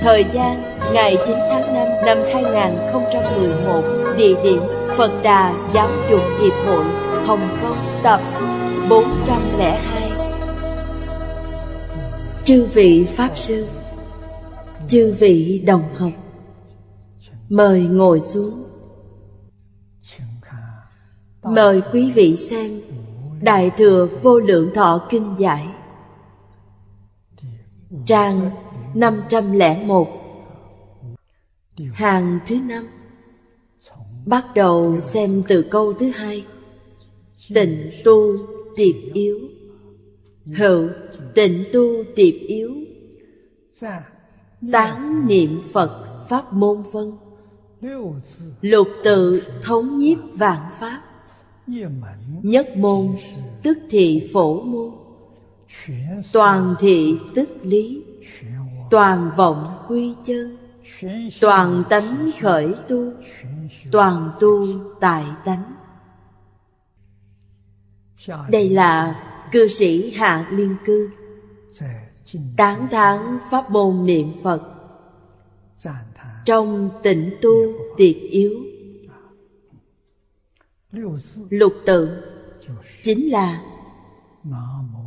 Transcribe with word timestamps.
thời 0.00 0.24
gian, 0.32 0.62
ngày 0.92 1.16
9 1.26 1.36
tháng 1.50 1.74
5 1.74 1.86
năm 2.06 2.18
2011 2.34 3.82
địa 4.16 4.34
điểm 4.42 4.60
Phật 4.96 5.22
Đà 5.22 5.54
Giáo 5.74 5.88
dục 6.10 6.20
Hiệp 6.40 6.52
hội, 6.66 6.84
Hồng 7.26 7.48
Kông, 7.62 7.76
tập 8.02 8.20
402 8.90 10.10
Chư 12.44 12.66
vị 12.74 13.04
Pháp 13.04 13.30
Sư, 13.36 13.66
Chư 14.88 15.14
vị 15.18 15.62
đồng 15.66 15.94
học, 15.94 16.12
Mời 17.48 17.80
ngồi 17.82 18.20
xuống. 18.20 18.64
Mời 21.42 21.82
quý 21.92 22.12
vị 22.14 22.36
xem 22.36 22.80
Đại 23.40 23.70
Thừa 23.76 24.08
Vô 24.22 24.38
Lượng 24.38 24.70
Thọ 24.74 25.06
Kinh 25.10 25.34
Giải. 25.38 25.68
Trang 28.06 28.50
501 28.94 30.08
Hàng 31.92 32.38
thứ 32.46 32.56
năm, 32.68 32.88
Bắt 34.26 34.44
đầu 34.54 35.00
xem 35.00 35.42
từ 35.48 35.62
câu 35.62 35.92
thứ 35.92 36.10
hai. 36.10 36.44
Tịnh 37.54 37.90
tu 38.04 38.36
tiệp 38.76 38.94
yếu. 39.12 39.38
Hữu, 40.46 40.88
tịnh 41.34 41.64
tu 41.72 42.04
tiệp 42.16 42.34
yếu. 42.46 42.74
Tán 44.72 45.26
niệm 45.26 45.60
Phật, 45.72 46.24
Pháp 46.28 46.52
môn 46.52 46.82
phân 46.92 47.18
Lục 48.60 48.88
tự 49.04 49.42
thống 49.62 49.98
nhiếp 49.98 50.18
vạn 50.32 50.70
Pháp. 50.80 51.02
Nhất 52.42 52.76
môn, 52.76 53.16
tức 53.62 53.78
thị 53.90 54.30
phổ 54.32 54.62
môn. 54.62 54.90
Toàn 56.32 56.74
thị 56.80 57.14
tức 57.34 57.48
lý. 57.62 58.02
Toàn 58.90 59.30
vọng 59.36 59.84
quy 59.88 60.14
chân. 60.24 60.56
Toàn 61.40 61.84
tánh 61.90 62.30
khởi 62.40 62.74
tu. 62.88 63.12
Toàn 63.92 64.30
tu 64.40 64.66
tại 65.00 65.24
tánh. 65.44 65.74
Đây 68.48 68.68
là 68.68 69.22
cư 69.52 69.68
sĩ 69.68 70.10
Hạ 70.10 70.48
Liên 70.50 70.76
Cư. 70.84 71.10
Tán 72.56 72.88
thán 72.90 73.38
pháp 73.50 73.70
môn 73.70 74.06
niệm 74.06 74.32
Phật. 74.42 74.62
Trong 76.44 76.90
tịnh 77.02 77.30
tu 77.42 77.52
tiệt 77.96 78.16
yếu. 78.30 78.54
Lục 81.50 81.74
tự 81.86 82.22
Chính 83.02 83.30
là 83.30 83.62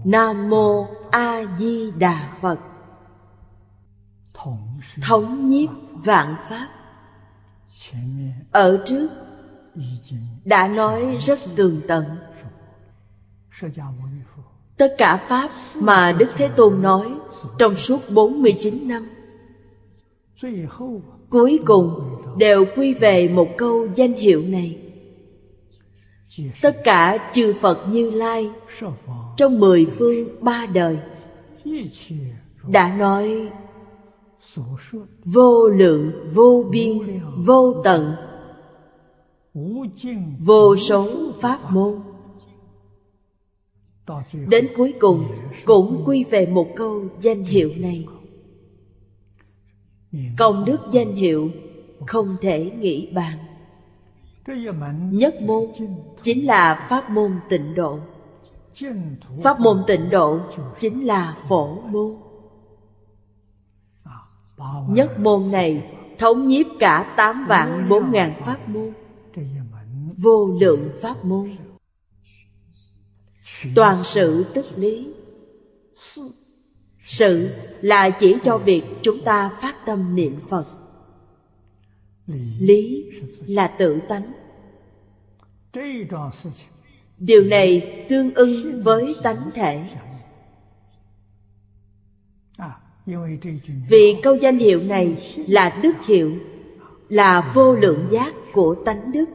Nam 0.06 0.50
Mô 0.50 0.88
A 1.12 1.44
Di 1.58 1.92
Đà 1.92 2.34
Phật. 2.42 2.60
Thống 5.02 5.48
nhiếp 5.48 5.70
vạn 5.94 6.36
Pháp. 6.50 6.68
Ở 8.52 8.84
trước 8.86 9.10
Đã 10.46 10.68
nói 10.68 11.18
rất 11.20 11.40
tường 11.56 11.82
tận. 11.88 12.06
Tất 14.78 14.96
cả 14.98 15.18
Pháp 15.18 15.50
mà 15.82 16.12
Đức 16.12 16.28
Thế 16.36 16.48
Tôn 16.48 16.82
nói 16.82 17.14
Trong 17.58 17.76
suốt 17.76 18.00
49 18.10 18.88
năm, 18.88 19.10
Cuối 21.30 21.60
cùng 21.66 22.18
đều 22.38 22.66
quy 22.76 22.94
về 22.94 23.28
một 23.28 23.48
câu 23.58 23.88
danh 23.96 24.14
hiệu 24.14 24.42
này. 24.42 24.78
Tất 26.62 26.78
cả 26.84 27.32
chư 27.34 27.54
Phật 27.62 27.88
Như 27.90 28.10
Lai 28.10 28.50
Trong 29.38 29.60
mười 29.60 29.88
phương 29.98 30.44
ba 30.44 30.66
đời 30.74 31.00
Đã 32.68 32.96
nói 32.96 33.50
Vô 35.26 35.68
lượng, 35.68 36.12
vô 36.34 36.66
biên, 36.70 37.22
vô 37.36 37.82
tận. 37.84 38.16
Vô 40.40 40.76
số 40.76 41.08
pháp 41.42 41.72
môn. 41.72 42.00
Đến 44.48 44.68
cuối 44.78 44.94
cùng 45.00 45.26
cũng 45.66 46.04
quy 46.06 46.24
về 46.24 46.46
một 46.46 46.68
câu 46.76 47.04
danh 47.22 47.44
hiệu 47.44 47.72
này. 47.78 48.08
Công 50.38 50.66
đức 50.66 50.78
danh 50.92 51.16
hiệu 51.16 51.50
không 52.08 52.36
thể 52.42 52.72
nghĩ 52.80 53.10
bàn. 53.14 53.38
Nhất 55.12 55.42
môn 55.42 55.66
chính 56.24 56.46
là 56.46 56.88
pháp 56.90 57.10
môn 57.10 57.32
tịnh 57.50 57.76
độ. 57.76 58.00
Pháp 59.44 59.60
môn 59.60 59.84
tịnh 59.88 60.10
độ 60.10 60.40
chính 60.80 61.06
là 61.08 61.38
phổ 61.50 61.82
môn. 61.82 62.31
Nhất 64.90 65.20
môn 65.20 65.52
này 65.52 65.84
thống 66.18 66.48
nhiếp 66.48 66.66
cả 66.80 67.14
tám 67.18 67.46
vạn 67.48 67.90
bốn 67.90 68.12
ngàn 68.12 68.34
pháp 68.46 68.70
môn. 68.70 68.94
Vô 70.18 70.58
lượng 70.62 70.90
pháp 71.02 71.26
môn. 71.26 71.50
Toàn 73.76 73.98
sự 74.04 74.46
tức 74.54 74.66
lý. 74.76 75.08
Sự 77.06 77.50
là 77.82 78.10
chỉ 78.10 78.36
cho 78.44 78.58
việc 78.58 78.84
chúng 79.02 79.22
ta 79.24 79.50
phát 79.62 79.86
tâm 79.86 80.16
niệm 80.16 80.40
Phật. 80.50 80.66
Lý 82.60 83.06
là 83.46 83.68
tự 83.68 84.00
tánh. 84.10 84.32
Điều 87.18 87.44
này 87.44 88.06
tương 88.10 88.34
ưng 88.34 88.84
với 88.84 89.16
tánh 89.24 89.50
thể. 89.54 89.90
Vì 93.90 94.16
câu 94.24 94.36
danh 94.36 94.58
hiệu 94.58 94.80
này 94.90 95.18
là 95.48 95.80
đức 95.84 96.06
hiệu, 96.06 96.32
Là 97.10 97.52
vô 97.54 97.74
lượng 97.74 98.08
giác 98.10 98.34
của 98.54 98.76
tánh 98.86 99.12
đức. 99.12 99.26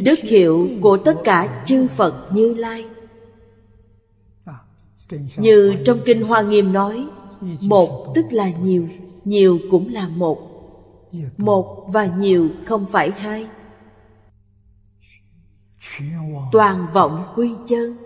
Đức 0.00 0.18
hiệu 0.18 0.68
của 0.82 0.96
tất 0.96 1.14
cả 1.24 1.62
chư 1.66 1.86
Phật 1.86 2.28
Như 2.32 2.54
Lai. 2.54 2.86
Như 5.36 5.76
trong 5.86 5.98
Kinh 6.04 6.22
Hoa 6.22 6.42
Nghiêm 6.42 6.72
nói, 6.72 7.06
Một 7.60 8.12
tức 8.14 8.26
là 8.30 8.50
nhiều 8.50 8.88
Nhiều 9.24 9.58
cũng 9.70 9.92
là 9.92 10.08
một. 10.08 10.50
Một 11.36 11.86
và 11.92 12.06
nhiều 12.06 12.48
không 12.66 12.86
phải 12.86 13.10
hai. 13.10 13.46
Toàn 16.52 16.86
vọng 16.92 17.32
quy 17.36 17.50
chân 17.66 18.03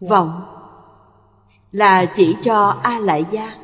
Vọng 0.00 0.42
là 1.72 2.04
chỉ 2.04 2.36
cho 2.42 2.78
A 2.82 2.98
Lại 2.98 3.24
Gia 3.30 3.56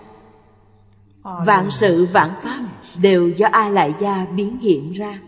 Vạn 1.23 1.71
sự 1.71 2.07
vạn 2.13 2.31
pháp 2.43 2.61
đều 2.97 3.29
do 3.29 3.49
A 3.53 3.69
Lại 3.69 3.95
Gia 4.01 4.27
biến 4.27 4.59
hiện 4.59 4.93
ra. 4.93 5.19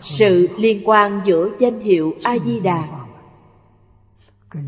sự 0.04 0.50
liên 0.58 0.82
quan 0.86 1.22
giữa 1.26 1.50
danh 1.60 1.80
hiệu 1.80 2.14
a 2.24 2.38
di 2.38 2.60
đà, 2.60 2.88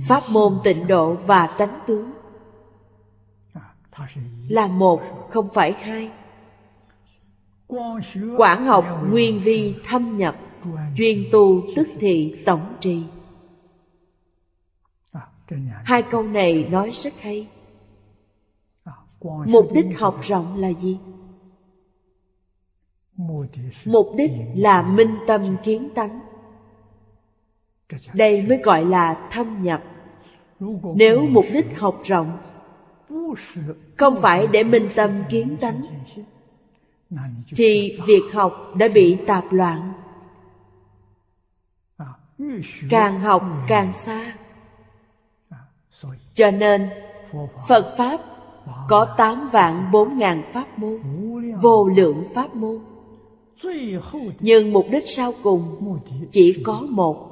pháp 0.08 0.24
môn 0.30 0.60
tịnh 0.64 0.88
độ 0.88 1.14
và 1.14 1.48
tánh 1.48 1.80
tướng, 1.88 2.12
là 4.48 4.68
một, 4.68 5.30
không 5.30 5.50
phải 5.54 5.74
hai. 5.74 6.12
Quảng 8.38 8.66
học 8.66 8.86
nguyên 9.10 9.42
vi 9.44 9.76
thâm 9.86 10.18
nhập, 10.18 10.36
chuyên 10.98 11.24
tu 11.32 11.64
tức 11.76 11.88
thị 12.00 12.36
tổng 12.46 12.76
trì 12.80 13.04
hai 15.84 16.02
câu 16.02 16.24
này 16.24 16.68
nói 16.72 16.90
rất 16.92 17.14
hay. 17.22 17.48
Mục 19.24 19.70
đích 19.74 19.86
học 20.00 20.20
rộng 20.22 20.58
là 20.58 20.74
gì? 20.74 20.98
Mục 23.86 24.12
đích 24.16 24.32
là 24.56 24.82
minh 24.82 25.16
tâm 25.28 25.56
kiến 25.64 25.90
tánh. 25.96 26.20
Đây 28.14 28.46
mới 28.48 28.58
gọi 28.58 28.86
là 28.86 29.28
thâm 29.32 29.64
nhập. 29.64 29.84
Nếu 30.96 31.28
mục 31.30 31.46
đích 31.54 31.80
học 31.80 32.02
rộng 32.04 32.38
không 33.98 34.22
phải 34.22 34.48
để 34.48 34.64
minh 34.64 34.90
tâm 34.96 35.12
kiến 35.30 35.58
tánh 35.62 35.82
thì 37.48 38.00
việc 38.08 38.24
học 38.34 38.74
đã 38.76 38.88
bị 38.88 39.18
tạp 39.28 39.54
loạn. 39.54 39.94
Càng 42.90 43.20
học 43.20 43.44
càng 43.68 43.94
xa 43.94 44.34
cho 46.34 46.52
nên, 46.52 46.90
phật 47.68 47.94
pháp 47.98 48.22
có 48.90 49.06
tám 49.18 49.50
vạn 49.52 49.92
bốn 49.92 50.18
ngàn 50.18 50.44
pháp 50.54 50.80
môn, 50.80 51.00
vô 51.62 51.88
lượng 51.88 52.24
pháp 52.34 52.56
môn. 52.56 52.80
Nhưng 54.40 54.74
mục 54.74 54.86
đích 54.90 55.08
sau 55.08 55.32
cùng 55.44 56.00
chỉ 56.32 56.64
có 56.66 56.82
một, 56.90 57.30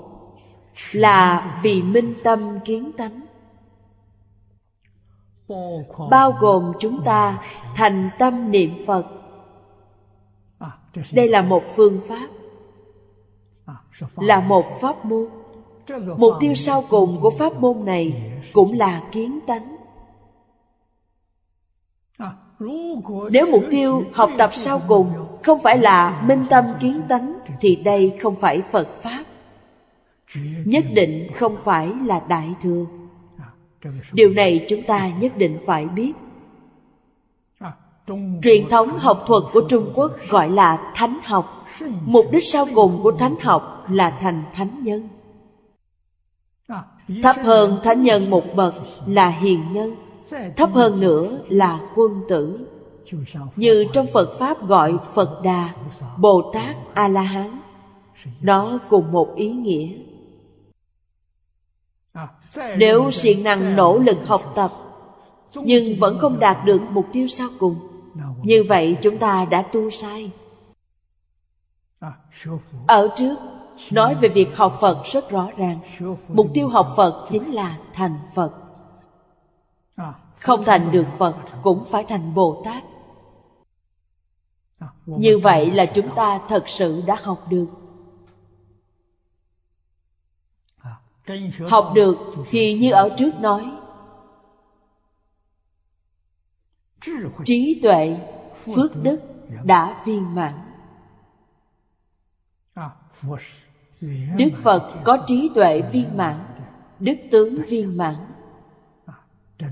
là 0.91 1.59
vì 1.63 1.81
minh 1.81 2.13
tâm 2.23 2.59
kiến 2.65 2.91
tánh. 2.97 3.21
Bao 6.09 6.31
gồm 6.39 6.73
chúng 6.79 7.03
ta 7.05 7.43
thành 7.75 8.09
tâm 8.19 8.51
niệm 8.51 8.71
phật. 8.87 9.05
Đây 11.11 11.27
là 11.27 11.41
một 11.41 11.63
phương 11.75 12.01
pháp, 12.07 12.27
là 14.15 14.39
một 14.39 14.65
pháp 14.81 15.05
môn 15.05 15.27
mục 16.17 16.33
tiêu 16.39 16.53
sau 16.53 16.83
cùng 16.89 17.17
của 17.21 17.29
pháp 17.29 17.59
môn 17.59 17.85
này 17.85 18.31
cũng 18.53 18.77
là 18.77 19.01
kiến 19.11 19.39
tánh. 19.47 19.75
Nếu 23.31 23.47
mục 23.51 23.63
tiêu 23.71 24.03
học 24.13 24.29
tập 24.37 24.49
sau 24.53 24.81
cùng 24.87 25.07
không 25.43 25.59
phải 25.59 25.77
là 25.77 26.21
minh 26.27 26.45
tâm 26.49 26.65
kiến 26.79 27.01
tánh, 27.09 27.33
thì 27.59 27.75
đây 27.75 28.13
không 28.19 28.35
phải 28.35 28.61
phật 28.71 28.87
pháp. 29.03 29.23
Nhất 30.65 30.85
định 30.93 31.27
không 31.35 31.57
phải 31.63 31.91
là 32.03 32.21
đại 32.27 32.53
thừa. 32.61 32.85
Điều 34.11 34.29
này 34.29 34.65
chúng 34.69 34.81
ta 34.83 35.11
nhất 35.19 35.37
định 35.37 35.57
phải 35.65 35.85
biết. 35.85 36.13
Truyền 38.43 38.69
thống 38.69 38.97
học 38.99 39.23
thuật 39.27 39.43
của 39.53 39.61
trung 39.69 39.91
quốc 39.95 40.11
gọi 40.29 40.49
là 40.49 40.91
thánh 40.95 41.19
học. 41.23 41.65
Mục 42.05 42.25
đích 42.31 42.43
sau 42.43 42.65
cùng 42.75 42.99
của 43.03 43.11
thánh 43.11 43.35
học 43.41 43.85
là 43.89 44.17
thành 44.21 44.43
thánh 44.53 44.83
nhân 44.83 45.07
thấp 47.23 47.35
hơn 47.43 47.79
thánh 47.83 48.03
nhân 48.03 48.29
một 48.29 48.43
bậc 48.55 48.73
là 49.07 49.29
hiền 49.29 49.71
nhân, 49.71 49.95
thấp 50.57 50.69
hơn 50.73 50.99
nữa 50.99 51.39
là 51.49 51.79
quân 51.95 52.21
tử. 52.29 52.67
Như 53.55 53.85
trong 53.93 54.07
phật 54.13 54.39
pháp 54.39 54.67
gọi 54.67 54.97
phật 55.13 55.41
đà, 55.43 55.73
bồ 56.17 56.51
tát 56.53 56.75
a 56.93 57.07
la 57.07 57.21
hán 57.21 57.59
nó 58.41 58.79
cùng 58.89 59.11
một 59.11 59.35
ý 59.35 59.49
nghĩa. 59.49 59.89
Nếu 62.77 63.11
siêng 63.11 63.43
năng 63.43 63.75
nỗ 63.75 63.99
lực 63.99 64.27
học 64.27 64.51
tập, 64.55 64.71
nhưng 65.55 65.95
vẫn 65.99 66.19
không 66.19 66.39
đạt 66.39 66.65
được 66.65 66.81
mục 66.89 67.05
tiêu 67.13 67.27
sau 67.27 67.47
cùng, 67.59 67.75
như 68.43 68.63
vậy 68.63 68.97
chúng 69.01 69.17
ta 69.17 69.45
đã 69.45 69.61
tu 69.61 69.89
sai. 69.89 70.31
Ở 72.87 73.09
trước 73.17 73.35
nói 73.91 74.15
về 74.15 74.29
việc 74.29 74.55
học 74.55 74.77
phật 74.81 75.03
rất 75.05 75.29
rõ 75.29 75.49
ràng. 75.57 75.79
Mục 76.27 76.47
tiêu 76.53 76.67
học 76.67 76.93
phật 76.97 77.27
chính 77.29 77.53
là 77.53 77.77
thành 77.93 78.19
phật. 78.33 78.53
Không 80.35 80.63
thành 80.63 80.91
được 80.91 81.05
phật 81.17 81.35
cũng 81.61 81.83
phải 81.83 82.03
thành 82.03 82.33
bồ 82.33 82.61
tát. 82.65 82.83
Như 85.05 85.39
vậy 85.39 85.71
là 85.71 85.85
chúng 85.85 86.15
ta 86.15 86.41
thật 86.49 86.63
sự 86.67 87.03
đã 87.05 87.15
học 87.21 87.45
được. 87.49 87.67
Học 91.69 91.91
được 91.95 92.17
thì 92.49 92.79
như 92.79 92.91
ở 92.91 93.09
trước 93.17 93.39
nói. 93.39 93.71
Trí 97.45 97.79
tuệ 97.83 98.17
phước 98.53 99.03
đức 99.03 99.19
đã 99.63 100.03
viên 100.05 100.35
mãn 100.35 100.53
đức 104.37 104.49
phật 104.63 104.89
có 105.03 105.17
trí 105.27 105.49
tuệ 105.55 105.81
viên 105.91 106.17
mãn, 106.17 106.39
đức 106.99 107.15
tướng 107.31 107.55
viên 107.55 107.97
mãn. 107.97 108.15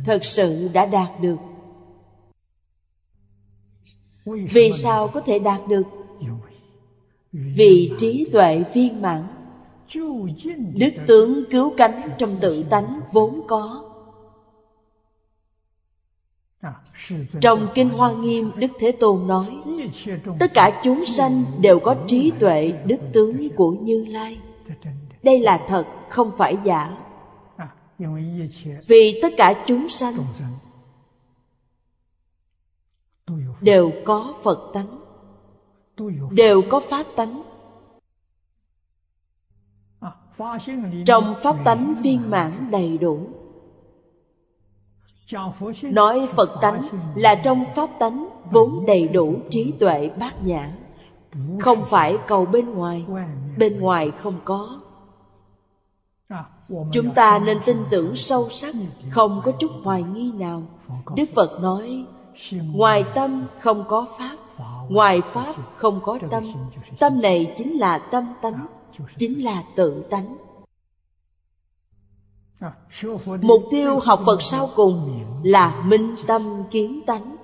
Thật 0.06 0.24
sự 0.24 0.70
đã 0.74 0.86
đạt 0.86 1.10
được. 1.22 1.36
Vì 4.26 4.72
sao 4.74 5.08
có 5.08 5.22
thể 5.22 5.40
đạt 5.40 5.62
được? 5.68 5.84
Vì 7.32 7.92
trí 7.98 8.28
tuệ 8.32 8.64
viên 8.74 9.02
mãn. 9.02 9.28
Đức 10.74 10.92
tướng 11.08 11.44
cứu 11.52 11.74
cánh 11.78 12.10
trong 12.18 12.30
tự 12.42 12.64
tánh 12.64 13.00
vốn 13.12 13.42
có 13.48 13.88
trong 17.42 17.68
kinh 17.74 17.89
hoa 17.89 18.12
nghiêm 18.12 18.51
đức 18.56 18.72
thế 18.80 18.92
tôn 18.92 19.28
nói 19.28 19.46
tất 20.39 20.51
cả 20.54 20.82
chúng 20.84 21.06
sanh 21.06 21.44
đều 21.60 21.80
có 21.80 21.96
trí 22.08 22.32
tuệ 22.39 22.74
đức 22.86 22.98
tướng 23.13 23.50
của 23.56 23.72
như 23.72 24.06
lai. 24.06 24.39
Đây 25.24 25.39
là 25.39 25.66
thật 25.68 25.86
không 26.10 26.32
phải 26.38 26.58
giả. 26.63 26.98
Vì 28.88 29.20
tất 29.22 29.34
cả 29.38 29.63
chúng 29.68 29.89
sanh 29.89 30.16
đều 33.62 33.92
có 34.06 34.34
phật 34.44 34.72
tánh 34.74 35.00
đều 36.32 36.62
có 36.70 36.80
pháp 36.80 37.06
tánh. 37.16 37.44
Trong 41.06 41.36
pháp 41.44 41.56
tánh 41.66 41.96
viên 42.04 42.30
mãn 42.30 42.51
đầy 42.72 42.98
đủ 42.98 43.28
nói 45.84 46.28
phật 46.36 46.62
tánh 46.62 46.82
là 47.16 47.36
trong 47.36 47.66
pháp 47.76 47.90
tánh 48.00 48.30
vốn 48.52 48.86
đầy 48.86 49.08
đủ 49.08 49.36
trí 49.50 49.74
tuệ 49.80 50.10
bát 50.20 50.44
nhã. 50.44 50.72
Không 51.60 51.86
phải 51.86 52.18
cầu 52.28 52.46
bên 52.46 52.74
ngoài 52.74 53.06
bên 53.58 53.80
ngoài 53.80 54.12
không 54.12 54.40
có. 54.46 54.80
Chúng 56.92 57.14
ta 57.16 57.40
nên 57.40 57.60
tin 57.66 57.78
tưởng 57.90 58.16
sâu 58.16 58.50
sắc 58.50 58.76
Không 59.10 59.42
có 59.46 59.52
chút 59.52 59.72
hoài 59.84 60.04
nghi 60.04 60.32
nào. 60.32 60.64
Đức 61.16 61.26
Phật 61.36 61.62
nói 61.62 62.06
Ngoài 62.52 63.04
tâm 63.16 63.46
không 63.60 63.86
có 63.88 64.06
Pháp 64.20 64.38
Ngoài 64.90 65.22
Pháp 65.34 65.54
không 65.76 66.00
có 66.04 66.20
tâm. 66.30 66.44
Tâm 67.00 67.22
này 67.22 67.54
chính 67.58 67.74
là 67.74 67.98
tâm 67.98 68.34
tánh 68.42 68.68
Chính 69.18 69.44
là 69.44 69.64
tự 69.76 70.04
tánh 70.10 70.38
Mục 73.42 73.63
tiêu 73.72 74.00
học 74.00 74.22
Phật 74.25 74.42
sau 74.42 74.70
cùng 74.75 75.24
Là 75.44 75.84
minh 75.86 76.16
tâm 76.28 76.63
kiến 76.72 77.01
tánh. 77.06 77.36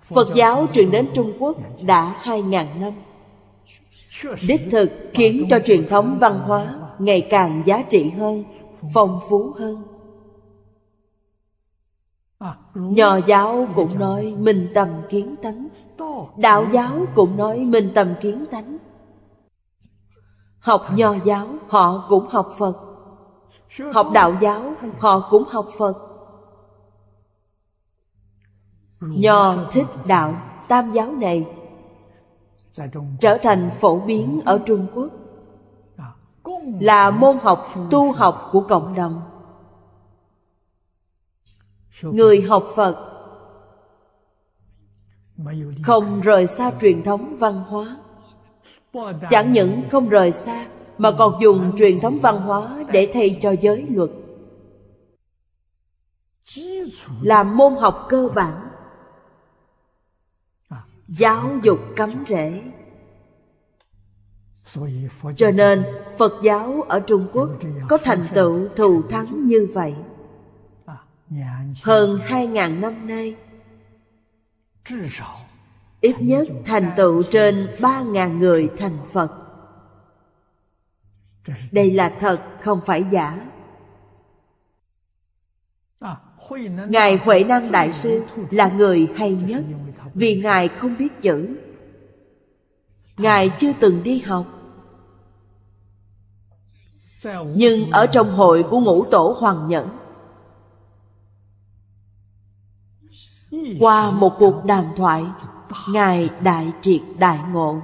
Phật 0.00 0.28
giáo 0.34 0.66
truyền 0.74 0.90
đến 0.90 1.08
Trung 1.14 1.32
Quốc 1.38 1.56
đã 1.82 2.16
hai 2.18 2.42
ngàn 2.42 2.80
năm. 2.80 2.92
Đích 4.48 4.68
thực 4.70 4.90
khiến 5.14 5.46
cho 5.50 5.58
truyền 5.58 5.88
thống 5.88 6.18
văn 6.20 6.38
hóa 6.38 6.78
ngày 6.98 7.26
càng 7.30 7.62
giá 7.66 7.82
trị 7.82 8.10
hơn, 8.10 8.44
phong 8.94 9.20
phú 9.28 9.52
hơn. 9.58 9.82
Nho 12.74 13.16
giáo 13.16 13.68
cũng 13.74 13.98
nói 13.98 14.34
minh 14.38 14.70
tâm 14.74 14.88
kiến 15.08 15.34
tánh. 15.42 15.68
Đạo 16.36 16.66
giáo 16.72 17.06
cũng 17.14 17.36
nói 17.36 17.58
minh 17.58 17.90
tâm 17.94 18.14
kiến 18.20 18.44
tánh. 18.50 18.76
Học 20.62 20.86
nho 20.94 21.14
giáo, 21.24 21.48
họ 21.68 22.06
cũng 22.08 22.28
học 22.28 22.50
Phật. 22.58 22.76
Học 23.94 24.10
đạo 24.14 24.36
giáo, 24.40 24.74
họ 24.98 25.28
cũng 25.30 25.44
học 25.48 25.66
Phật. 25.78 25.94
Nho 29.00 29.54
thích 29.70 29.86
đạo, 30.06 30.34
tam 30.68 30.90
giáo 30.90 31.12
này 31.12 31.46
Trở 33.20 33.38
thành 33.42 33.70
phổ 33.80 34.00
biến 34.00 34.40
ở 34.44 34.60
Trung 34.66 34.86
Quốc, 34.94 35.10
Là 36.80 37.10
môn 37.10 37.38
học 37.38 37.68
tu 37.90 38.12
học 38.12 38.48
của 38.52 38.60
cộng 38.60 38.94
đồng. 38.94 39.22
Người 42.02 42.42
học 42.42 42.64
Phật 42.76 43.08
Không 45.82 46.20
rời 46.20 46.46
xa 46.46 46.72
truyền 46.80 47.02
thống 47.02 47.34
văn 47.38 47.62
hóa. 47.68 47.96
Chẳng 49.30 49.52
những 49.52 49.82
không 49.90 50.08
rời 50.08 50.32
xa, 50.32 50.66
Mà 50.98 51.10
còn 51.18 51.40
dùng 51.40 51.72
truyền 51.76 52.00
thống 52.00 52.18
văn 52.18 52.40
hóa 52.40 52.84
Để 52.92 53.10
thay 53.12 53.38
cho 53.40 53.50
giới 53.60 53.86
luật. 53.90 54.10
Làm 57.22 57.56
môn 57.56 57.76
học 57.76 58.06
cơ 58.08 58.28
bản. 58.34 58.68
Giáo 61.08 61.50
dục 61.62 61.78
cấm 61.96 62.24
rễ. 62.26 62.62
Cho 65.36 65.50
nên, 65.50 65.84
Phật 66.18 66.32
giáo 66.42 66.82
ở 66.88 67.00
Trung 67.00 67.26
Quốc 67.32 67.50
Có 67.88 67.98
thành 67.98 68.24
tựu 68.34 68.68
thù 68.76 69.02
thắng 69.02 69.46
như 69.46 69.68
vậy. 69.74 69.94
Hơn 71.82 72.18
hai 72.22 72.46
ngàn 72.46 72.80
năm 72.80 73.06
nay 73.06 73.36
Ít 76.02 76.16
nhất 76.20 76.48
thành 76.64 76.92
tựu 76.96 77.22
trên 77.22 77.68
ba 77.80 78.02
ngàn 78.02 78.38
người 78.38 78.70
thành 78.78 78.98
Phật. 79.12 79.32
Đây 81.72 81.90
là 81.90 82.16
thật, 82.20 82.40
không 82.60 82.80
phải 82.86 83.04
giả. 83.10 83.48
Ngài 86.88 87.16
Huệ 87.16 87.44
Năng 87.44 87.72
Đại 87.72 87.92
Sư 87.92 88.22
là 88.50 88.68
người 88.68 89.08
hay 89.16 89.38
nhất, 89.46 89.64
Vì 90.14 90.40
Ngài 90.42 90.68
không 90.68 90.96
biết 90.98 91.22
chữ. 91.22 91.56
Ngài 93.16 93.50
chưa 93.58 93.72
từng 93.80 94.02
đi 94.02 94.18
học. 94.18 94.46
Nhưng 97.54 97.90
ở 97.90 98.06
trong 98.06 98.32
hội 98.32 98.62
của 98.70 98.80
ngũ 98.80 99.04
tổ 99.04 99.36
Hoàng 99.38 99.66
Nhẫn, 99.66 99.88
Qua 103.80 104.10
một 104.10 104.36
cuộc 104.38 104.64
đàm 104.64 104.84
thoại 104.96 105.24
Ngài 105.88 106.30
đại 106.40 106.72
triệt 106.80 107.00
đại 107.18 107.38
ngộ. 107.52 107.82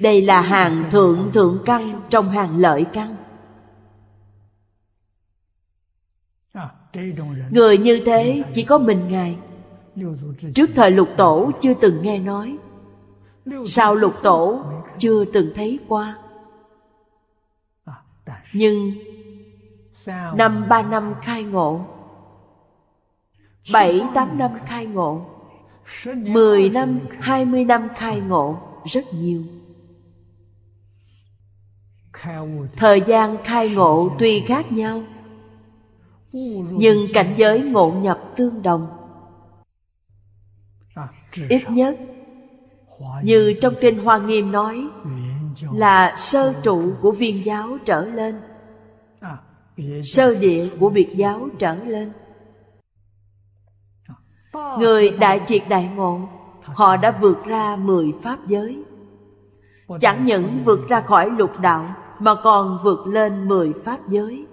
Đây 0.00 0.22
là 0.22 0.40
hàng 0.40 0.90
thượng 0.90 1.32
thượng 1.32 1.62
căn 1.64 2.02
trong 2.10 2.28
hàng 2.28 2.58
lợi 2.58 2.86
căn. 2.92 3.16
Người 7.50 7.78
như 7.78 8.02
thế 8.06 8.42
chỉ 8.54 8.64
có 8.64 8.78
mình 8.78 9.08
Ngài. 9.08 9.36
Trước 10.54 10.70
thời 10.74 10.90
lục 10.90 11.08
tổ 11.16 11.50
chưa 11.60 11.74
từng 11.74 12.02
nghe 12.02 12.18
nói. 12.18 12.56
Sau 13.66 13.94
lục 13.94 14.14
tổ 14.22 14.64
chưa 14.98 15.24
từng 15.24 15.52
thấy 15.54 15.78
qua. 15.88 16.18
Nhưng 18.52 18.92
Năm 20.34 20.68
ba 20.68 20.82
năm 20.82 21.14
khai 21.22 21.42
ngộ 21.42 21.86
Bảy 23.72 24.00
tám 24.14 24.38
năm 24.38 24.50
khai 24.66 24.86
ngộ. 24.86 25.26
Mười 26.14 26.70
năm, 26.70 27.00
hai 27.20 27.44
mươi 27.44 27.64
năm 27.64 27.88
khai 27.96 28.20
ngộ. 28.20 28.56
Rất 28.84 29.04
nhiều. 29.14 29.42
Thời 32.76 33.00
gian 33.06 33.36
khai 33.44 33.70
ngộ 33.70 34.10
tuy 34.18 34.40
khác 34.40 34.72
nhau 34.72 35.02
nhưng 36.62 37.06
cảnh 37.14 37.34
giới 37.36 37.60
ngộ 37.60 37.92
nhập 37.92 38.32
tương 38.36 38.62
đồng. 38.62 38.86
Ít 41.48 41.70
nhất 41.70 41.96
như 43.22 43.54
trong 43.60 43.74
kinh 43.80 44.04
hoa 44.04 44.18
nghiêm 44.18 44.52
nói 44.52 44.86
là 45.72 46.14
sơ 46.16 46.54
trụ 46.62 46.92
của 47.00 47.12
viên 47.12 47.44
giáo 47.44 47.78
trở 47.84 48.04
lên. 48.04 48.40
Sơ 50.02 50.34
địa 50.34 50.68
của 50.80 50.88
biệt 50.88 51.08
giáo 51.16 51.48
trở 51.58 51.74
lên 51.74 52.12
người 54.78 55.10
đại 55.10 55.40
triệt 55.46 55.62
đại 55.68 55.90
ngộ, 55.96 56.20
họ 56.62 56.96
đã 56.96 57.18
vượt 57.20 57.44
ra 57.44 57.76
mười 57.76 58.12
pháp 58.22 58.46
giới. 58.46 58.76
Chẳng 60.00 60.24
những 60.24 60.62
vượt 60.64 60.88
ra 60.88 61.00
khỏi 61.00 61.30
lục 61.30 61.60
đạo, 61.60 61.94
mà 62.18 62.34
còn 62.34 62.78
vượt 62.84 63.06
lên 63.06 63.48
mười 63.48 63.72
pháp 63.84 64.08
giới. 64.08 64.44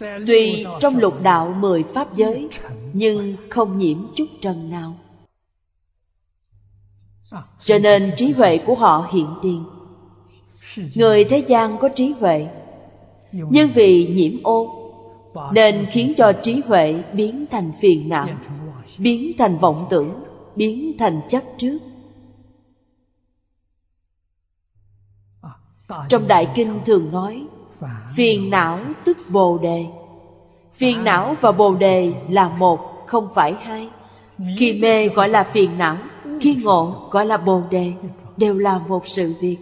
Tuy 0.00 0.66
trong 0.80 0.96
lục 0.96 1.22
đạo 1.22 1.54
mười 1.58 1.82
pháp 1.82 2.14
giới, 2.14 2.48
Nhưng 2.92 3.36
không 3.50 3.78
nhiễm 3.78 3.98
chút 4.16 4.26
trần 4.40 4.70
nào. 4.70 4.94
Cho 7.60 7.78
nên 7.78 8.12
trí 8.16 8.32
huệ 8.32 8.58
của 8.58 8.74
họ 8.74 9.08
hiện 9.12 9.26
tiền. 9.42 9.64
Người 10.94 11.24
thế 11.24 11.38
gian 11.38 11.78
có 11.78 11.88
trí 11.88 12.14
huệ, 12.20 12.48
Nhưng 13.32 13.70
vì 13.74 14.06
nhiễm 14.06 14.42
ô, 14.42 14.82
Nên 15.52 15.86
khiến 15.90 16.12
cho 16.16 16.32
trí 16.32 16.62
huệ 16.66 17.02
biến 17.12 17.46
thành 17.50 17.72
phiền 17.80 18.08
não. 18.08 18.28
Biến 18.98 19.32
thành 19.38 19.58
vọng 19.58 19.86
tưởng 19.90 20.22
Biến 20.56 20.92
thành 20.98 21.20
chấp 21.28 21.42
trước. 21.56 21.78
Trong 26.08 26.28
Đại 26.28 26.48
Kinh 26.54 26.80
thường 26.86 27.12
nói 27.12 27.46
Phiền 28.16 28.50
não 28.50 28.78
tức 29.04 29.18
bồ 29.28 29.58
đề. 29.58 29.86
Phiền 30.72 31.04
não 31.04 31.36
và 31.40 31.52
bồ 31.52 31.74
đề 31.74 32.12
là 32.28 32.48
một, 32.48 33.06
không 33.06 33.28
phải 33.34 33.54
hai. 33.54 33.88
Khi 34.58 34.72
mê 34.72 35.08
gọi 35.08 35.28
là 35.28 35.44
phiền 35.44 35.78
não 35.78 35.98
Khi 36.40 36.54
ngộ 36.54 37.08
gọi 37.10 37.26
là 37.26 37.36
bồ 37.36 37.62
đề 37.70 37.92
Đều 38.36 38.58
là 38.58 38.78
một 38.78 39.06
sự 39.06 39.34
việc. 39.40 39.58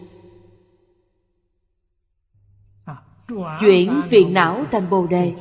Chuyển 3.60 4.00
phiền 4.08 4.34
não 4.34 4.64
thành 4.72 4.90
bồ 4.90 5.06
đề. 5.06 5.32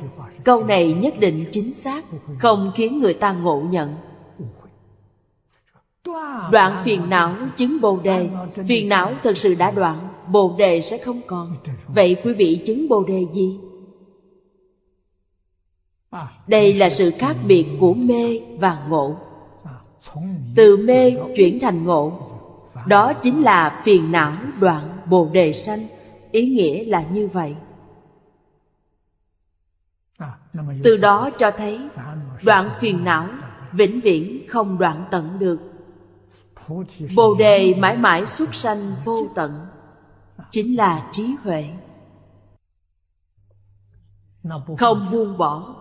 Câu 0.44 0.64
này 0.64 0.92
nhất 0.92 1.14
định 1.18 1.44
chính 1.52 1.74
xác, 1.74 2.04
Không 2.38 2.72
khiến 2.74 3.00
người 3.00 3.14
ta 3.14 3.32
ngộ 3.32 3.62
nhận. 3.70 3.94
Đoạn 6.52 6.82
phiền 6.84 7.10
não 7.10 7.36
chứng 7.56 7.80
bồ 7.80 7.98
đề. 8.02 8.28
Phiền 8.68 8.88
não 8.88 9.12
thật 9.22 9.36
sự 9.36 9.54
đã 9.54 9.70
đoạn, 9.70 10.08
Bồ 10.32 10.54
đề 10.58 10.80
sẽ 10.80 10.98
không 10.98 11.20
còn. 11.26 11.56
Vậy 11.86 12.16
quý 12.24 12.32
vị 12.32 12.60
chứng 12.66 12.88
bồ 12.88 13.04
đề 13.04 13.26
gì? 13.32 13.58
Đây 16.46 16.72
là 16.72 16.90
sự 16.90 17.10
khác 17.18 17.36
biệt 17.46 17.66
của 17.80 17.94
mê 17.94 18.40
và 18.58 18.86
ngộ. 18.88 19.16
Từ 20.56 20.76
mê 20.76 21.12
chuyển 21.36 21.58
thành 21.58 21.84
ngộ. 21.84 22.12
Đó 22.86 23.12
chính 23.12 23.42
là 23.42 23.82
phiền 23.84 24.12
não 24.12 24.32
đoạn 24.60 24.98
bồ 25.06 25.28
đề 25.32 25.52
sanh. 25.52 25.86
Ý 26.30 26.46
nghĩa 26.46 26.84
là 26.84 27.04
như 27.12 27.28
vậy. 27.32 27.54
Từ 30.82 30.96
đó 30.96 31.30
cho 31.38 31.50
thấy 31.50 31.80
Đoạn 32.42 32.70
phiền 32.80 33.04
não 33.04 33.28
Vĩnh 33.72 34.00
viễn 34.00 34.48
không 34.48 34.78
đoạn 34.78 35.04
tận 35.10 35.38
được. 35.38 35.60
Bồ 37.16 37.34
đề 37.34 37.74
mãi 37.74 37.96
mãi 37.96 38.26
xuất 38.26 38.54
sanh 38.54 38.92
vô 39.04 39.28
tận, 39.34 39.66
Chính 40.50 40.76
là 40.76 41.08
trí 41.12 41.34
huệ. 41.42 41.70
Không 44.78 45.10
buông 45.10 45.38
bỏ. 45.38 45.76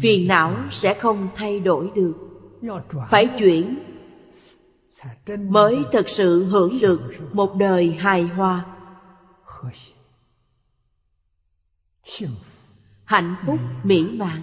Phiền 0.00 0.28
não 0.28 0.56
sẽ 0.70 0.94
không 0.94 1.28
thay 1.34 1.60
đổi 1.60 1.90
được. 1.94 2.14
Phải 3.08 3.26
chuyển 3.38 3.78
mới 5.48 5.84
thật 5.92 6.08
sự 6.08 6.44
hưởng 6.44 6.78
được 6.80 7.00
một 7.32 7.56
đời 7.56 7.90
hài 7.90 8.22
hòa 8.22 8.64
hạnh 13.04 13.36
phúc 13.46 13.58
mỹ 13.82 14.16
mãn. 14.18 14.42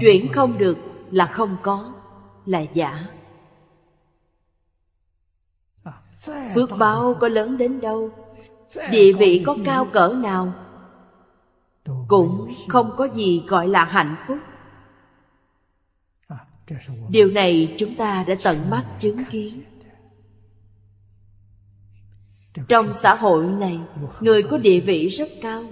Chuyển 0.00 0.32
không 0.32 0.58
được 0.58 0.78
là 1.10 1.26
không 1.26 1.56
có 1.62 1.92
là 2.46 2.60
giả. 2.60 3.06
Phước 6.54 6.70
báo 6.78 7.16
có 7.20 7.28
lớn 7.28 7.56
đến 7.56 7.80
đâu? 7.80 8.10
Địa 8.90 9.12
vị 9.12 9.42
có 9.46 9.56
cao 9.64 9.84
cỡ 9.92 10.08
nào? 10.08 10.52
Cũng 12.08 12.54
không 12.68 12.94
có 12.96 13.08
gì 13.14 13.44
gọi 13.48 13.68
là 13.68 13.84
hạnh 13.84 14.16
phúc. 14.26 14.38
Điều 17.08 17.28
này 17.28 17.74
chúng 17.78 17.94
ta 17.94 18.24
đã 18.28 18.34
tận 18.42 18.70
mắt 18.70 18.84
chứng 18.98 19.24
kiến 19.30 19.62
trong 22.68 22.92
xã 22.92 23.14
hội 23.14 23.44
này, 23.44 23.80
người 24.20 24.42
có 24.42 24.58
địa 24.58 24.80
vị 24.80 25.08
rất 25.08 25.28
cao. 25.42 25.64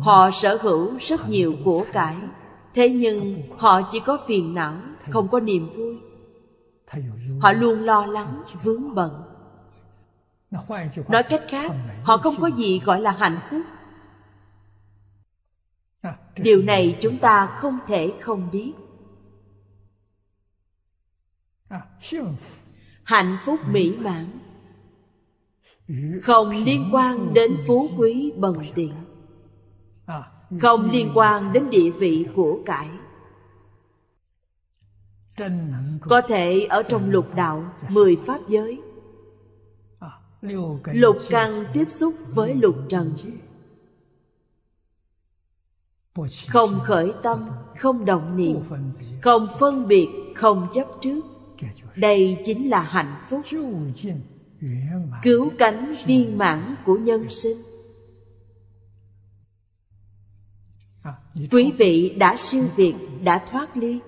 Họ 0.00 0.30
sở 0.30 0.58
hữu 0.62 0.96
rất 1.00 1.28
nhiều 1.28 1.54
của 1.64 1.84
cải. 1.92 2.16
Thế 2.74 2.90
nhưng 2.90 3.42
họ 3.58 3.82
chỉ 3.90 4.00
có 4.00 4.18
phiền 4.26 4.54
não, 4.54 4.80
không 5.10 5.28
có 5.28 5.40
niềm 5.40 5.68
vui. 5.76 5.98
Họ 7.40 7.52
luôn 7.52 7.84
lo 7.84 8.06
lắng, 8.06 8.42
vướng 8.62 8.94
bận. 8.94 9.22
Nói 11.08 11.22
cách 11.22 11.44
khác, 11.48 11.72
họ 12.02 12.16
không 12.16 12.34
có 12.40 12.50
gì 12.56 12.80
gọi 12.84 13.00
là 13.00 13.10
hạnh 13.10 13.40
phúc. 13.50 13.62
Điều 16.36 16.62
này 16.62 16.98
chúng 17.00 17.18
ta 17.18 17.46
không 17.46 17.78
thể 17.86 18.14
không 18.20 18.48
biết. 18.52 18.72
Hạnh 23.04 23.38
phúc 23.44 23.60
mỹ 23.70 23.96
mãn 23.98 24.45
không 26.22 26.50
liên 26.50 26.88
quan 26.92 27.34
đến 27.34 27.56
phú 27.66 27.88
quý 27.98 28.32
bần 28.36 28.56
tiện. 28.74 28.92
Không 30.60 30.90
liên 30.90 31.10
quan 31.14 31.52
đến 31.52 31.70
địa 31.70 31.90
vị 31.90 32.26
của 32.34 32.58
cải. 32.66 32.88
Có 36.00 36.20
thể 36.28 36.66
ở 36.70 36.82
trong 36.82 37.10
lục 37.10 37.34
đạo 37.34 37.74
mười 37.90 38.16
pháp 38.16 38.40
giới, 38.48 38.80
lục 40.92 41.16
căn 41.30 41.64
tiếp 41.72 41.90
xúc 41.90 42.14
với 42.34 42.54
lục 42.54 42.76
trần. 42.88 43.14
Không 46.48 46.80
khởi 46.84 47.12
tâm, 47.22 47.48
không 47.78 48.04
động 48.04 48.36
niệm, 48.36 48.56
không 49.22 49.46
phân 49.58 49.88
biệt, 49.88 50.08
không 50.34 50.68
chấp 50.72 50.86
trước. 51.00 51.20
Đây 51.96 52.38
chính 52.44 52.70
là 52.70 52.82
hạnh 52.82 53.16
phúc 53.28 53.40
cứu 55.22 55.50
cánh 55.58 55.94
viên 56.06 56.38
mãn 56.38 56.74
của 56.84 56.96
nhân 56.96 57.28
sinh. 57.28 57.56
Quý 61.50 61.72
vị 61.78 62.14
đã 62.18 62.36
siêu 62.38 62.64
việt 62.76 62.94
đã 63.24 63.44
thoát 63.50 63.76
ly. 63.76 63.98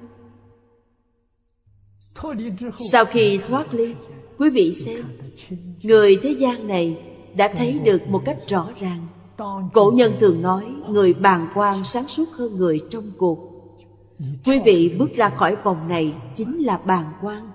Sau 2.92 3.04
khi 3.04 3.40
thoát 3.46 3.74
ly 3.74 3.94
quý 4.38 4.50
vị 4.50 4.74
xem 4.74 5.04
người 5.82 6.18
thế 6.22 6.30
gian 6.30 6.66
này 6.66 7.04
đã 7.36 7.48
thấy 7.48 7.78
được 7.78 8.08
một 8.08 8.22
cách 8.24 8.38
rõ 8.48 8.68
ràng. 8.80 9.06
Cổ 9.72 9.92
nhân 9.94 10.12
thường 10.20 10.42
nói 10.42 10.74
người 10.88 11.14
bàng 11.14 11.48
quan 11.54 11.84
sáng 11.84 12.08
suốt 12.08 12.28
hơn 12.32 12.56
người 12.56 12.80
trong 12.90 13.10
cuộc. 13.18 13.38
Quý 14.44 14.58
vị 14.64 14.96
bước 14.98 15.14
ra 15.16 15.28
khỏi 15.28 15.56
vòng 15.56 15.88
này 15.88 16.14
chính 16.36 16.58
là 16.58 16.78
bàng 16.78 17.12
quan 17.22 17.50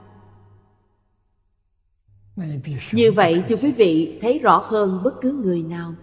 như 2.92 3.12
vậy 3.12 3.44
thì 3.48 3.56
quý 3.56 3.72
vị, 3.72 4.18
thấy 4.22 4.40
rõ 4.40 4.58
hơn 4.58 5.02
bất 5.04 5.22
cứ 5.22 5.42
người 5.44 5.64
nào. 5.64 5.94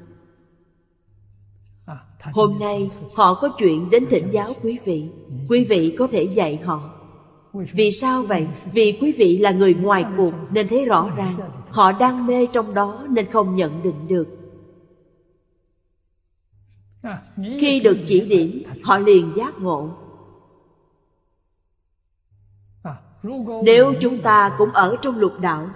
Hôm 2.32 2.58
nay 2.58 2.90
họ 3.14 3.34
có 3.34 3.48
chuyện 3.58 3.90
đến 3.90 4.06
thỉnh 4.10 4.28
giáo 4.30 4.54
quý 4.62 4.78
vị. 4.84 5.08
Quý 5.48 5.64
vị 5.64 5.94
có 5.98 6.06
thể 6.06 6.22
dạy 6.22 6.56
họ. 6.56 6.90
Vì 7.52 7.92
sao 7.92 8.22
vậy? 8.22 8.48
Vì 8.72 8.98
quý 9.00 9.12
vị 9.12 9.38
là 9.38 9.50
người 9.50 9.74
ngoài 9.74 10.04
cuộc 10.16 10.34
nên 10.50 10.68
thấy 10.68 10.84
rõ 10.84 11.10
ràng. 11.16 11.34
Họ 11.68 11.92
đang 11.92 12.26
mê 12.26 12.46
trong 12.46 12.74
đó 12.74 13.06
nên 13.10 13.30
không 13.30 13.56
nhận 13.56 13.82
định 13.82 14.08
được. 14.08 14.26
Khi 17.60 17.80
được 17.80 17.98
chỉ 18.06 18.20
điểm, 18.20 18.62
họ 18.82 18.98
liền 18.98 19.32
giác 19.36 19.58
ngộ. 19.58 19.90
Nếu 23.64 23.94
chúng 24.00 24.18
ta 24.18 24.54
cũng 24.58 24.70
ở 24.70 24.96
trong 25.02 25.18
lục 25.18 25.32
đạo 25.40 25.70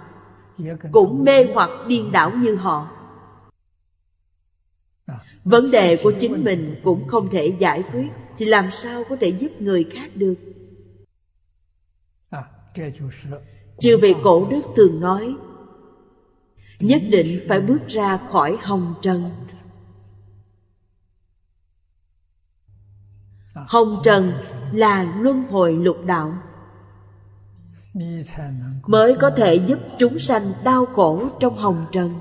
cũng 0.91 1.23
mê 1.23 1.45
hoặc 1.53 1.69
điên 1.87 2.11
đảo 2.11 2.31
như 2.37 2.55
họ. 2.55 2.91
Vấn 5.43 5.71
đề 5.71 5.97
của 6.03 6.13
chính 6.19 6.43
mình 6.43 6.75
cũng 6.83 7.07
không 7.07 7.29
thể 7.29 7.55
giải 7.59 7.83
quyết, 7.91 8.07
thì 8.37 8.45
làm 8.45 8.71
sao 8.71 9.03
có 9.09 9.15
thể 9.19 9.29
giúp 9.39 9.51
người 9.59 9.83
khác 9.83 10.09
được? 10.15 10.35
Chư 13.79 13.97
vị 13.97 14.15
cổ 14.23 14.47
đức 14.49 14.61
thường 14.75 14.99
nói, 14.99 15.35
nhất 16.79 17.01
định 17.09 17.39
phải 17.47 17.61
bước 17.61 17.87
ra 17.87 18.17
khỏi 18.31 18.57
hồng 18.61 18.93
trần. 19.01 19.23
Hồng 23.53 24.01
trần 24.03 24.33
là 24.73 25.15
luân 25.19 25.43
hồi 25.43 25.73
lục 25.73 25.97
đạo 26.05 26.37
mới 28.87 29.15
có 29.21 29.29
thể 29.37 29.55
giúp 29.55 29.79
chúng 29.99 30.19
sanh 30.19 30.53
đau 30.63 30.85
khổ 30.85 31.29
trong 31.39 31.57
hồng 31.57 31.85
trần. 31.91 32.19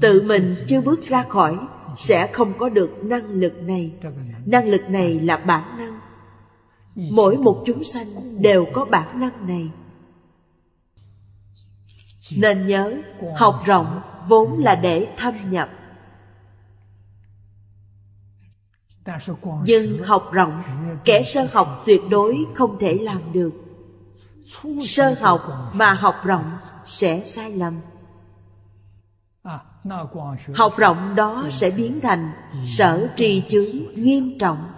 Tự 0.00 0.22
mình 0.28 0.54
chưa 0.66 0.80
bước 0.80 1.08
ra 1.08 1.24
khỏi 1.28 1.58
sẽ 1.96 2.26
không 2.32 2.52
có 2.58 2.68
được 2.68 3.04
năng 3.04 3.26
lực 3.30 3.62
này. 3.62 3.92
Năng 4.46 4.68
lực 4.68 4.90
này 4.90 5.20
là 5.20 5.36
bản 5.36 5.78
năng. 5.78 6.00
Mỗi 6.94 7.36
một 7.36 7.62
chúng 7.66 7.84
sanh 7.84 8.06
đều 8.42 8.66
có 8.72 8.84
bản 8.84 9.20
năng 9.20 9.46
này. 9.46 9.70
Nên 12.36 12.66
nhớ 12.66 12.94
học 13.36 13.62
rộng 13.66 14.00
vốn 14.28 14.58
là 14.58 14.74
để 14.74 15.06
thâm 15.16 15.34
nhập 15.50 15.70
nhưng 19.64 20.02
học 20.02 20.32
rộng 20.32 20.62
kẻ 21.04 21.22
sơ 21.22 21.46
học 21.52 21.82
tuyệt 21.86 22.00
đối 22.10 22.36
không 22.54 22.78
thể 22.78 22.94
làm 22.94 23.20
được. 23.32 23.50
Sơ 24.82 25.14
học 25.20 25.40
mà 25.74 25.92
học 25.92 26.14
rộng 26.24 26.50
sẽ 26.84 27.20
sai 27.24 27.52
lầm. 27.52 27.74
Học 30.54 30.76
rộng 30.76 31.14
đó 31.14 31.44
sẽ 31.50 31.70
biến 31.70 32.00
thành 32.00 32.30
sở 32.66 33.08
trì 33.16 33.42
chướng 33.48 33.94
nghiêm 33.94 34.38
trọng. 34.38 34.72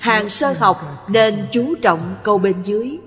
Hàng 0.00 0.28
sơ 0.28 0.52
học 0.52 1.06
nên 1.08 1.46
chú 1.52 1.74
trọng 1.82 2.16
câu 2.22 2.38
bên 2.38 2.62
dưới. 2.62 2.98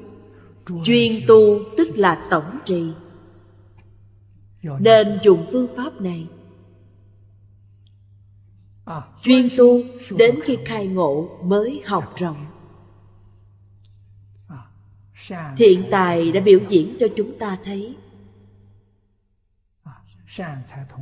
Chuyên 0.83 1.11
tu 1.27 1.59
tức 1.77 1.87
là 1.95 2.25
tổng 2.29 2.59
trì. 2.65 2.93
Nên 4.79 5.19
dùng 5.23 5.45
phương 5.51 5.67
pháp 5.77 6.01
này 6.01 6.27
chuyên 9.23 9.47
tu 9.57 9.81
đến 10.17 10.39
khi 10.43 10.57
khai 10.65 10.87
ngộ 10.87 11.29
mới 11.43 11.81
học 11.85 12.13
rộng. 12.17 12.45
Thiện 15.57 15.83
tài 15.91 16.31
đã 16.31 16.41
biểu 16.41 16.59
diễn 16.67 16.95
cho 16.99 17.07
chúng 17.15 17.39
ta 17.39 17.57
thấy. 17.63 17.95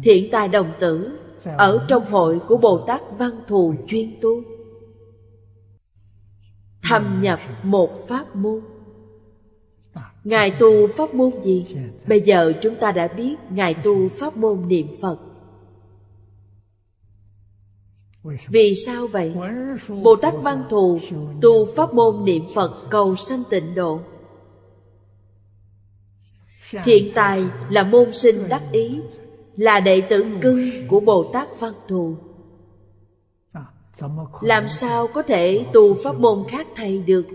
Thiện 0.03 0.31
tài 0.31 0.47
đồng 0.47 0.71
tử 0.79 1.19
ở 1.57 1.85
trong 1.87 2.05
hội 2.05 2.39
của 2.47 2.57
bồ 2.57 2.85
tát 2.87 3.01
văn 3.17 3.31
thù 3.47 3.75
chuyên 3.87 4.19
tu. 4.21 4.41
Thâm 6.83 7.21
nhập 7.21 7.39
một 7.63 8.07
pháp 8.07 8.35
môn. 8.35 8.61
Ngài 10.23 10.51
tu 10.51 10.87
pháp 10.87 11.13
môn 11.13 11.41
gì? 11.43 11.65
Bây 12.07 12.21
giờ 12.21 12.53
chúng 12.61 12.75
ta 12.75 12.91
đã 12.91 13.07
biết 13.07 13.35
ngài 13.49 13.73
tu 13.73 14.09
pháp 14.09 14.37
môn 14.37 14.67
niệm 14.67 14.87
phật 15.01 15.17
vì 18.23 18.75
sao 18.75 19.07
vậy? 19.07 19.33
Bồ 20.03 20.15
tát 20.15 20.33
văn 20.41 20.63
thù 20.69 20.99
tu 21.41 21.65
pháp 21.65 21.93
môn 21.93 22.25
niệm 22.25 22.43
phật 22.55 22.89
cầu 22.89 23.15
sanh 23.15 23.43
tịnh 23.49 23.75
độ. 23.75 23.99
Thiện 26.83 27.11
tài 27.15 27.45
là 27.69 27.83
môn 27.83 28.13
sinh 28.13 28.35
đắc 28.49 28.61
ý, 28.71 28.99
là 29.57 29.79
đệ 29.79 30.01
tử 30.01 30.25
cưng 30.41 30.59
của 30.87 30.99
bồ 30.99 31.23
tát 31.33 31.47
văn 31.59 31.73
thù. 31.87 32.15
Làm 34.41 34.69
sao 34.69 35.07
có 35.07 35.21
thể 35.21 35.65
tu 35.73 35.93
pháp 36.03 36.19
môn 36.19 36.43
khác 36.49 36.67
thầy 36.75 37.03
được? 37.07 37.25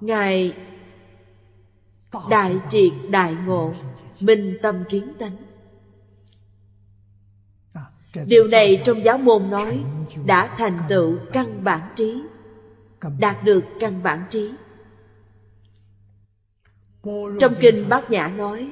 Ngài 0.00 0.52
đại 2.30 2.56
triệt 2.70 2.92
đại 3.10 3.36
ngộ, 3.46 3.72
minh 4.20 4.58
tâm 4.62 4.84
kiến 4.88 5.12
tánh. 5.18 5.45
Điều 8.26 8.48
này 8.48 8.82
trong 8.84 9.04
giáo 9.04 9.18
môn 9.18 9.50
nói 9.50 9.84
đã 10.26 10.46
thành 10.58 10.78
tựu 10.88 11.16
căn 11.32 11.64
bản 11.64 11.80
trí, 11.96 12.22
đạt 13.18 13.44
được 13.44 13.64
căn 13.80 14.02
bản 14.02 14.24
trí. 14.30 14.50
Trong 17.38 17.54
kinh 17.60 17.88
Bát 17.88 18.10
Nhã 18.10 18.28
nói 18.28 18.68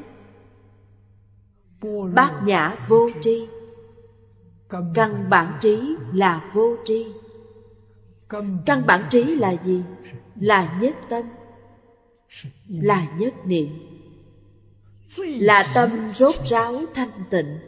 Bát 2.14 2.42
Nhã 2.44 2.76
vô 2.88 3.08
tri 3.20 3.48
Căn 4.94 5.30
bản 5.30 5.58
trí 5.60 5.96
là 6.12 6.50
vô 6.54 6.76
tri 6.84 7.06
Căn 8.66 8.86
bản 8.86 9.04
trí 9.10 9.22
là 9.22 9.54
gì? 9.64 9.82
Là 10.40 10.78
nhất 10.80 10.94
tâm 11.08 11.24
Là 12.68 13.06
nhất 13.18 13.34
niệm 13.44 13.68
Là 15.18 15.70
tâm 15.74 16.12
rốt 16.14 16.34
ráo 16.44 16.82
thanh 16.94 17.22
tịnh 17.30 17.58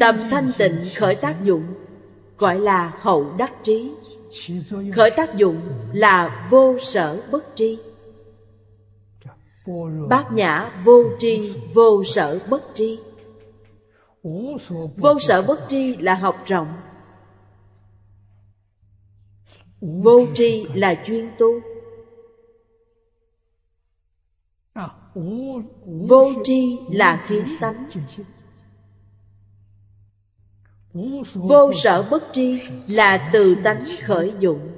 Tâm 0.00 0.18
thanh 0.30 0.52
tịnh 0.58 0.82
khởi 0.96 1.14
tác 1.14 1.44
dụng, 1.44 1.74
Gọi 2.38 2.60
là 2.60 2.92
hậu 3.00 3.34
đắc 3.38 3.52
trí. 3.62 3.92
Khởi 4.94 5.10
tác 5.10 5.36
dụng 5.36 5.60
là 5.92 6.48
vô 6.50 6.78
sở 6.80 7.22
bất 7.30 7.44
tri. 7.54 7.78
Bát 10.08 10.32
nhã 10.32 10.82
vô 10.84 11.04
tri, 11.18 11.54
Vô 11.74 12.04
sở 12.04 12.40
bất 12.48 12.62
tri. 12.74 12.98
Vô 14.96 15.18
sở 15.20 15.42
bất 15.42 15.60
tri 15.68 15.96
là 15.96 16.14
học 16.14 16.42
rộng. 16.46 16.80
Vô 19.80 20.26
tri 20.34 20.66
là 20.74 21.02
chuyên 21.06 21.30
tu. 21.38 21.60
Vô 25.84 26.32
tri 26.44 26.78
là 26.90 27.24
kiến 27.28 27.44
tánh. 27.60 27.88
Vô 31.34 31.72
sở 31.72 32.06
bất 32.10 32.22
tri 32.32 32.60
là 32.88 33.30
từ 33.32 33.56
tánh 33.64 33.84
khởi 34.02 34.32
dụng. 34.38 34.68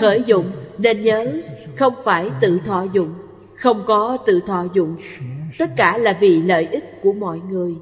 Khởi 0.00 0.22
dụng 0.26 0.50
nên 0.78 1.02
nhớ 1.02 1.32
không 1.76 1.94
phải 2.04 2.30
tự 2.40 2.60
thọ 2.64 2.82
dụng, 2.82 3.14
Không 3.54 3.84
có 3.86 4.18
tự 4.26 4.40
thọ 4.46 4.66
dụng. 4.74 4.96
Tất 5.58 5.70
cả 5.76 5.98
là 5.98 6.18
vì 6.20 6.42
lợi 6.42 6.66
ích 6.66 6.84
của 7.02 7.12
mọi 7.12 7.38
người. 7.38 7.74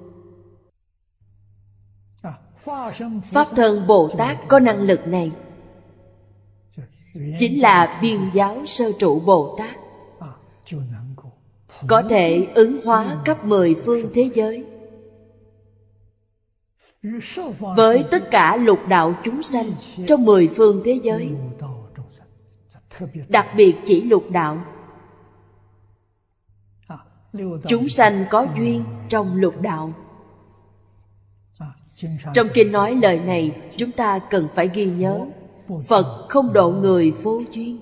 Pháp 3.23 3.49
thân 3.57 3.87
Bồ 3.87 4.09
Tát 4.19 4.39
có 4.49 4.59
năng 4.59 4.81
lực 4.81 5.07
này. 5.07 5.33
Chính 7.39 7.61
là 7.61 7.99
viên 8.03 8.31
giáo 8.35 8.63
sơ 8.67 8.93
trụ 8.99 9.21
Bồ 9.21 9.57
Tát. 9.59 9.77
Có 11.89 12.03
thể 12.09 12.47
ứng 12.55 12.81
hóa 12.85 13.23
khắp 13.25 13.45
mười 13.45 13.75
phương 13.75 14.11
thế 14.15 14.31
giới. 14.35 14.65
Với 17.77 18.05
tất 18.11 18.31
cả 18.31 18.57
lục 18.57 18.79
đạo 18.89 19.15
chúng 19.25 19.43
sanh 19.43 19.71
trong 20.07 20.25
mười 20.25 20.49
phương 20.49 20.83
thế 20.85 21.01
giới, 21.03 21.31
đặc 23.29 23.47
biệt 23.57 23.75
chỉ 23.85 24.03
lục 24.03 24.25
đạo, 24.31 24.65
chúng 27.69 27.89
sanh 27.89 28.25
có 28.31 28.47
duyên 28.57 28.85
trong 29.09 29.37
lục 29.37 29.61
đạo. 29.61 29.93
Trong 32.35 32.47
kinh 32.55 32.73
nói 32.73 32.99
lời 33.03 33.21
này, 33.21 33.63
chúng 33.77 33.91
ta 33.93 34.19
cần 34.19 34.49
phải 34.55 34.71
ghi 34.75 34.87
nhớ, 34.87 35.27
phật 35.87 36.27
không 36.29 36.53
độ 36.53 36.71
người 36.71 37.11
vô 37.11 37.43
duyên 37.51 37.81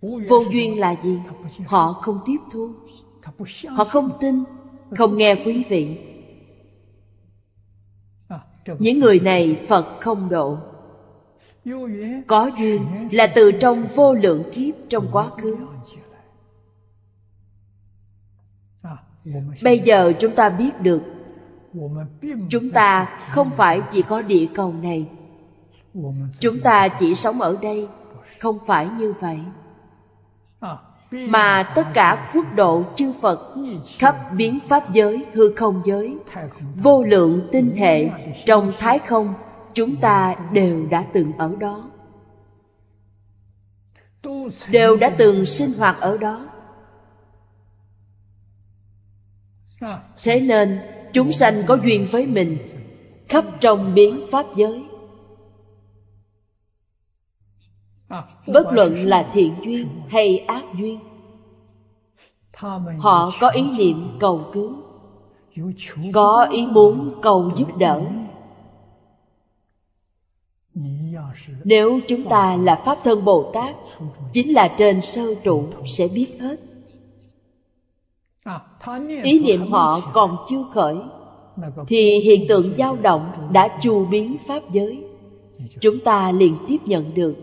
vô 0.00 0.44
duyên 0.52 0.80
là 0.80 0.96
gì? 1.02 1.20
Họ 1.66 1.92
không 1.92 2.20
tiếp 2.26 2.38
thu. 2.52 2.70
Họ 3.68 3.84
không 3.84 4.10
tin, 4.20 4.44
không 4.96 5.16
nghe 5.16 5.34
quý 5.34 5.64
vị. 5.68 5.98
Những 8.78 9.00
người 9.00 9.20
này 9.20 9.60
phật 9.68 10.00
không 10.00 10.28
độ. 10.28 10.58
Có 12.26 12.50
duyên 12.58 12.82
là 13.12 13.26
từ 13.26 13.52
trong 13.52 13.86
vô 13.94 14.14
lượng 14.14 14.42
kiếp 14.52 14.74
trong 14.88 15.06
quá 15.12 15.30
khứ. 15.38 15.56
Bây 19.62 19.78
giờ 19.78 20.12
chúng 20.18 20.34
ta 20.34 20.48
biết 20.48 20.80
được, 20.80 21.02
chúng 22.50 22.70
ta 22.70 23.18
không 23.30 23.50
phải 23.56 23.80
chỉ 23.90 24.02
có 24.02 24.22
địa 24.22 24.46
cầu 24.54 24.74
này. 24.82 25.06
Chúng 26.38 26.60
ta 26.60 26.88
chỉ 26.88 27.14
sống 27.14 27.40
ở 27.40 27.58
đây, 27.62 27.88
không 28.38 28.58
phải 28.66 28.88
như 28.98 29.14
vậy 29.20 29.38
mà 31.10 31.62
tất 31.74 31.86
cả 31.94 32.30
quốc 32.34 32.44
độ 32.54 32.84
chư 32.94 33.12
Phật 33.20 33.54
khắp 33.98 34.32
biến 34.36 34.58
pháp 34.68 34.92
giới, 34.92 35.24
hư 35.32 35.54
không 35.54 35.82
giới, 35.84 36.16
vô 36.76 37.02
lượng 37.02 37.48
tinh 37.52 37.76
hệ 37.76 38.08
trong 38.44 38.72
thái 38.78 38.98
không, 38.98 39.34
chúng 39.74 39.96
ta 39.96 40.34
đều 40.52 40.86
đã 40.86 41.04
từng 41.12 41.32
ở 41.38 41.54
đó. 41.58 41.90
Đều 44.70 44.96
đã 44.96 45.10
từng 45.18 45.46
sinh 45.46 45.72
hoạt 45.78 46.00
ở 46.00 46.16
đó. 46.16 46.48
Thế 50.22 50.40
nên 50.40 50.80
chúng 51.12 51.32
sanh 51.32 51.62
có 51.66 51.78
duyên 51.84 52.08
với 52.10 52.26
mình 52.26 52.58
khắp 53.28 53.44
trong 53.60 53.94
biến 53.94 54.26
pháp 54.30 54.46
giới. 54.56 54.87
Bất 58.46 58.66
luận 58.72 58.94
là 58.94 59.30
thiện 59.32 59.54
duyên 59.64 59.88
hay 60.08 60.38
ác 60.38 60.64
duyên, 60.78 60.98
họ 62.98 63.30
có 63.40 63.48
ý 63.48 63.62
niệm 63.78 64.08
cầu 64.20 64.44
cứu, 64.52 64.72
có 66.12 66.48
ý 66.50 66.66
muốn 66.66 67.14
cầu 67.22 67.50
giúp 67.56 67.76
đỡ. 67.76 68.02
Nếu 71.64 72.00
chúng 72.08 72.22
ta 72.22 72.56
là 72.56 72.82
pháp 72.84 72.98
thân 73.04 73.24
bồ 73.24 73.50
tát, 73.54 73.76
chính 74.32 74.52
là 74.52 74.74
trên 74.78 75.00
sơ 75.00 75.34
trụ 75.44 75.64
sẽ 75.86 76.08
biết 76.08 76.40
hết. 76.40 76.60
Ý 79.22 79.40
niệm 79.40 79.70
họ 79.70 80.00
còn 80.12 80.36
chưa 80.48 80.64
khởi, 80.72 80.96
thì 81.88 82.18
hiện 82.18 82.46
tượng 82.48 82.76
dao 82.76 82.96
động 82.96 83.32
đã 83.52 83.78
chu 83.82 84.04
biến 84.04 84.36
pháp 84.46 84.70
giới. 84.70 85.04
Chúng 85.80 85.98
ta 86.04 86.32
liền 86.32 86.56
tiếp 86.68 86.78
nhận 86.84 87.14
được 87.14 87.34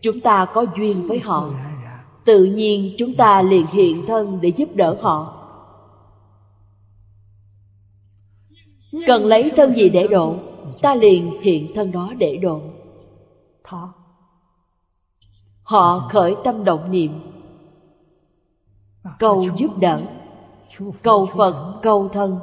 chúng 0.00 0.20
ta 0.20 0.46
có 0.54 0.66
duyên 0.76 0.96
với 1.08 1.18
họ. 1.18 1.50
Tự 2.24 2.44
nhiên 2.44 2.94
chúng 2.98 3.14
ta 3.14 3.42
liền 3.42 3.66
hiện 3.66 4.06
thân 4.06 4.38
để 4.40 4.52
giúp 4.56 4.68
đỡ 4.74 4.96
họ. 5.00 5.34
Cần 9.06 9.26
lấy 9.26 9.52
thân 9.56 9.72
gì 9.72 9.88
để 9.88 10.06
độ? 10.06 10.36
Ta 10.82 10.94
liền 10.94 11.40
hiện 11.40 11.72
thân 11.74 11.92
đó 11.92 12.12
để 12.18 12.36
độ. 12.36 12.60
Họ 15.62 16.08
khởi 16.10 16.34
tâm 16.44 16.64
động 16.64 16.90
niệm. 16.90 17.12
Cầu 19.18 19.44
giúp 19.56 19.78
đỡ. 19.78 20.02
Cầu 21.02 21.26
phật, 21.26 21.80
cầu 21.82 22.08
thân. 22.08 22.38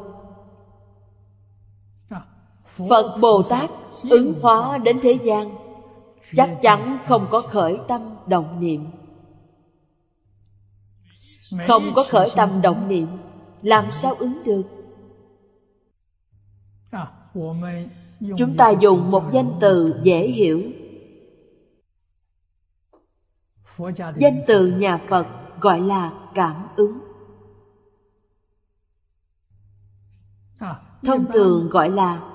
Phật 2.66 3.18
bồ 3.22 3.44
tát 3.44 3.70
ứng 4.10 4.34
hóa 4.42 4.78
đến 4.78 5.00
thế 5.04 5.20
gian 5.24 5.65
chắc 6.34 6.58
chắn 6.62 6.98
không 7.06 7.28
có 7.32 7.42
khởi 7.42 7.80
tâm 7.88 8.16
động 8.28 8.60
niệm. 8.60 8.86
Không 11.68 11.84
có 11.96 12.06
khởi 12.10 12.30
tâm 12.36 12.62
động 12.62 12.88
niệm, 12.88 13.08
làm 13.62 13.92
sao 13.92 14.14
ứng 14.14 14.44
được? 14.46 14.64
Chúng 18.38 18.58
ta 18.58 18.70
dùng 18.70 19.12
một 19.12 19.24
danh 19.34 19.52
từ 19.62 20.00
dễ 20.04 20.28
hiểu. 20.28 20.62
Danh 24.16 24.42
từ 24.48 24.68
nhà 24.68 24.98
phật 25.08 25.28
gọi 25.62 25.82
là 25.82 26.30
cảm 26.36 26.68
ứng. 26.76 27.00
Thông 31.06 31.32
thường 31.34 31.70
gọi 31.70 31.90
là 31.90 32.32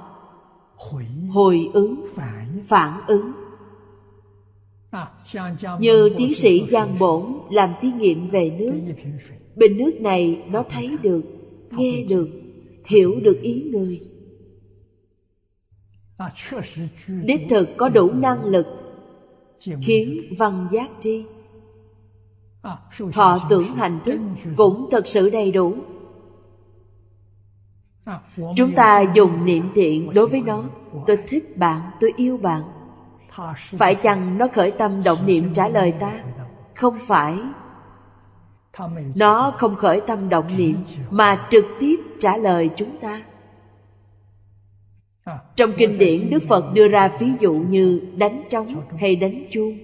hồi 1.30 1.70
ứng, 1.74 2.06
phản 2.66 3.00
ứng 3.06 3.32
như 5.80 6.10
tiến 6.18 6.34
sĩ 6.34 6.66
Giang 6.70 6.98
Bổn 6.98 7.22
làm 7.50 7.70
thí 7.80 7.92
nghiệm 7.92 8.28
về 8.28 8.50
nước 8.50 8.72
Bình 9.56 9.78
nước 9.78 10.00
này 10.00 10.42
nó 10.50 10.64
thấy 10.70 10.96
được, 11.02 11.22
nghe 11.70 12.02
được, 12.08 12.28
hiểu 12.84 13.20
được 13.22 13.40
ý 13.42 13.70
người. 13.72 14.00
Đích 17.24 17.40
thực 17.50 17.68
có 17.76 17.88
đủ 17.88 18.12
năng 18.12 18.44
lực 18.44 18.66
Khiến 19.82 20.20
văn 20.38 20.68
giác 20.70 20.90
tri. 21.00 21.24
Họ 23.12 23.46
tưởng 23.50 23.74
hành 23.74 24.00
thức 24.04 24.20
cũng 24.56 24.88
thật 24.90 25.06
sự 25.06 25.30
đầy 25.30 25.52
đủ. 25.52 25.74
Chúng 28.56 28.72
ta 28.76 29.04
dùng 29.14 29.44
niệm 29.44 29.64
thiện 29.74 30.10
đối 30.14 30.28
với 30.28 30.40
nó. 30.40 30.64
Tôi 31.06 31.16
thích 31.28 31.56
bạn, 31.56 31.90
tôi 32.00 32.12
yêu 32.16 32.36
bạn 32.36 32.62
phải 33.78 33.94
chăng 33.94 34.38
nó 34.38 34.48
khởi 34.52 34.70
tâm 34.70 35.02
động 35.04 35.18
niệm 35.26 35.54
trả 35.54 35.68
lời 35.68 35.92
ta? 36.00 36.12
Không 36.74 36.98
phải. 37.06 37.38
Nó 39.14 39.52
không 39.58 39.76
khởi 39.76 40.00
tâm 40.00 40.28
động 40.28 40.46
niệm 40.56 40.76
Mà 41.10 41.46
trực 41.50 41.64
tiếp 41.80 41.96
trả 42.20 42.36
lời 42.36 42.70
chúng 42.76 42.96
ta. 43.00 43.22
Trong 45.56 45.70
kinh 45.76 45.98
điển, 45.98 46.30
Đức 46.30 46.42
Phật 46.48 46.64
đưa 46.74 46.88
ra 46.88 47.10
ví 47.18 47.28
dụ 47.40 47.52
như 47.52 48.00
đánh 48.16 48.42
trống 48.50 48.82
hay 48.98 49.16
đánh 49.16 49.44
chuông. 49.50 49.78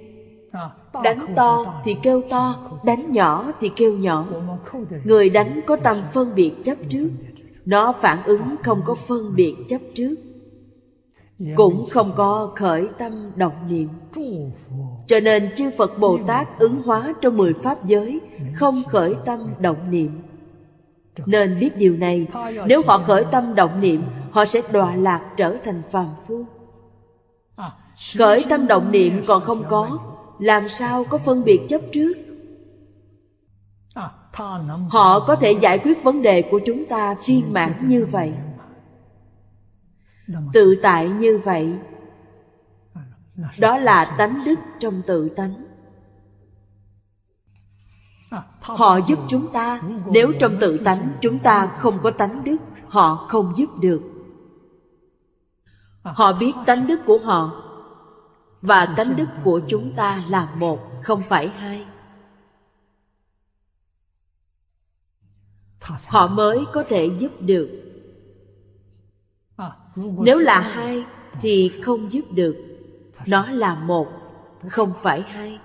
Đánh 1.04 1.26
to 1.36 1.80
thì 1.84 1.96
kêu 2.02 2.22
to, 2.30 2.70
Đánh 2.84 3.12
nhỏ 3.12 3.52
thì 3.60 3.70
kêu 3.76 3.92
nhỏ. 3.92 4.26
Người 5.04 5.30
đánh 5.30 5.60
có 5.66 5.76
tâm 5.76 5.96
phân 6.12 6.34
biệt 6.34 6.52
chấp 6.64 6.78
trước. 6.88 7.08
Nó 7.64 7.92
phản 7.92 8.22
ứng 8.22 8.54
không 8.62 8.82
có 8.84 8.94
phân 8.94 9.36
biệt 9.36 9.54
chấp 9.68 9.80
trước. 9.94 10.14
Cũng 11.56 11.84
không 11.90 12.12
có 12.16 12.52
khởi 12.54 12.88
tâm 12.98 13.30
động 13.36 13.68
niệm. 13.68 13.88
Cho 15.06 15.20
nên 15.20 15.50
chư 15.56 15.70
Phật 15.78 15.98
Bồ 15.98 16.18
Tát 16.26 16.58
ứng 16.58 16.82
hóa 16.82 17.14
trong 17.20 17.36
mười 17.36 17.52
pháp 17.52 17.84
giới 17.84 18.20
Không 18.54 18.82
khởi 18.88 19.14
tâm 19.24 19.40
động 19.58 19.90
niệm. 19.90 20.20
Nên 21.26 21.58
biết 21.60 21.76
điều 21.76 21.96
này 21.96 22.26
Nếu 22.66 22.82
họ 22.86 22.98
khởi 22.98 23.24
tâm 23.24 23.54
động 23.54 23.80
niệm 23.80 24.02
Họ 24.30 24.44
sẽ 24.44 24.62
đọa 24.72 24.96
lạc 24.96 25.32
trở 25.36 25.56
thành 25.64 25.82
phàm 25.90 26.08
phu. 26.26 26.44
Khởi 28.18 28.44
tâm 28.48 28.66
động 28.66 28.90
niệm 28.90 29.22
còn 29.26 29.42
không 29.42 29.64
có 29.68 29.98
làm 30.38 30.68
sao 30.68 31.04
có 31.04 31.18
phân 31.18 31.44
biệt 31.44 31.60
chấp 31.68 31.80
trước? 31.92 32.12
Họ 34.88 35.20
có 35.20 35.36
thể 35.36 35.52
giải 35.52 35.78
quyết 35.78 36.02
vấn 36.02 36.22
đề 36.22 36.42
của 36.42 36.60
chúng 36.66 36.84
ta 36.84 37.14
viên 37.26 37.52
mãn 37.52 37.72
như 37.88 38.06
vậy 38.10 38.32
tự 40.52 40.74
tại 40.82 41.08
như 41.08 41.40
vậy, 41.44 41.78
đó 43.58 43.78
là 43.78 44.14
tánh 44.18 44.42
đức 44.44 44.58
trong 44.78 45.02
tự 45.06 45.28
tánh. 45.28 45.66
Họ 48.60 48.98
giúp 49.06 49.18
chúng 49.28 49.52
ta, 49.52 49.80
nếu 50.06 50.32
trong 50.40 50.56
tự 50.60 50.78
tánh 50.78 51.16
chúng 51.20 51.38
ta 51.38 51.66
không 51.66 51.98
có 52.02 52.10
tánh 52.10 52.44
đức, 52.44 52.56
họ 52.88 53.26
không 53.28 53.52
giúp 53.56 53.70
được. 53.80 54.02
Họ 56.02 56.32
biết 56.32 56.52
tánh 56.66 56.86
đức 56.86 57.00
của 57.06 57.18
họ 57.18 57.62
và 58.62 58.86
tánh 58.96 59.16
đức 59.16 59.28
của 59.44 59.60
chúng 59.68 59.92
ta 59.96 60.22
là 60.28 60.54
một, 60.54 61.02
không 61.02 61.22
phải 61.22 61.48
hai. 61.48 61.86
Họ 66.06 66.26
mới 66.26 66.64
có 66.72 66.84
thể 66.88 67.10
giúp 67.18 67.32
được 67.40 67.85
nếu 69.96 70.38
là 70.38 70.60
hai 70.60 71.04
thì 71.40 71.72
không 71.82 72.12
giúp 72.12 72.24
được. 72.30 72.56
Nó 73.26 73.50
là 73.50 73.74
một, 73.74 74.08
không 74.68 74.92
phải 75.02 75.22
hai. 75.22 75.58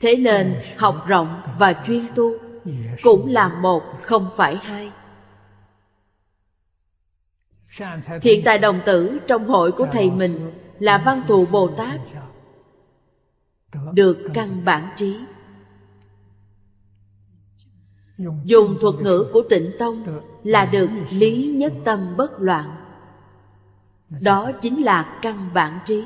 Thế 0.00 0.16
nên 0.16 0.60
học 0.76 1.04
rộng 1.06 1.42
và 1.58 1.84
chuyên 1.86 2.06
tu 2.14 2.32
cũng 3.02 3.28
là 3.28 3.48
một, 3.48 3.82
không 4.02 4.30
phải 4.36 4.56
hai. 4.56 4.92
Thiện 8.22 8.42
tài 8.44 8.58
đồng 8.58 8.80
tử 8.86 9.18
trong 9.26 9.48
hội 9.48 9.72
của 9.72 9.86
thầy 9.92 10.10
mình 10.10 10.52
là 10.78 11.02
văn 11.04 11.22
thù 11.28 11.46
Bồ 11.50 11.68
Tát, 11.76 12.00
Được 13.92 14.18
căn 14.34 14.64
bản 14.64 14.88
trí. 14.96 15.18
Dùng 18.44 18.78
thuật 18.80 18.94
ngữ 18.94 19.26
của 19.32 19.42
tịnh 19.50 19.70
tông 19.78 20.04
là 20.44 20.66
được 20.66 20.90
lý 21.10 21.54
nhất 21.56 21.72
tâm 21.84 22.16
bất 22.16 22.40
loạn. 22.40 22.76
Đó 24.22 24.52
chính 24.52 24.84
là 24.84 25.18
căn 25.22 25.50
bản 25.54 25.80
trí. 25.84 26.04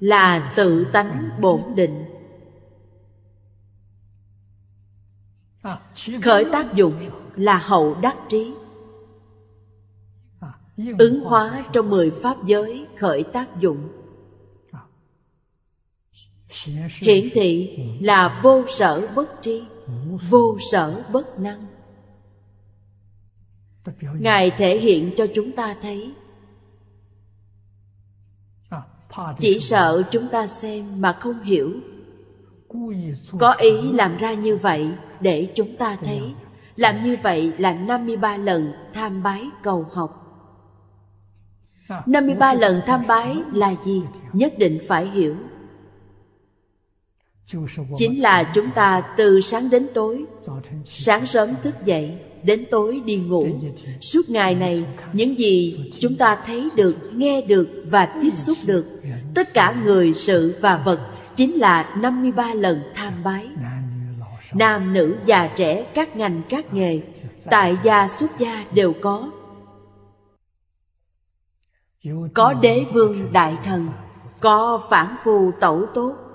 Là 0.00 0.52
tự 0.56 0.86
tánh 0.92 1.30
bổn 1.40 1.62
định. 1.74 2.04
Khởi 6.22 6.44
tác 6.52 6.74
dụng 6.74 6.94
là 7.36 7.58
hậu 7.58 7.94
đắc 7.94 8.16
trí. 8.28 8.54
Ứng 10.98 11.20
hóa 11.24 11.64
trong 11.72 11.90
mười 11.90 12.10
pháp 12.10 12.44
giới 12.44 12.86
khởi 12.96 13.22
tác 13.22 13.60
dụng. 13.60 13.88
Hiển 16.98 17.28
thị 17.32 17.78
là 18.00 18.40
vô 18.42 18.64
sở 18.68 19.08
bất 19.14 19.28
tri 19.40 19.64
vô 20.30 20.58
sở 20.70 21.04
bất 21.12 21.40
năng. 21.40 21.66
Ngài 24.18 24.50
thể 24.50 24.78
hiện 24.78 25.10
cho 25.16 25.26
chúng 25.34 25.52
ta 25.52 25.76
thấy. 25.82 26.12
Chỉ 29.38 29.60
sợ 29.60 30.02
chúng 30.10 30.28
ta 30.28 30.46
xem 30.46 31.00
mà 31.00 31.12
không 31.20 31.42
hiểu. 31.42 31.72
Có 33.38 33.52
ý 33.52 33.92
làm 33.92 34.16
ra 34.16 34.34
như 34.34 34.56
vậy 34.56 34.90
để 35.20 35.52
chúng 35.54 35.76
ta 35.76 35.96
thấy. 35.96 36.34
Làm 36.76 37.04
như 37.04 37.16
vậy 37.22 37.52
là 37.58 37.74
53 37.74 38.36
lần 38.36 38.72
tham 38.92 39.22
bái 39.22 39.44
cầu 39.62 39.86
học. 39.92 40.22
53 42.06 42.54
lần 42.54 42.80
tham 42.86 43.02
bái 43.08 43.36
là 43.52 43.74
gì? 43.82 44.02
Nhất 44.32 44.54
định 44.58 44.78
phải 44.88 45.10
hiểu. 45.10 45.36
Chính 47.96 48.22
là 48.22 48.50
chúng 48.54 48.70
ta 48.70 49.02
từ 49.16 49.40
sáng 49.40 49.70
đến 49.70 49.86
tối 49.94 50.24
Sáng 50.84 51.26
sớm 51.26 51.50
thức 51.62 51.74
dậy 51.84 52.18
Đến 52.42 52.64
tối 52.70 53.00
đi 53.04 53.16
ngủ. 53.16 53.46
Suốt 54.00 54.28
ngày 54.28 54.54
này 54.54 54.84
Những 55.12 55.38
gì 55.38 55.78
chúng 55.98 56.16
ta 56.16 56.42
thấy 56.46 56.68
được, 56.76 56.96
nghe 57.14 57.42
được 57.42 57.68
Và 57.90 58.18
tiếp 58.22 58.36
xúc 58.36 58.58
được 58.64 58.86
Tất 59.34 59.54
cả 59.54 59.74
người, 59.84 60.14
sự 60.14 60.54
và 60.60 60.82
vật 60.84 61.00
Chính 61.36 61.54
là 61.54 61.94
53 61.98 62.54
lần 62.54 62.80
tham 62.94 63.12
bái. 63.24 63.48
Nam, 64.54 64.92
nữ, 64.92 65.16
già, 65.26 65.46
trẻ 65.56 65.86
Các 65.94 66.16
ngành, 66.16 66.42
các 66.48 66.74
nghề 66.74 67.00
Tại 67.44 67.76
gia, 67.82 68.08
xuất 68.08 68.38
gia 68.38 68.64
đều 68.72 68.92
có. 69.02 69.30
Có 72.34 72.54
đế 72.54 72.84
vương 72.92 73.32
đại 73.32 73.56
thần 73.64 73.86
có 74.40 74.80
phản 74.90 75.16
phu 75.24 75.50
tẩu 75.60 75.86
tốt 75.94 76.25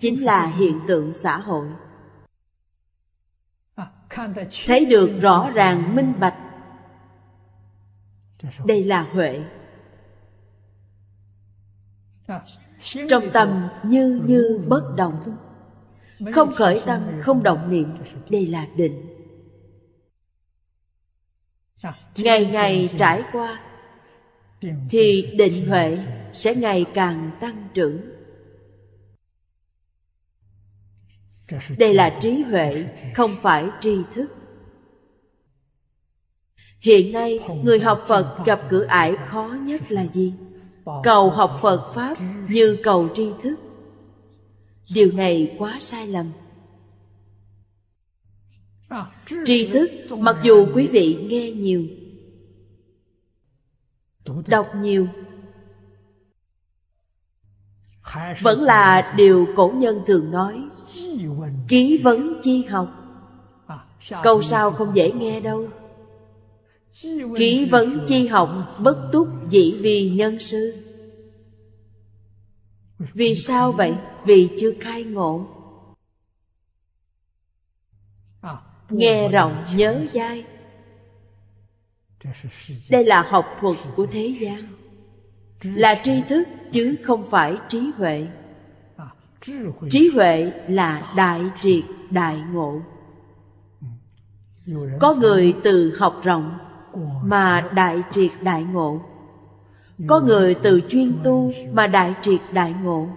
chính 0.00 0.24
là 0.24 0.46
hiện 0.46 0.80
tượng 0.88 1.12
xã 1.12 1.38
hội. 1.38 1.66
Thấy 4.66 4.84
được 4.84 5.18
rõ 5.20 5.50
ràng 5.54 5.96
minh 5.96 6.12
bạch. 6.20 6.36
Đây 8.66 8.84
là 8.84 9.02
huệ. 9.02 9.40
Trong 13.08 13.30
tâm 13.32 13.68
như 13.82 14.20
như 14.26 14.64
bất 14.68 14.94
động 14.96 15.36
không 16.32 16.52
khởi 16.52 16.82
tâm 16.86 17.02
không 17.20 17.42
động 17.42 17.70
niệm. 17.70 17.96
Đây 18.30 18.46
là 18.46 18.66
định. 18.76 19.06
Ngày 22.16 22.46
ngày 22.46 22.88
trải 22.96 23.24
qua 23.32 23.60
thì 24.90 25.34
định 25.38 25.68
huệ 25.68 25.98
sẽ 26.32 26.54
ngày 26.54 26.86
càng 26.94 27.30
tăng 27.40 27.68
trưởng 27.74 28.19
đây 31.78 31.94
là 31.94 32.18
trí 32.20 32.42
huệ 32.42 32.84
không 33.14 33.36
phải 33.42 33.68
tri 33.80 33.98
thức. 34.14 34.26
Hiện 36.80 37.12
nay, 37.12 37.40
người 37.62 37.80
học 37.80 38.04
phật 38.08 38.36
gặp 38.44 38.60
cửa 38.70 38.84
ải 38.84 39.16
khó 39.26 39.56
nhất 39.62 39.92
là 39.92 40.06
gì? 40.06 40.34
Cầu 41.02 41.30
học 41.30 41.58
phật 41.62 41.92
pháp 41.94 42.18
như 42.48 42.78
cầu 42.82 43.08
tri 43.14 43.30
thức. 43.42 43.56
Điều 44.94 45.12
này 45.12 45.56
quá 45.58 45.76
sai 45.80 46.06
lầm. 46.06 46.26
Tri 49.44 49.70
thức, 49.72 49.90
mặc 50.18 50.36
dù 50.42 50.66
quý 50.74 50.86
vị 50.86 51.26
nghe 51.28 51.50
nhiều, 51.50 51.86
đọc 54.46 54.68
nhiều, 54.76 55.06
vẫn 58.40 58.62
là 58.62 59.12
điều 59.16 59.46
cổ 59.56 59.72
nhân 59.76 60.02
thường 60.06 60.30
nói 60.30 60.62
ký 61.68 62.00
vấn 62.02 62.40
chi 62.42 62.64
học. 62.64 62.88
Câu 64.22 64.42
sau 64.42 64.70
không 64.70 64.94
dễ 64.94 65.12
nghe 65.12 65.40
đâu. 65.40 65.68
Ký 67.36 67.68
vấn 67.70 68.04
chi 68.08 68.26
học 68.26 68.78
bất 68.78 69.08
túc 69.12 69.28
dĩ 69.50 69.78
vì 69.80 70.10
nhân 70.10 70.38
sư. 70.38 70.74
Vì 72.98 73.34
sao 73.34 73.72
vậy? 73.72 73.94
Vì 74.24 74.48
chưa 74.58 74.72
khai 74.80 75.04
ngộ. 75.04 75.46
Nghe 78.88 79.28
rộng 79.28 79.64
nhớ 79.74 80.04
dai. 80.12 80.44
Đây 82.88 83.04
là 83.04 83.22
học 83.22 83.46
thuật 83.60 83.76
của 83.96 84.06
thế 84.06 84.34
gian. 84.40 84.66
Là 85.62 86.00
tri 86.04 86.22
thức 86.28 86.44
chứ 86.72 86.96
không 87.02 87.30
phải 87.30 87.56
trí 87.68 87.90
huệ 87.96 88.26
trí 89.90 90.10
huệ 90.14 90.52
là 90.68 91.12
đại 91.16 91.40
triệt 91.60 91.84
đại 92.10 92.42
ngộ. 92.52 92.80
Có 95.00 95.14
người 95.14 95.54
từ 95.62 95.96
học 95.98 96.20
rộng 96.22 96.58
mà 97.22 97.70
đại 97.74 98.02
triệt 98.10 98.30
đại 98.40 98.64
ngộ. 98.64 99.00
Có 100.08 100.20
người 100.20 100.54
từ 100.54 100.80
chuyên 100.88 101.18
tu 101.24 101.52
mà 101.72 101.86
đại 101.86 102.14
triệt 102.22 102.40
đại 102.52 102.74
ngộ. 102.82 103.08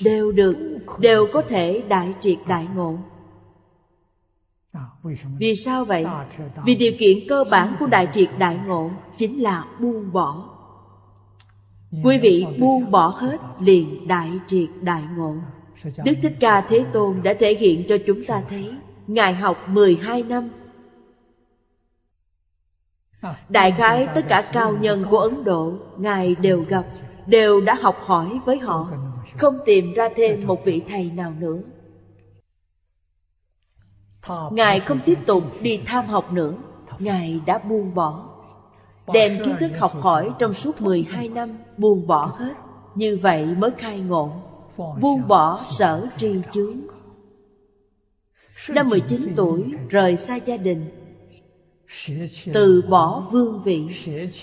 Đều 0.00 0.32
được 0.32 0.56
đều 0.98 1.26
có 1.32 1.42
thể 1.48 1.82
đại 1.88 2.14
triệt 2.20 2.38
đại 2.48 2.66
ngộ. 2.74 2.98
Vì 5.38 5.54
sao 5.54 5.84
vậy? 5.84 6.06
vì 6.64 6.74
điều 6.74 6.92
kiện 6.98 7.18
cơ 7.28 7.44
bản 7.50 7.76
của 7.80 7.86
đại 7.86 8.08
triệt 8.12 8.28
đại 8.38 8.58
ngộ 8.66 8.90
chính 9.16 9.42
là 9.42 9.64
buông 9.80 10.12
bỏ 10.12 10.53
quý 12.02 12.18
vị 12.18 12.46
buông 12.58 12.90
bỏ 12.90 13.08
hết 13.08 13.36
liền 13.60 14.08
đại 14.08 14.30
triệt 14.46 14.68
đại 14.80 15.02
ngộ. 15.16 15.34
Đức 16.04 16.12
thích 16.22 16.36
ca 16.40 16.60
thế 16.60 16.84
tôn 16.92 17.22
đã 17.22 17.34
thể 17.34 17.54
hiện 17.54 17.84
cho 17.88 17.96
chúng 18.06 18.24
ta 18.24 18.42
thấy 18.48 18.70
ngài 19.06 19.34
học 19.34 19.68
12 19.68 20.22
năm. 20.22 20.50
Đại 23.48 23.72
khái 23.72 24.08
tất 24.14 24.24
cả 24.28 24.44
cao 24.52 24.76
nhân 24.80 25.04
của 25.10 25.18
ấn 25.18 25.44
độ 25.44 25.72
ngài 25.96 26.34
đều 26.34 26.64
gặp 26.68 26.86
đều 27.26 27.60
đã 27.60 27.74
học 27.74 27.96
hỏi 28.00 28.38
với 28.44 28.58
họ. 28.58 28.90
Không 29.36 29.58
tìm 29.66 29.92
ra 29.92 30.08
thêm 30.16 30.46
một 30.46 30.64
vị 30.64 30.82
thầy 30.88 31.10
nào 31.14 31.32
nữa. 31.38 31.58
Ngài 34.50 34.80
không 34.80 34.98
tiếp 35.04 35.18
tục 35.26 35.44
đi 35.60 35.80
tham 35.86 36.06
học 36.06 36.32
nữa. 36.32 36.54
Ngài 36.98 37.40
đã 37.46 37.58
buông 37.58 37.94
bỏ 37.94 38.33
đem 39.12 39.44
kiến 39.44 39.56
thức 39.60 39.70
học 39.78 39.92
hỏi 40.00 40.30
trong 40.38 40.52
suốt 40.52 40.82
12 40.82 41.28
năm, 41.28 41.58
buông 41.76 42.06
bỏ 42.06 42.34
hết. 42.38 42.54
Như 42.94 43.18
vậy 43.22 43.46
mới 43.46 43.70
khai 43.78 44.00
ngộ. 44.00 44.32
Buông 45.00 45.28
bỏ 45.28 45.60
sở 45.78 46.06
tri 46.16 46.40
chướng. 46.50 46.80
Năm 48.68 48.88
19 48.88 49.32
tuổi, 49.36 49.64
rời 49.88 50.16
xa 50.16 50.36
gia 50.36 50.56
đình. 50.56 50.86
Từ 52.52 52.82
bỏ 52.88 53.24
vương 53.30 53.62
vị. 53.62 53.86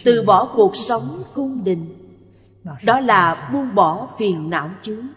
Từ 0.03 0.23
bỏ 0.23 0.51
cuộc 0.55 0.75
sống 0.75 1.23
cung 1.35 1.63
đình. 1.63 1.97
Đó 2.83 2.99
là 2.99 3.49
buông 3.53 3.75
bỏ 3.75 4.07
phiền 4.17 4.49
não 4.49 4.69
chướng. 4.81 5.07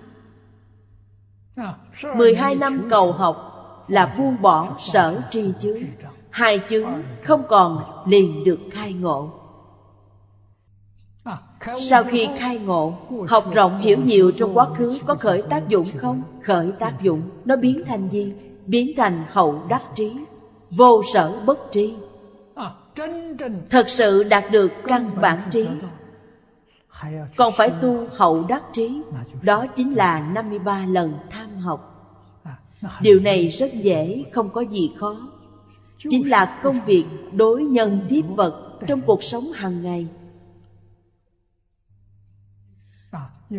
12 2.16 2.54
năm 2.54 2.86
cầu 2.90 3.12
học 3.12 3.50
là 3.88 4.14
buông 4.18 4.42
bỏ 4.42 4.76
sở 4.80 5.22
tri 5.30 5.52
chướng 5.58 5.78
hai 6.34 6.60
chướng 6.68 6.88
không 7.22 7.42
còn 7.48 7.84
liền 8.06 8.44
được 8.44 8.58
khai 8.70 8.92
ngộ. 8.92 9.30
Sau 11.78 12.04
khi 12.04 12.28
khai 12.36 12.58
ngộ 12.58 12.94
học 13.28 13.54
rộng 13.54 13.78
hiểu 13.78 13.98
nhiều 14.04 14.32
trong 14.36 14.58
quá 14.58 14.68
khứ 14.74 14.98
có 15.06 15.14
khởi 15.14 15.42
tác 15.42 15.68
dụng 15.68 15.86
không? 15.96 16.22
khởi 16.42 16.72
tác 16.78 17.02
dụng 17.02 17.22
nó 17.44 17.56
biến 17.56 17.82
thành 17.86 18.08
gì? 18.08 18.32
Biến 18.66 18.90
thành 18.96 19.24
hậu 19.28 19.62
đắc 19.68 19.82
trí 19.94 20.16
vô 20.70 21.02
sở 21.12 21.42
bất 21.46 21.72
trí 21.72 21.94
thật 23.70 23.88
sự 23.88 24.22
đạt 24.22 24.44
được 24.50 24.72
căn 24.84 25.10
bản 25.20 25.40
trí. 25.50 25.66
Còn 27.36 27.52
phải 27.56 27.70
tu 27.70 28.06
hậu 28.12 28.44
đắc 28.44 28.62
trí 28.72 29.02
đó 29.42 29.66
chính 29.76 29.94
là 29.94 30.30
53 30.34 30.84
lần 30.86 31.14
tham 31.30 31.56
học. 31.56 31.90
Điều 33.00 33.20
này 33.20 33.48
rất 33.48 33.74
dễ 33.74 34.24
không 34.32 34.50
có 34.50 34.60
gì 34.60 34.92
khó 34.98 35.16
chính 35.98 36.28
là 36.28 36.60
công 36.62 36.80
việc 36.86 37.04
đối 37.32 37.64
nhân 37.64 38.06
tiếp 38.08 38.22
vật 38.28 38.78
trong 38.86 39.00
cuộc 39.00 39.22
sống 39.22 39.52
hàng 39.52 39.82
ngày. 39.82 40.06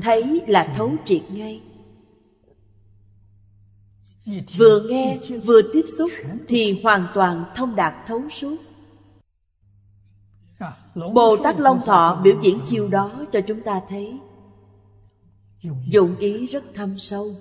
Thấy 0.02 0.42
là 0.48 0.74
thấu 0.76 0.92
triệt 1.06 1.22
ngay. 1.32 1.62
Vừa 4.58 4.80
nghe 4.90 5.20
vừa 5.44 5.62
tiếp 5.74 5.86
xúc 5.98 6.12
thì 6.48 6.82
hoàn 6.84 7.08
toàn 7.14 7.46
thông 7.56 7.76
đạt 7.76 7.94
thấu 8.08 8.22
suốt. 8.30 8.56
Bồ 11.14 11.38
tát 11.44 11.60
long 11.60 11.82
thọ 11.86 12.22
biểu 12.24 12.40
diễn 12.42 12.60
chiêu 12.66 12.88
đó 12.88 13.26
cho 13.32 13.42
chúng 13.42 13.62
ta 13.62 13.82
thấy. 13.90 14.20
Dụng 15.90 16.16
ý 16.18 16.48
rất 16.48 16.64
thâm 16.74 17.00
sâu 17.00 17.32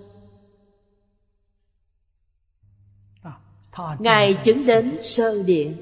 ngài 3.98 4.34
chứng 4.34 4.66
đến 4.66 4.98
sơ 5.02 5.42
địa. 5.42 5.72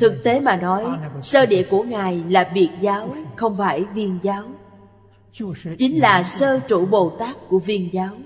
Thực 0.00 0.20
tế 0.24 0.40
mà 0.40 0.56
nói 0.56 0.86
sơ 1.22 1.46
địa 1.46 1.66
của 1.70 1.82
ngài 1.82 2.24
là 2.28 2.50
biệt 2.54 2.70
giáo 2.80 3.14
không 3.36 3.56
phải 3.58 3.84
viên 3.84 4.18
giáo. 4.22 4.50
Chính 5.78 6.00
là 6.00 6.22
sơ 6.22 6.60
trụ 6.68 6.86
bồ 6.86 7.16
tát 7.18 7.36
của 7.48 7.58
viên 7.58 7.92
giáo. 7.92 8.16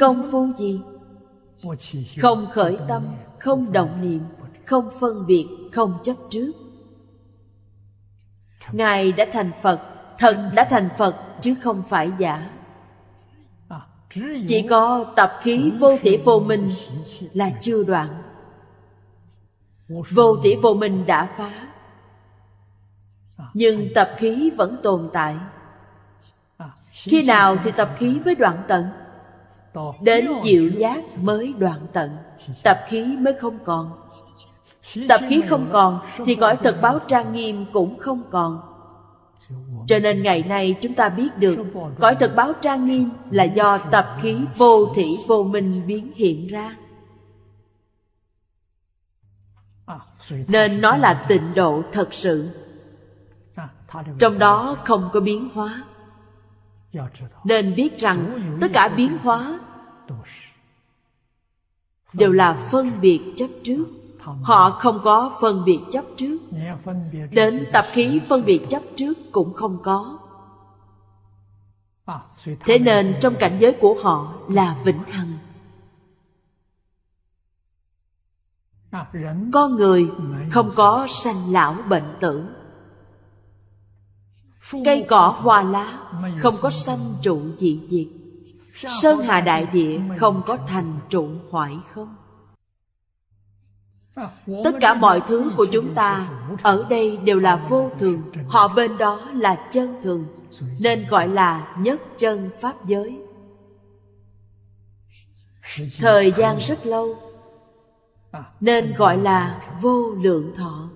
Công 0.00 0.28
phu 0.32 0.52
gì? 0.56 0.80
Không 2.18 2.48
khởi 2.52 2.78
tâm 2.88 3.02
không 3.38 3.72
động 3.72 4.00
niệm 4.00 4.22
không 4.64 4.88
phân 5.00 5.26
biệt 5.26 5.46
không 5.72 5.98
chấp 6.02 6.16
trước. 6.30 6.52
Ngài 8.72 9.12
đã 9.12 9.26
thành 9.32 9.50
phật 9.62 9.80
thật 10.18 10.50
đã 10.54 10.66
thành 10.70 10.88
phật 10.98 11.16
chứ 11.40 11.54
không 11.62 11.82
phải 11.88 12.10
giả 12.18 12.50
chỉ 14.48 14.66
có 14.70 15.04
tập 15.16 15.32
khí 15.42 15.72
vô 15.78 15.96
thể 16.02 16.20
vô 16.24 16.40
minh 16.40 16.70
là 17.32 17.50
chưa 17.60 17.84
đoạn. 17.84 18.08
Vô 19.88 20.36
thể 20.44 20.56
vô 20.62 20.74
minh 20.74 21.06
đã 21.06 21.28
phá. 21.36 21.50
Nhưng 23.54 23.94
tập 23.94 24.10
khí 24.16 24.50
vẫn 24.56 24.76
tồn 24.82 25.08
tại. 25.12 25.36
Khi 26.90 27.22
nào 27.22 27.56
thì 27.64 27.70
tập 27.70 27.90
khí 27.98 28.20
mới 28.24 28.34
đoạn 28.34 28.62
tận? 28.68 28.84
Đến 30.00 30.28
diệu 30.42 30.68
giác 30.76 31.18
mới 31.18 31.54
đoạn 31.58 31.86
tận. 31.92 32.16
Tập 32.62 32.78
khí 32.88 33.16
mới 33.18 33.34
không 33.34 33.58
còn. 33.64 34.02
Tập 35.08 35.20
khí 35.28 35.42
không 35.48 35.68
còn 35.72 36.00
thì 36.26 36.34
gọi 36.34 36.56
thật 36.56 36.78
báo 36.82 36.98
trang 36.98 37.32
nghiêm 37.32 37.64
cũng 37.72 37.98
không 37.98 38.22
còn 38.30 38.71
cho 39.86 39.98
nên 39.98 40.22
ngày 40.22 40.42
nay 40.42 40.76
chúng 40.80 40.94
ta 40.94 41.08
biết 41.08 41.28
được, 41.38 41.58
cõi 42.00 42.16
thật 42.20 42.32
báo 42.36 42.52
trang 42.60 42.86
nghiêm 42.86 43.10
là 43.30 43.44
do 43.44 43.78
tập 43.78 44.16
khí 44.20 44.36
vô 44.56 44.92
thị 44.94 45.18
vô 45.26 45.42
minh 45.42 45.82
biến 45.86 46.10
hiện 46.14 46.46
ra. 46.46 46.76
Nên 50.48 50.80
nó 50.80 50.96
là 50.96 51.24
tịnh 51.28 51.54
độ 51.54 51.82
thật 51.92 52.14
sự. 52.14 52.50
Trong 54.18 54.38
đó 54.38 54.76
không 54.84 55.10
có 55.12 55.20
biến 55.20 55.48
hóa. 55.54 55.84
Nên 57.44 57.74
biết 57.74 57.98
rằng 57.98 58.18
tất 58.60 58.68
cả 58.74 58.88
biến 58.88 59.18
hóa 59.22 59.60
đều 62.12 62.32
là 62.32 62.68
phân 62.70 63.00
biệt 63.00 63.20
chấp 63.36 63.48
trước 63.62 63.84
họ 64.22 64.70
không 64.70 65.00
có 65.04 65.38
phân 65.40 65.64
biệt 65.64 65.80
chấp 65.90 66.04
trước. 66.16 66.38
Đến 67.30 67.66
tập 67.72 67.84
khí 67.92 68.20
phân 68.28 68.44
biệt 68.44 68.66
chấp 68.68 68.82
trước 68.96 69.14
cũng 69.32 69.54
không 69.54 69.82
có. 69.82 70.18
Thế 72.60 72.78
nên 72.78 73.14
trong 73.20 73.34
cảnh 73.34 73.56
giới 73.58 73.72
của 73.72 73.96
họ 74.02 74.34
là 74.48 74.76
vĩnh 74.84 75.02
hằng. 75.02 75.38
Con 79.52 79.76
người 79.76 80.10
không 80.50 80.70
có 80.76 81.06
sanh 81.10 81.52
lão 81.52 81.76
bệnh 81.88 82.16
tử. 82.20 82.44
Cây 84.84 85.06
cỏ 85.08 85.34
hoa 85.38 85.62
lá 85.62 85.98
không 86.38 86.54
có 86.60 86.70
sanh 86.70 86.98
trụ 87.22 87.40
dị 87.56 87.80
diệt. 87.86 88.06
Sơn 89.02 89.18
hà 89.18 89.40
đại 89.40 89.66
địa 89.72 90.00
không 90.18 90.42
có 90.46 90.58
thành 90.68 90.98
trụ 91.08 91.28
hoại 91.50 91.78
không 91.88 92.16
tất 94.64 94.72
cả 94.80 94.94
mọi 94.94 95.20
thứ 95.26 95.50
của 95.56 95.66
chúng 95.72 95.94
ta 95.94 96.28
ở 96.62 96.86
đây 96.90 97.16
đều 97.16 97.40
là 97.40 97.66
vô 97.68 97.90
thường. 97.98 98.22
Họ 98.48 98.68
bên 98.68 98.98
đó 98.98 99.20
là 99.34 99.54
chân 99.54 99.94
thường, 100.02 100.24
nên 100.78 101.06
gọi 101.08 101.28
là 101.28 101.76
nhất 101.78 102.00
chân 102.18 102.50
pháp 102.60 102.86
giới. 102.86 103.18
Thời 105.98 106.32
gian 106.32 106.56
rất 106.58 106.86
lâu, 106.86 107.16
nên 108.60 108.94
gọi 108.96 109.18
là 109.18 109.62
vô 109.80 110.10
lượng 110.10 110.52
thọ. 110.56 110.88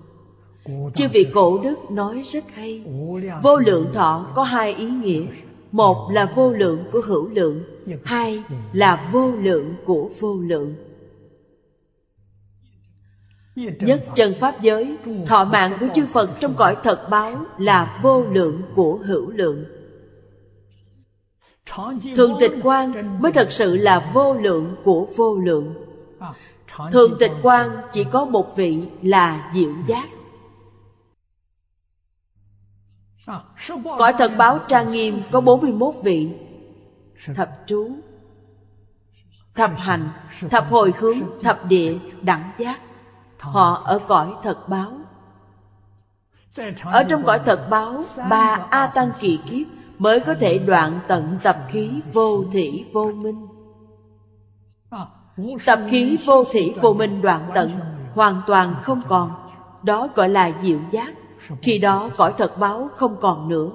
Chư 0.95 1.07
vị 1.13 1.27
cổ 1.33 1.59
đức 1.63 1.91
nói 1.91 2.21
rất 2.25 2.43
hay, 2.53 2.83
vô 3.43 3.57
lượng 3.57 3.89
thọ 3.93 4.25
có 4.35 4.43
hai 4.43 4.73
ý 4.73 4.89
nghĩa. 4.89 5.25
Một 5.71 6.09
là 6.11 6.25
vô 6.35 6.51
lượng 6.51 6.83
của 6.91 7.01
hữu 7.05 7.29
lượng, 7.29 7.63
hai 8.03 8.43
là 8.73 9.09
vô 9.11 9.31
lượng 9.31 9.73
của 9.85 10.09
vô 10.19 10.35
lượng 10.35 10.75
nhất 13.57 14.03
chân 14.15 14.33
pháp 14.39 14.61
giới, 14.61 14.97
thọ 15.27 15.45
mạng 15.45 15.77
của 15.79 15.87
chư 15.93 16.05
phật 16.05 16.29
trong 16.39 16.53
cõi 16.55 16.77
thật 16.83 17.07
báo 17.09 17.45
là 17.57 17.99
vô 18.01 18.23
lượng 18.23 18.61
của 18.75 18.99
hữu 19.05 19.29
lượng. 19.29 19.65
Thường 22.15 22.37
tịch 22.39 22.51
quan 22.63 23.21
mới 23.21 23.31
thật 23.31 23.51
sự 23.51 23.77
là 23.77 24.11
vô 24.13 24.33
lượng 24.33 24.75
của 24.83 25.07
vô 25.15 25.37
lượng. 25.37 25.73
Thường 26.91 27.17
tịch 27.19 27.31
quan 27.41 27.69
chỉ 27.93 28.03
có 28.03 28.25
một 28.25 28.53
vị 28.55 28.79
là 29.01 29.51
diệu 29.53 29.71
giác. 29.87 30.07
Cõi 33.97 34.13
thật 34.17 34.31
báo 34.37 34.59
trang 34.67 34.91
nghiêm 34.91 35.21
có 35.31 35.41
41 35.41 35.95
vị. 36.03 36.29
Thập 37.35 37.49
trú, 37.65 37.91
Thập 39.55 39.77
hành, 39.77 40.09
Thập 40.49 40.69
hồi 40.69 40.93
hướng, 40.97 41.17
Thập 41.41 41.65
địa, 41.65 41.97
Đẳng 42.21 42.51
giác. 42.57 42.79
Họ 43.39 43.81
ở 43.85 43.99
cõi 44.07 44.33
thật 44.43 44.69
báo. 44.69 44.91
Ở 46.83 47.03
trong 47.03 47.23
cõi 47.23 47.39
thật 47.45 47.67
báo, 47.69 48.03
Ba 48.29 48.65
A 48.69 48.87
Tăng 48.87 49.11
kỳ 49.19 49.39
kiếp 49.45 49.67
Mới 49.97 50.19
có 50.19 50.35
thể 50.39 50.57
đoạn 50.57 50.99
tận 51.07 51.39
tập 51.43 51.57
khí 51.67 52.01
vô 52.13 52.43
thị 52.51 52.85
vô 52.93 53.11
minh. 53.11 53.47
Tập 55.65 55.79
khí 55.89 56.17
vô 56.25 56.43
thị 56.51 56.73
vô 56.81 56.93
minh 56.93 57.21
đoạn 57.21 57.51
tận 57.55 57.69
Hoàn 58.13 58.41
toàn 58.47 58.75
không 58.81 59.01
còn. 59.07 59.31
Đó 59.83 60.07
gọi 60.15 60.29
là 60.29 60.51
diệu 60.61 60.79
giác. 60.89 61.13
Khi 61.61 61.79
đó 61.79 62.09
cõi 62.17 62.33
thật 62.37 62.57
báo 62.57 62.89
không 62.95 63.17
còn 63.21 63.49
nữa. 63.49 63.69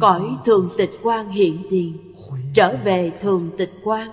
Cõi 0.00 0.36
thường 0.44 0.70
tịch 0.76 1.00
quan 1.02 1.28
hiện 1.28 1.66
tiền, 1.70 2.14
Trở 2.54 2.76
về 2.84 3.12
thường 3.20 3.50
tịch 3.58 3.72
quan 3.84 4.08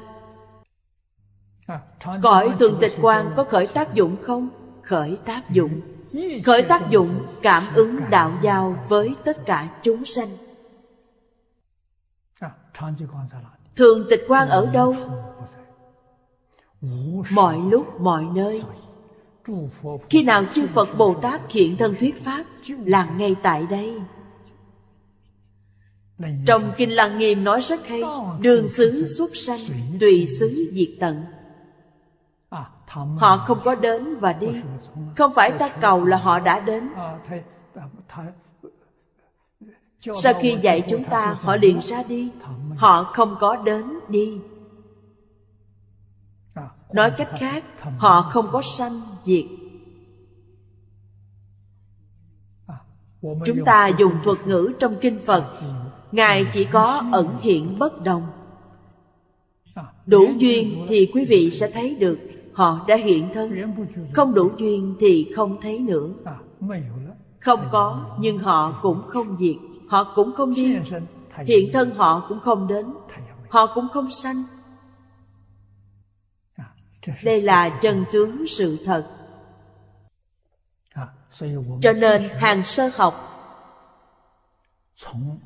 Cõi 2.22 2.54
thường 2.60 2.78
tịch 2.82 2.94
quan 3.02 3.34
có 3.36 3.44
khởi 3.44 3.68
tác 3.68 3.94
dụng 3.94 4.16
không? 4.22 4.50
Khởi 4.84 5.18
tác 5.26 5.50
dụng. 5.50 5.82
Khởi 6.46 6.62
tác 6.62 6.90
dụng 6.90 7.26
cảm 7.42 7.64
ứng 7.76 8.00
đạo 8.10 8.32
giao 8.42 8.86
với 8.90 9.16
tất 9.26 9.46
cả 9.46 9.70
chúng 9.84 10.06
sanh. 10.06 10.28
Thường 13.76 14.08
tịch 14.10 14.26
quan 14.28 14.50
ở 14.50 14.66
đâu? 14.74 14.96
Mọi 17.32 17.58
lúc, 17.70 18.02
mọi 18.02 18.26
nơi. 18.36 18.64
Khi 20.10 20.24
nào 20.24 20.44
chư 20.54 20.68
Phật 20.68 20.98
Bồ 20.98 21.14
Tát 21.14 21.52
hiện 21.52 21.78
thân 21.78 21.96
thuyết 22.00 22.24
Pháp, 22.24 22.46
Là 22.86 23.06
ngay 23.18 23.36
tại 23.44 23.66
đây. 23.70 23.94
Trong 26.46 26.72
Kinh 26.78 26.96
Lăng 26.96 27.18
Nghiêm 27.18 27.44
nói 27.44 27.62
rất 27.62 27.88
hay, 27.88 28.02
Đường 28.42 28.68
xứ 28.68 29.06
xuất 29.18 29.36
sanh, 29.36 29.60
Tùy 30.00 30.26
xứ 30.26 30.72
diệt 30.74 30.90
tận. 31.00 31.24
Họ 32.94 33.38
không 33.38 33.60
có 33.64 33.76
đến 33.76 34.20
và 34.20 34.34
đi. 34.34 34.48
Không 35.18 35.34
phải 35.34 35.52
ta 35.52 35.70
cầu 35.70 36.06
là 36.06 36.18
họ 36.18 36.40
đã 36.40 36.60
đến. 36.60 36.90
Sau 40.02 40.34
khi 40.34 40.58
dạy 40.62 40.84
chúng 40.90 41.04
ta, 41.04 41.38
Họ 41.42 41.56
liền 41.56 41.80
ra 41.82 42.04
đi. 42.04 42.32
Họ 42.78 43.04
không 43.04 43.36
có 43.40 43.56
đến, 43.56 44.00
đi. 44.08 44.38
Nói 46.94 47.12
cách 47.18 47.30
khác, 47.40 47.64
Họ 47.98 48.22
không 48.22 48.46
có 48.52 48.62
sanh 48.62 49.02
diệt. 49.24 49.46
Chúng 53.22 53.66
ta 53.66 53.88
dùng 53.88 54.14
thuật 54.24 54.48
ngữ 54.48 54.74
trong 54.80 54.96
kinh 55.02 55.20
Phật. 55.26 55.54
Ngài 56.12 56.46
chỉ 56.52 56.66
có 56.66 57.04
ẩn 57.12 57.38
hiện 57.42 57.80
bất 57.80 58.04
đồng. 58.04 58.28
Đủ 60.06 60.28
duyên 60.38 60.86
thì 60.88 61.12
quý 61.14 61.26
vị 61.26 61.52
sẽ 61.52 61.72
thấy 61.72 61.98
được. 62.00 62.18
Họ 62.54 62.86
đã 62.88 62.96
hiện 62.96 63.30
thân. 63.34 63.76
Không 64.14 64.34
đủ 64.34 64.52
duyên 64.58 64.96
thì 65.00 65.32
không 65.36 65.62
thấy 65.62 65.80
nữa. 65.80 66.10
Không 67.40 67.68
có, 67.72 68.16
Nhưng 68.20 68.38
họ 68.38 68.80
cũng 68.82 69.02
không 69.08 69.38
diệt. 69.38 69.56
Họ 69.88 70.14
cũng 70.16 70.34
không 70.36 70.54
đi. 70.54 70.76
Hiện 71.46 71.70
thân 71.74 71.96
họ 71.96 72.26
cũng 72.30 72.40
không 72.40 72.68
đến. 72.68 72.86
Họ 73.50 73.68
cũng 73.76 73.88
không 73.94 74.12
sanh. 74.12 74.44
Đây 77.24 77.42
là 77.42 77.70
chân 77.70 78.06
tướng 78.12 78.48
sự 78.48 78.78
thật. 78.86 79.08
Cho 81.82 81.94
nên 81.94 82.22
hàng 82.40 82.64
sơ 82.64 82.90
học 82.96 83.28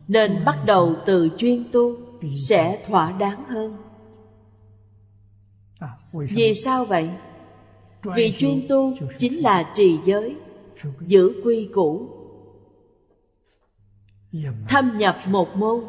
Nên 0.07 0.45
bắt 0.45 0.57
đầu 0.65 0.95
từ 1.05 1.29
chuyên 1.37 1.71
tu 1.71 1.97
Sẽ 2.37 2.85
thỏa 2.87 3.11
đáng 3.11 3.43
hơn 3.45 3.84
vì 6.29 6.53
sao 6.53 6.85
vậy? 6.85 7.09
Vì 8.03 8.33
chuyên 8.37 8.65
tu 8.69 8.93
chính 9.17 9.39
là 9.39 9.73
trì 9.75 9.97
giới 10.03 10.35
Giữ 11.07 11.41
quy 11.43 11.69
củ. 11.73 12.07
Thâm 14.69 14.97
nhập 14.97 15.17
một 15.27 15.55
môn. 15.55 15.83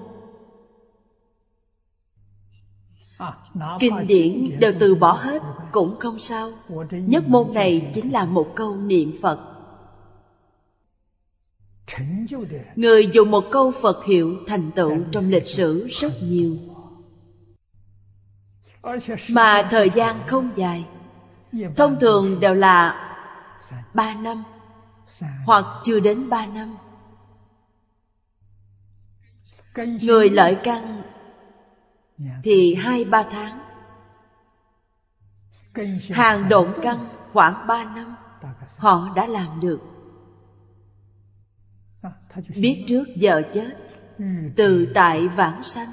Kinh 3.81 4.07
điển 4.07 4.59
đều 4.61 4.73
từ 4.79 4.95
bỏ 4.95 5.13
hết 5.13 5.43
Cũng 5.73 5.97
không 5.99 6.19
sao. 6.19 6.53
Nhất 6.91 7.29
môn 7.29 7.55
này 7.55 7.91
chính 7.95 8.13
là 8.13 8.25
một 8.25 8.53
câu 8.55 8.77
niệm 8.77 9.13
Phật. 9.23 9.53
Người 12.77 13.09
dùng 13.13 13.31
một 13.31 13.45
câu 13.51 13.73
Phật 13.83 14.05
hiệu 14.05 14.37
thành 14.47 14.71
tựu 14.75 14.97
trong 15.13 15.31
lịch 15.31 15.47
sử 15.47 15.89
rất 15.91 16.13
nhiều 16.23 16.57
mà 19.33 19.67
thời 19.71 19.91
gian 19.91 20.17
không 20.27 20.51
dài. 20.55 20.87
Thông 21.77 22.01
thường 22.01 22.41
đều 22.41 22.55
là 22.55 23.03
ba 23.95 24.15
năm, 24.15 24.45
hoặc 25.47 25.65
chưa 25.85 26.01
đến 26.01 26.31
ba 26.31 26.47
năm. 26.47 26.77
Người 30.03 30.31
lợi 30.31 30.59
căn 30.65 31.03
thì 32.43 32.75
hai, 32.75 33.05
ba 33.05 33.23
tháng. 33.23 33.59
Hàng 36.11 36.49
độn 36.49 36.75
căn 36.83 37.09
khoảng 37.33 37.67
ba 37.67 37.85
năm, 37.85 38.17
họ 38.77 39.13
đã 39.17 39.27
làm 39.27 39.61
được. 39.61 39.81
Biết 42.57 42.85
trước 42.89 43.05
giờ 43.17 43.43
chết, 43.53 43.71
từ 44.57 44.87
tại 44.95 45.29
vãng 45.29 45.63
sanh 45.63 45.89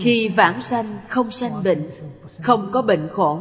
khi 0.00 0.28
vãng 0.28 0.62
sanh, 0.62 0.98
không 1.08 1.30
sanh 1.30 1.62
bệnh, 1.64 1.90
không 2.42 2.70
có 2.72 2.82
bệnh 2.82 3.08
khổ. 3.12 3.40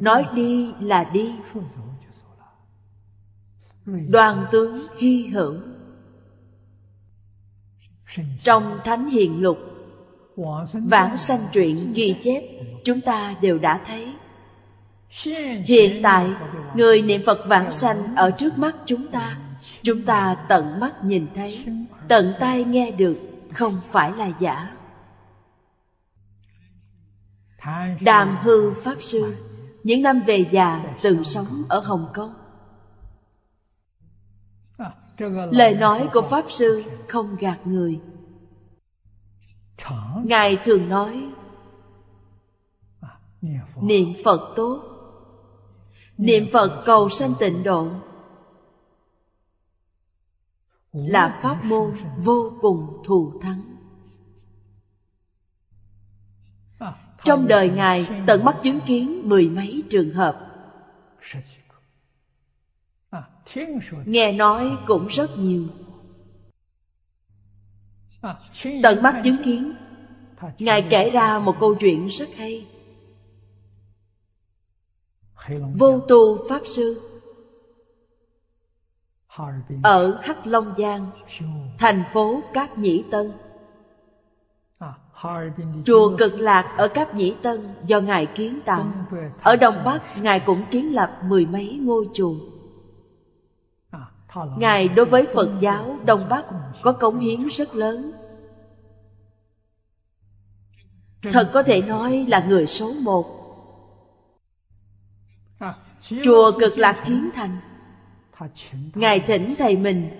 Nói 0.00 0.26
đi 0.34 0.72
là 0.80 1.04
đi. 1.04 1.34
Đoàn 4.08 4.46
tướng 4.52 4.86
hy 4.98 5.26
hữu. 5.26 5.54
Trong 8.42 8.78
thánh 8.84 9.08
hiền 9.08 9.42
lục, 9.42 9.58
vãng 10.72 11.16
sanh 11.16 11.40
truyện 11.52 11.92
ghi 11.94 12.16
chép, 12.22 12.42
chúng 12.84 13.00
ta 13.00 13.34
đều 13.40 13.58
đã 13.58 13.80
thấy. 13.86 14.12
Hiện 15.64 16.02
tại, 16.02 16.26
người 16.74 17.02
niệm 17.02 17.20
phật 17.26 17.38
vãng 17.46 17.72
sanh 17.72 18.16
ở 18.16 18.30
trước 18.30 18.58
mắt 18.58 18.76
chúng 18.86 19.08
ta 19.08 19.38
chúng 19.82 20.02
ta 20.02 20.36
tận 20.48 20.80
mắt 20.80 21.04
nhìn 21.04 21.26
thấy, 21.34 21.64
tận 22.08 22.32
tai 22.40 22.64
nghe 22.64 22.90
được, 22.90 23.16
không 23.52 23.80
phải 23.90 24.12
là 24.12 24.30
giả. 24.38 24.73
Đàm 28.00 28.36
Hư 28.42 28.72
Pháp 28.72 28.96
Sư, 29.00 29.34
Những 29.82 30.02
năm 30.02 30.20
về 30.26 30.44
già 30.50 30.94
từng 31.02 31.24
sống 31.24 31.46
ở 31.68 31.80
Hồng 31.80 32.10
Kông. 32.14 32.34
Lời 35.50 35.74
nói 35.74 36.08
của 36.12 36.22
Pháp 36.22 36.44
Sư 36.48 36.82
không 37.08 37.36
gạt 37.40 37.66
người. 37.66 38.00
Ngài 40.24 40.56
thường 40.56 40.88
nói, 40.88 41.28
Niệm 43.80 44.12
Phật 44.24 44.52
tốt, 44.56 44.82
Niệm 46.18 46.46
Phật 46.52 46.82
cầu 46.84 47.08
sanh 47.08 47.34
tịnh 47.38 47.62
độ. 47.62 47.88
Là 50.92 51.40
pháp 51.42 51.64
môn 51.64 51.92
vô 52.18 52.52
cùng 52.60 53.02
thù 53.04 53.32
thắng. 53.40 53.73
Trong 57.24 57.48
đời 57.48 57.70
Ngài, 57.70 58.08
tận 58.26 58.44
mắt 58.44 58.56
chứng 58.62 58.80
kiến 58.86 59.28
mười 59.28 59.48
mấy 59.48 59.82
trường 59.90 60.14
hợp. 60.14 60.50
Nghe 64.04 64.32
nói 64.32 64.76
cũng 64.86 65.06
rất 65.06 65.38
nhiều. 65.38 65.66
Tận 68.82 69.02
mắt 69.02 69.20
chứng 69.24 69.36
kiến. 69.44 69.72
Ngài 70.58 70.86
kể 70.90 71.10
ra 71.10 71.38
một 71.38 71.56
câu 71.60 71.74
chuyện 71.74 72.06
rất 72.06 72.28
hay. 72.36 72.66
Vô 75.78 76.00
tu 76.00 76.48
Pháp 76.48 76.62
Sư 76.66 77.00
Ở 79.82 80.20
Hắc 80.22 80.46
Long 80.46 80.74
Giang, 80.78 81.10
Thành 81.78 82.02
phố 82.12 82.42
Cáp 82.52 82.78
Nhĩ 82.78 83.04
Tân. 83.10 83.32
Chùa 85.84 86.16
Cực 86.16 86.40
Lạc 86.40 86.74
ở 86.76 86.88
Cáp 86.88 87.14
Nhĩ 87.14 87.34
Tân 87.42 87.74
do 87.86 88.00
Ngài 88.00 88.26
kiến 88.26 88.60
tạo. 88.64 88.86
Ở 89.42 89.56
Đông 89.56 89.84
Bắc 89.84 90.02
Ngài 90.22 90.40
cũng 90.40 90.64
kiến 90.70 90.94
lập 90.94 91.18
mười 91.24 91.46
mấy 91.46 91.78
ngôi 91.82 92.08
chùa. 92.14 92.34
Ngài 94.58 94.88
đối 94.88 95.06
với 95.06 95.26
Phật 95.34 95.48
giáo 95.60 95.96
Đông 96.04 96.28
Bắc 96.28 96.44
có 96.82 96.92
cống 96.92 97.18
hiến 97.18 97.46
rất 97.46 97.74
lớn. 97.74 98.12
Thật 101.22 101.50
có 101.52 101.62
thể 101.62 101.82
nói 101.82 102.24
là 102.28 102.44
người 102.48 102.66
số 102.66 102.92
một. 102.92 103.26
Chùa 106.24 106.52
Cực 106.60 106.78
Lạc 106.78 107.02
Kiến 107.06 107.30
Thành. 107.34 107.56
Ngài 108.94 109.20
thỉnh 109.20 109.54
thầy 109.58 109.76
mình 109.76 110.10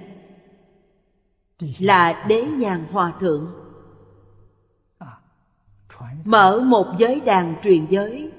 Là 1.79 2.25
Đế 2.29 2.43
Nhàn 2.43 2.85
Hòa 2.93 3.13
Thượng 3.21 3.64
Mở 6.25 6.61
một 6.61 6.95
giới 6.99 7.21
đàn 7.21 7.55
truyền 7.63 7.87
giới 7.87 8.31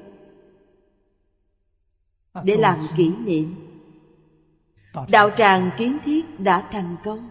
để 2.43 2.57
làm 2.57 2.79
kỷ 2.95 3.09
niệm. 3.17 3.55
Đạo 5.09 5.29
tràng 5.37 5.71
kiến 5.77 5.97
thiết 6.03 6.39
đã 6.39 6.69
thành 6.71 6.95
công. 7.03 7.29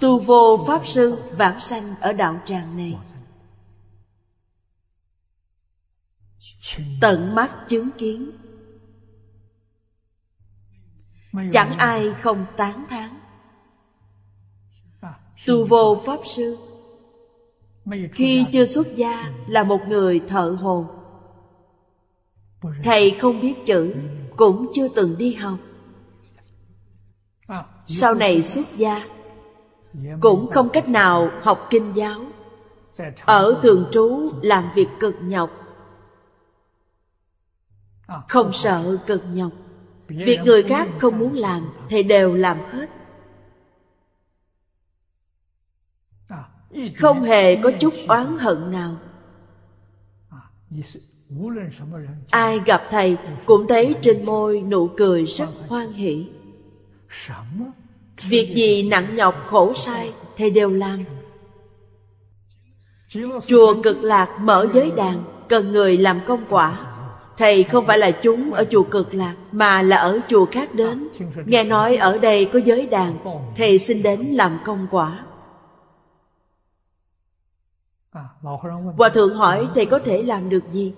Tu 0.00 0.18
vô 0.18 0.64
pháp 0.66 0.86
sư 0.86 1.18
vãng 1.36 1.60
sanh 1.60 1.94
ở 2.00 2.12
đạo 2.12 2.40
tràng 2.44 2.76
này. 2.76 2.98
Tận 7.00 7.34
mắt 7.34 7.66
chứng 7.68 7.90
kiến. 7.98 8.30
Chẳng 11.52 11.78
ai 11.78 12.14
không 12.20 12.46
tán 12.56 12.84
thán. 12.88 13.10
Tu 15.46 15.64
vô 15.64 16.02
pháp 16.06 16.20
sư 16.24 16.73
khi 18.12 18.46
chưa 18.52 18.64
xuất 18.64 18.96
gia 18.96 19.32
là 19.46 19.62
một 19.62 19.88
người 19.88 20.20
thợ 20.28 20.56
hồn 20.60 20.86
thầy 22.84 23.10
không 23.10 23.40
biết 23.40 23.54
chữ 23.66 23.94
cũng 24.36 24.66
chưa 24.72 24.88
từng 24.88 25.14
đi 25.18 25.34
học. 25.34 25.58
Sau 27.86 28.14
này 28.14 28.42
xuất 28.42 28.76
gia 28.76 29.06
cũng 30.20 30.50
không 30.50 30.68
cách 30.68 30.88
nào 30.88 31.30
học 31.42 31.66
kinh 31.70 31.92
giáo. 31.94 32.20
Ở 33.24 33.60
thường 33.62 33.88
trú 33.92 34.30
làm 34.42 34.70
việc 34.74 34.88
cực 35.00 35.14
nhọc. 35.22 35.50
Không 38.28 38.52
sợ 38.52 38.98
cực 39.06 39.22
nhọc. 39.32 39.52
Việc 40.08 40.38
người 40.44 40.62
khác 40.62 40.88
không 40.98 41.18
muốn 41.18 41.34
làm 41.34 41.68
thì 41.88 42.02
đều 42.02 42.34
làm 42.34 42.58
hết 42.70 42.90
không 46.96 47.22
hề 47.22 47.56
có 47.56 47.70
chút 47.80 47.94
oán 48.08 48.38
hận 48.38 48.72
nào. 48.72 48.96
Ai 52.30 52.60
gặp 52.66 52.82
thầy 52.90 53.16
cũng 53.46 53.68
thấy 53.68 53.94
trên 54.00 54.24
môi 54.24 54.60
nụ 54.60 54.88
cười 54.96 55.24
rất 55.24 55.48
hoan 55.68 55.92
hỷ. 55.92 56.26
Việc 58.28 58.52
gì 58.54 58.88
nặng 58.88 59.16
nhọc 59.16 59.46
khổ 59.46 59.72
sai, 59.74 60.12
thầy 60.36 60.50
đều 60.50 60.70
làm. 60.70 61.04
Chùa 63.46 63.82
cực 63.82 64.02
lạc 64.02 64.38
mở 64.40 64.66
giới 64.74 64.90
đàn, 64.96 65.24
cần 65.48 65.72
người 65.72 65.96
làm 65.96 66.20
công 66.26 66.44
quả. 66.48 66.78
Thầy 67.38 67.62
không 67.62 67.86
phải 67.86 67.98
là 67.98 68.10
chúng 68.10 68.52
ở 68.52 68.64
chùa 68.70 68.82
cực 68.82 69.14
lạc, 69.14 69.34
mà 69.52 69.82
là 69.82 69.96
ở 69.96 70.20
chùa 70.28 70.46
khác 70.46 70.74
đến. 70.74 71.08
Nghe 71.46 71.64
nói 71.64 71.96
ở 71.96 72.18
đây 72.18 72.44
có 72.44 72.60
giới 72.64 72.86
đàn, 72.86 73.18
thầy 73.56 73.78
xin 73.78 74.02
đến 74.02 74.20
làm 74.20 74.58
công 74.64 74.86
quả 74.90 75.23
hòa 78.96 79.08
thượng 79.08 79.34
hỏi 79.34 79.68
thầy 79.74 79.86
có 79.86 79.98
thể 79.98 80.22
làm 80.22 80.48
được 80.48 80.64
gì? 80.70 80.94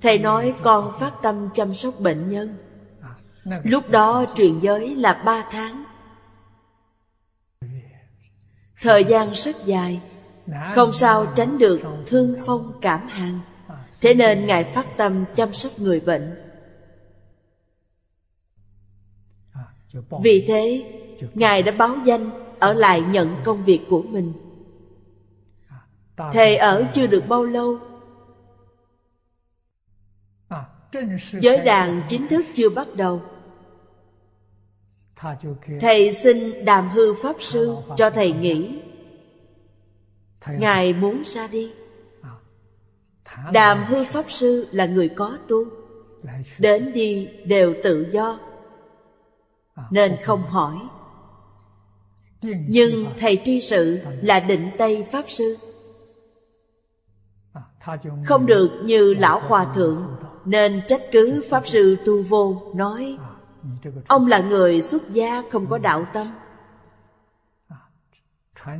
Thầy 0.00 0.18
nói 0.18 0.54
con 0.62 0.92
phát 1.00 1.12
tâm 1.22 1.48
chăm 1.54 1.74
sóc 1.74 1.94
bệnh 2.00 2.30
nhân. 2.30 2.56
Lúc 3.44 3.90
đó 3.90 4.24
truyền 4.34 4.58
giới 4.58 4.96
là 4.96 5.22
ba 5.26 5.48
tháng. 5.50 5.84
Thời 8.80 9.04
gian 9.04 9.32
rất 9.32 9.64
dài. 9.64 10.00
Không 10.74 10.92
sao 10.92 11.26
tránh 11.34 11.58
được 11.58 11.80
thương 12.06 12.34
phong 12.46 12.72
cảm 12.80 13.08
hàn. 13.08 13.40
Thế 14.00 14.14
nên 14.14 14.46
ngài 14.46 14.64
phát 14.64 14.86
tâm 14.96 15.24
chăm 15.34 15.54
sóc 15.54 15.72
người 15.78 16.00
bệnh. 16.00 16.34
Vì 20.22 20.44
thế 20.48 20.84
ngài 21.34 21.62
đã 21.62 21.72
báo 21.72 21.96
danh 22.04 22.30
ở 22.58 22.72
lại 22.72 23.02
nhận 23.10 23.36
công 23.44 23.64
việc 23.64 23.80
của 23.90 24.02
mình 24.02 24.32
thầy 26.32 26.56
ở 26.56 26.84
chưa 26.92 27.06
được 27.06 27.24
bao 27.28 27.44
lâu. 27.44 27.78
Giới 31.32 31.58
đàn 31.58 32.02
chính 32.08 32.28
thức 32.28 32.46
chưa 32.54 32.68
bắt 32.68 32.86
đầu. 32.94 33.22
Thầy 35.80 36.12
xin 36.12 36.64
đàm 36.64 36.88
hư 36.88 37.14
pháp 37.14 37.36
sư 37.40 37.76
cho 37.96 38.10
thầy 38.10 38.32
nghỉ 38.32 38.80
ngài 40.46 40.92
muốn 40.92 41.22
ra 41.24 41.46
đi. 41.46 41.72
Đàm 43.52 43.84
hư 43.84 44.04
pháp 44.04 44.30
sư 44.30 44.68
là 44.72 44.86
người 44.86 45.08
có 45.08 45.38
tu. 45.48 45.64
Đến 46.58 46.92
đi 46.92 47.28
đều 47.44 47.74
tự 47.82 48.06
do. 48.10 48.38
Nên 49.90 50.16
không 50.22 50.42
hỏi. 50.42 50.76
Nhưng 52.68 53.06
thầy 53.18 53.40
tri 53.44 53.60
sự 53.60 54.00
là 54.22 54.40
định 54.40 54.70
tây 54.78 55.06
pháp 55.12 55.24
sư 55.30 55.56
không 58.24 58.46
được 58.46 58.80
như 58.84 59.14
lão 59.14 59.40
hòa 59.40 59.64
thượng, 59.74 60.16
nên 60.44 60.82
trách 60.88 61.02
cứ 61.12 61.44
pháp 61.50 61.68
sư 61.68 61.96
tu 62.04 62.22
vô, 62.22 62.62
nói, 62.74 63.18
ông 64.08 64.26
là 64.26 64.38
người 64.38 64.82
xuất 64.82 65.10
gia 65.12 65.42
không 65.50 65.66
có 65.66 65.78
đạo 65.78 66.06
tâm. 66.12 66.34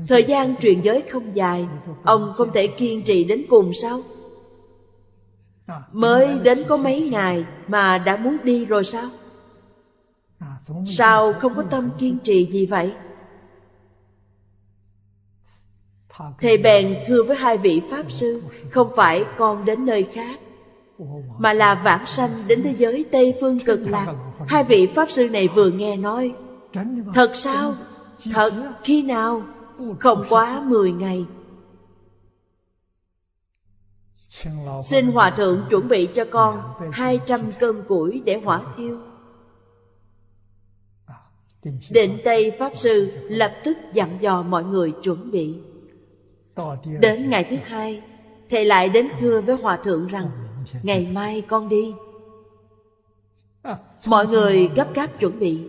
Thời 0.09 0.25
gian 0.25 0.57
truyền 0.57 0.81
giới 0.81 1.03
không 1.11 1.37
dài, 1.37 1.69
ông 2.05 2.33
không 2.37 2.53
thể 2.53 2.67
kiên 2.67 3.03
trì 3.03 3.25
đến 3.25 3.45
cùng 3.51 3.73
sao? 3.73 4.01
Mới 5.93 6.39
đến 6.39 6.65
có 6.69 6.77
mấy 6.77 7.01
ngày 7.01 7.45
mà 7.67 7.99
đã 7.99 8.17
muốn 8.17 8.37
đi 8.43 8.65
rồi 8.65 8.85
sao? 8.85 9.09
Sao 10.87 11.33
không 11.33 11.55
có 11.55 11.63
tâm 11.63 11.91
kiên 11.99 12.19
trì 12.19 12.47
gì 12.47 12.67
vậy? 12.67 12.93
Thầy 16.41 16.59
bèn 16.59 16.97
thưa 17.07 17.23
với 17.23 17.37
hai 17.37 17.59
vị 17.59 17.83
pháp 17.91 18.11
sư, 18.13 18.43
không 18.71 18.91
phải 18.97 19.25
con 19.39 19.65
đến 19.65 19.87
nơi 19.87 20.05
khác, 20.13 20.41
mà 21.39 21.53
là 21.53 21.75
vãng 21.75 22.07
sanh 22.07 22.31
đến 22.47 22.63
thế 22.63 22.75
giới 22.79 23.05
tây 23.13 23.35
phương 23.41 23.61
cực 23.61 23.81
lạc. 23.81 24.15
Hai 24.47 24.65
vị 24.65 24.87
pháp 24.87 25.11
sư 25.11 25.29
này 25.29 25.49
vừa 25.49 25.71
nghe 25.71 25.97
nói, 25.97 26.35
thật 27.15 27.31
sao? 27.35 27.75
Thật, 28.33 28.53
khi 28.85 29.03
nào? 29.03 29.43
Không 30.01 30.25
quá 30.29 30.63
mười 30.67 30.93
ngày. 30.93 31.25
Xin 34.83 35.07
Hòa 35.13 35.31
Thượng 35.31 35.65
chuẩn 35.71 35.89
bị 35.89 36.09
cho 36.15 36.25
con 36.25 36.63
hai 36.93 37.21
trăm 37.27 37.53
cân 37.59 37.83
củi 37.83 38.23
để 38.25 38.41
hỏa 38.45 38.61
thiêu. 38.77 38.99
Định 41.91 42.19
Tây 42.25 42.53
Pháp 42.59 42.73
Sư 42.77 43.13
lập 43.29 43.53
tức 43.65 43.79
dặn 43.93 44.19
dò 44.21 44.43
mọi 44.43 44.65
người 44.65 44.93
chuẩn 45.03 45.31
bị. 45.31 45.55
Đến 47.01 47.31
ngày 47.31 47.45
thứ 47.45 47.57
hai 47.57 48.03
Thầy 48.51 48.65
lại 48.65 48.89
đến 48.89 49.09
thưa 49.19 49.41
với 49.41 49.57
Hòa 49.57 49.77
Thượng 49.77 50.07
rằng 50.07 50.31
Ngày 50.83 51.09
mai 51.13 51.41
con 51.41 51.69
đi. 51.69 51.95
Mọi 54.07 54.27
người 54.27 54.69
gấp 54.75 54.95
gáp 54.95 55.21
chuẩn 55.21 55.39
bị. 55.39 55.61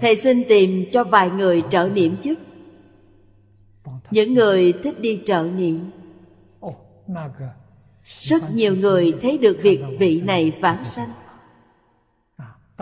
Thầy 0.00 0.16
xin 0.16 0.42
tìm 0.48 0.84
cho 0.92 1.04
vài 1.04 1.30
người 1.30 1.62
trợ 1.70 1.88
niệm 1.94 2.16
chức 2.22 2.38
Những 4.10 4.34
người 4.34 4.72
thích 4.72 5.00
đi 5.00 5.22
trợ 5.26 5.48
niệm. 5.56 5.90
Rất 8.20 8.42
nhiều 8.54 8.76
người 8.76 9.14
thấy 9.22 9.38
được 9.38 9.58
việc 9.62 9.80
vị 9.98 10.20
này 10.20 10.52
vãng 10.60 10.84
sanh. 10.84 11.10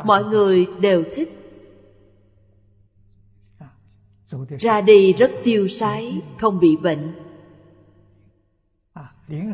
Mọi 0.04 0.24
người 0.24 0.66
đều 0.80 1.04
thích 1.12 1.35
ra 4.58 4.80
đi 4.80 5.12
rất 5.12 5.30
tiêu 5.44 5.68
sái, 5.68 6.22
Không 6.38 6.60
bị 6.60 6.76
bệnh. 6.76 7.12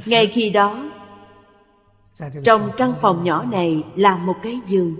Ngay 0.07 0.27
khi 0.27 0.51
đó, 0.51 0.91
trong 2.45 2.71
căn 2.77 2.95
phòng 3.01 3.25
nhỏ 3.25 3.45
này 3.45 3.83
là 3.97 4.17
một 4.17 4.37
cái 4.43 4.61
giường. 4.67 4.97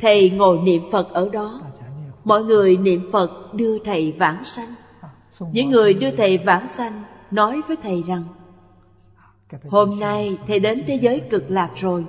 Thầy 0.00 0.30
ngồi 0.30 0.58
niệm 0.58 0.82
phật 0.92 1.10
ở 1.10 1.28
đó. 1.28 1.62
Mọi 2.24 2.44
người 2.44 2.76
niệm 2.76 3.12
phật 3.12 3.54
đưa 3.54 3.78
thầy 3.78 4.12
vãng 4.12 4.44
sanh. 4.44 4.68
Những 5.52 5.70
người 5.70 5.94
đưa 5.94 6.10
thầy 6.10 6.38
vãng 6.38 6.68
sanh 6.68 7.02
nói 7.30 7.62
với 7.68 7.76
thầy 7.76 8.02
rằng, 8.02 8.24
hôm 9.68 10.00
nay 10.00 10.38
thầy 10.46 10.60
đến 10.60 10.84
thế 10.86 10.94
giới 10.94 11.20
cực 11.30 11.44
lạc 11.48 11.70
rồi. 11.76 12.04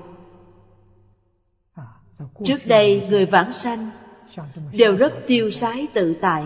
Trước 2.44 2.60
đây 2.66 3.08
người 3.10 3.26
vãng 3.26 3.54
sanh 3.54 3.90
đều 4.72 4.96
rất 4.96 5.14
tiêu 5.28 5.52
sái 5.52 5.88
tự 5.94 6.14
tại, 6.22 6.44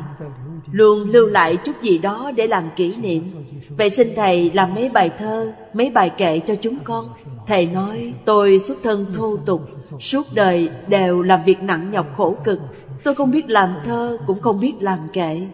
luôn 0.71 1.09
lưu 1.09 1.27
lại 1.27 1.57
chút 1.63 1.81
gì 1.81 1.97
đó 1.97 2.31
để 2.35 2.47
làm 2.47 2.69
kỷ 2.75 2.95
niệm. 2.95 3.23
Vậy 3.69 3.89
xin 3.89 4.07
thầy 4.15 4.51
làm 4.53 4.75
mấy 4.75 4.89
bài 4.89 5.09
thơ, 5.17 5.53
mấy 5.73 5.89
bài 5.89 6.11
kệ 6.17 6.39
cho 6.39 6.55
chúng 6.55 6.79
con. 6.83 7.09
Thầy 7.47 7.65
nói, 7.65 8.13
tôi 8.25 8.59
xuất 8.59 8.77
thân 8.83 9.05
thô 9.13 9.37
tục, 9.37 9.61
suốt 9.99 10.27
đời 10.33 10.69
đều 10.87 11.21
làm 11.21 11.41
việc 11.45 11.63
nặng 11.63 11.91
nhọc 11.91 12.07
khổ 12.17 12.35
cực. 12.43 12.59
Tôi 13.03 13.15
không 13.15 13.31
biết 13.31 13.49
làm 13.49 13.75
thơ, 13.85 14.17
cũng 14.27 14.41
không 14.41 14.59
biết 14.59 14.73
làm 14.79 14.99
kệ. 15.13 15.47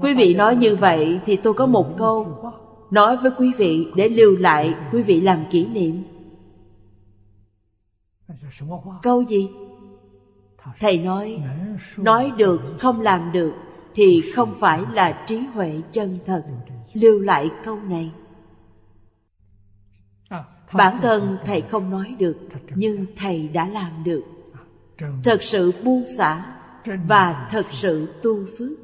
Quý 0.00 0.14
vị 0.14 0.34
nói 0.34 0.56
như 0.56 0.76
vậy 0.76 1.20
thì 1.26 1.36
tôi 1.36 1.54
có 1.54 1.66
một 1.66 1.96
câu, 1.98 2.52
nói 2.90 3.16
với 3.16 3.30
quý 3.38 3.52
vị 3.58 3.86
để 3.94 4.08
lưu 4.08 4.36
lại 4.36 4.74
quý 4.92 5.02
vị 5.02 5.20
làm 5.20 5.44
kỷ 5.50 5.66
niệm. 5.66 6.02
Câu 9.02 9.22
gì? 9.22 9.48
Thầy 10.80 10.98
nói 10.98 11.42
nói 11.96 12.32
được, 12.36 12.60
không 12.78 13.00
làm 13.00 13.32
được, 13.32 13.52
thì 13.94 14.22
không 14.34 14.54
phải 14.60 14.82
là 14.92 15.24
trí 15.26 15.38
huệ 15.38 15.80
chân 15.90 16.18
thật. 16.26 16.42
Lưu 16.92 17.20
lại 17.20 17.50
câu 17.64 17.78
này. 17.88 18.12
Bản 20.72 21.00
thân 21.02 21.38
Thầy 21.44 21.60
không 21.60 21.90
nói 21.90 22.16
được, 22.18 22.36
Nhưng 22.74 23.06
Thầy 23.16 23.48
đã 23.48 23.68
làm 23.68 24.04
được. 24.04 24.22
Thật 25.24 25.42
sự 25.42 25.72
buông 25.84 26.04
xả 26.16 26.56
Và 27.08 27.48
thật 27.50 27.66
sự 27.70 28.08
tu 28.22 28.46
phước. 28.58 28.78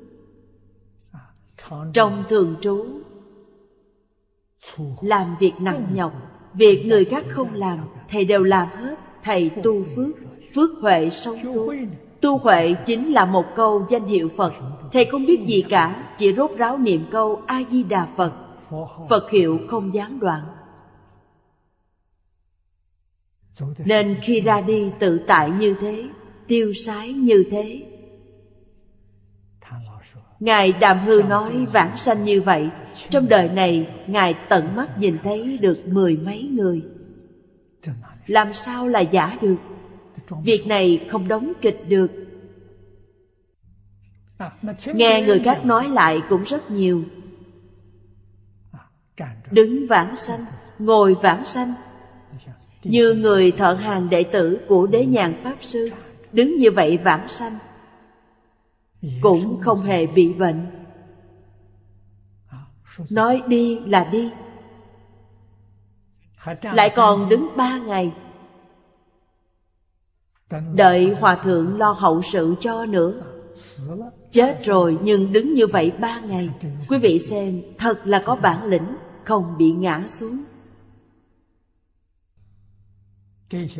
Trong 1.93 2.24
thường 2.28 2.57
trú, 2.61 2.87
Làm 5.01 5.37
việc 5.41 5.53
nặng 5.61 5.87
nhọc, 5.95 6.12
Việc 6.55 6.87
người 6.87 7.05
khác 7.05 7.24
không 7.28 7.55
làm, 7.55 7.78
Thầy 8.09 8.24
đều 8.24 8.43
làm 8.43 8.68
hết, 8.68 8.99
Thầy 9.22 9.51
tu 9.62 9.85
phước. 9.85 10.16
Phước 10.55 10.70
huệ 10.80 11.11
sâu 11.11 11.36
tu. 11.44 11.72
Tu 12.20 12.38
huệ 12.38 12.74
chính 12.86 13.12
là 13.12 13.24
một 13.24 13.44
câu 13.55 13.86
danh 13.88 14.05
hiệu 14.05 14.28
Phật. 14.36 14.53
Thầy 14.92 15.05
không 15.05 15.26
biết 15.26 15.46
gì 15.46 15.64
cả, 15.68 16.14
Chỉ 16.18 16.32
rốt 16.32 16.50
ráo 16.57 16.78
niệm 16.78 17.05
câu 17.11 17.42
A-di-đà 17.46 18.07
Phật. 18.16 18.32
Phật 19.09 19.30
hiệu 19.30 19.59
không 19.68 19.94
gián 19.94 20.18
đoạn. 20.20 20.42
Nên 23.84 24.16
khi 24.22 24.40
ra 24.40 24.61
đi 24.61 24.90
tự 24.98 25.20
tại 25.26 25.50
như 25.50 25.74
thế, 25.80 26.05
Tiêu 26.46 26.72
sái 26.72 27.12
như 27.12 27.44
thế. 27.50 27.82
Ngài 30.40 30.72
Đàm 30.72 30.98
Hư 30.98 31.22
nói 31.22 31.66
vãng 31.72 31.96
sanh 31.96 32.24
như 32.24 32.40
vậy, 32.40 32.68
Trong 33.11 33.28
đời 33.28 33.48
này 33.48 33.88
Ngài 34.07 34.34
tận 34.48 34.76
mắt 34.76 34.98
nhìn 34.98 35.16
thấy 35.24 35.59
được 35.61 35.86
mười 35.86 36.16
mấy 36.16 36.42
người. 36.42 36.82
Làm 38.26 38.53
sao 38.53 38.88
là 38.88 39.00
giả 39.00 39.38
được? 39.42 39.57
Việc 40.31 40.66
này 40.66 41.07
không 41.09 41.29
đóng 41.29 41.53
kịch 41.61 41.85
được. 41.89 42.11
Nghe 44.85 45.23
người 45.23 45.39
khác 45.39 45.64
nói 45.64 45.89
lại 45.89 46.23
cũng 46.29 46.43
rất 46.43 46.70
nhiều. 46.70 47.05
Đứng 49.51 49.87
vãng 49.87 50.16
sanh, 50.16 50.45
Ngồi 50.79 51.14
vãng 51.14 51.45
sanh. 51.45 51.75
Như 52.83 53.14
người 53.14 53.51
thợ 53.51 53.75
hàng 53.75 54.11
đệ 54.11 54.25
tử 54.25 54.61
của 54.68 54.87
đế 54.87 55.07
nhàn 55.07 55.35
Pháp 55.43 55.57
Sư, 55.61 55.91
Đứng 56.33 56.57
như 56.57 56.70
vậy 56.70 56.99
vãng 57.05 57.29
sanh, 57.29 57.59
Cũng 59.20 59.61
không 59.61 59.83
hề 59.83 60.07
bị 60.07 60.33
bệnh. 60.33 60.66
Nói 63.11 63.43
đi 63.47 63.81
là 63.87 64.05
đi. 64.05 64.31
Lại 66.62 66.93
còn 66.95 67.29
đứng 67.29 67.49
ba 67.57 67.79
ngày 67.79 68.12
Đợi 70.74 71.14
hòa 71.20 71.34
thượng 71.34 71.78
lo 71.78 71.92
hậu 71.92 72.22
sự 72.22 72.55
cho 72.61 72.86
nữa. 72.86 73.12
Chết 74.32 74.64
rồi 74.64 74.98
nhưng 75.03 75.32
đứng 75.32 75.55
như 75.55 75.66
vậy 75.66 75.92
ba 76.00 76.20
ngày. 76.20 76.50
Quý 76.88 76.98
vị 76.98 77.18
xem, 77.18 77.62
thật 77.78 78.00
là 78.05 78.22
có 78.24 78.36
bản 78.36 78.64
lĩnh, 78.64 78.96
Không 79.24 79.59
bị 79.59 79.72
ngã 79.72 80.09
xuống. 80.09 80.42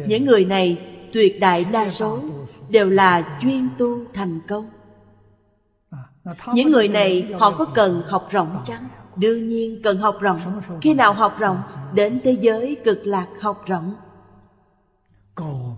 Những 0.07 0.25
người 0.25 0.45
này, 0.45 0.79
tuyệt 1.13 1.41
đại 1.41 1.65
đa 1.73 1.91
số, 1.91 2.21
Đều 2.69 2.91
là 2.91 3.39
chuyên 3.43 3.69
tu 3.79 4.05
thành 4.15 4.41
công. 4.49 4.71
Những 6.55 6.71
người 6.71 6.89
này, 6.89 7.33
họ 7.39 7.51
có 7.51 7.65
cần 7.65 8.03
học 8.07 8.29
rộng 8.31 8.63
chăng? 8.65 8.89
Đương 9.17 9.47
nhiên 9.47 9.81
cần 9.83 9.99
học 9.99 10.17
rộng. 10.21 10.41
Khi 10.83 10.95
nào 10.95 11.13
học 11.13 11.37
rộng, 11.39 11.63
Đến 11.95 12.21
thế 12.25 12.33
giới 12.41 12.77
cực 12.85 13.07
lạc 13.07 13.27
học 13.41 13.65
rộng. 13.67 13.95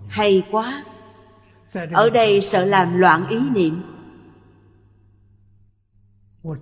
Hay 0.07 0.43
quá. 0.51 0.83
Ở 1.91 2.09
đây 2.09 2.41
sợ 2.41 2.65
làm 2.65 2.97
loạn 2.97 3.27
ý 3.27 3.39
niệm. 3.49 3.81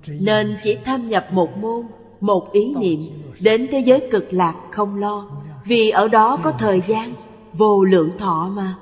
Nên 0.07 0.57
chỉ 0.63 0.77
tham 0.85 1.09
nhập 1.09 1.27
một 1.31 1.57
môn 1.57 1.87
một 2.19 2.51
ý 2.51 2.73
niệm 2.75 2.99
đến 3.39 3.67
thế 3.71 3.79
giới 3.79 4.07
cực 4.11 4.33
lạc 4.33 4.55
không 4.71 4.95
lo. 4.95 5.27
Vì 5.65 5.89
ở 5.89 6.07
đó 6.07 6.39
có 6.43 6.51
thời 6.59 6.81
gian 6.87 7.13
vô 7.53 7.83
lượng 7.83 8.17
thọ 8.17 8.51
mà. 8.53 8.75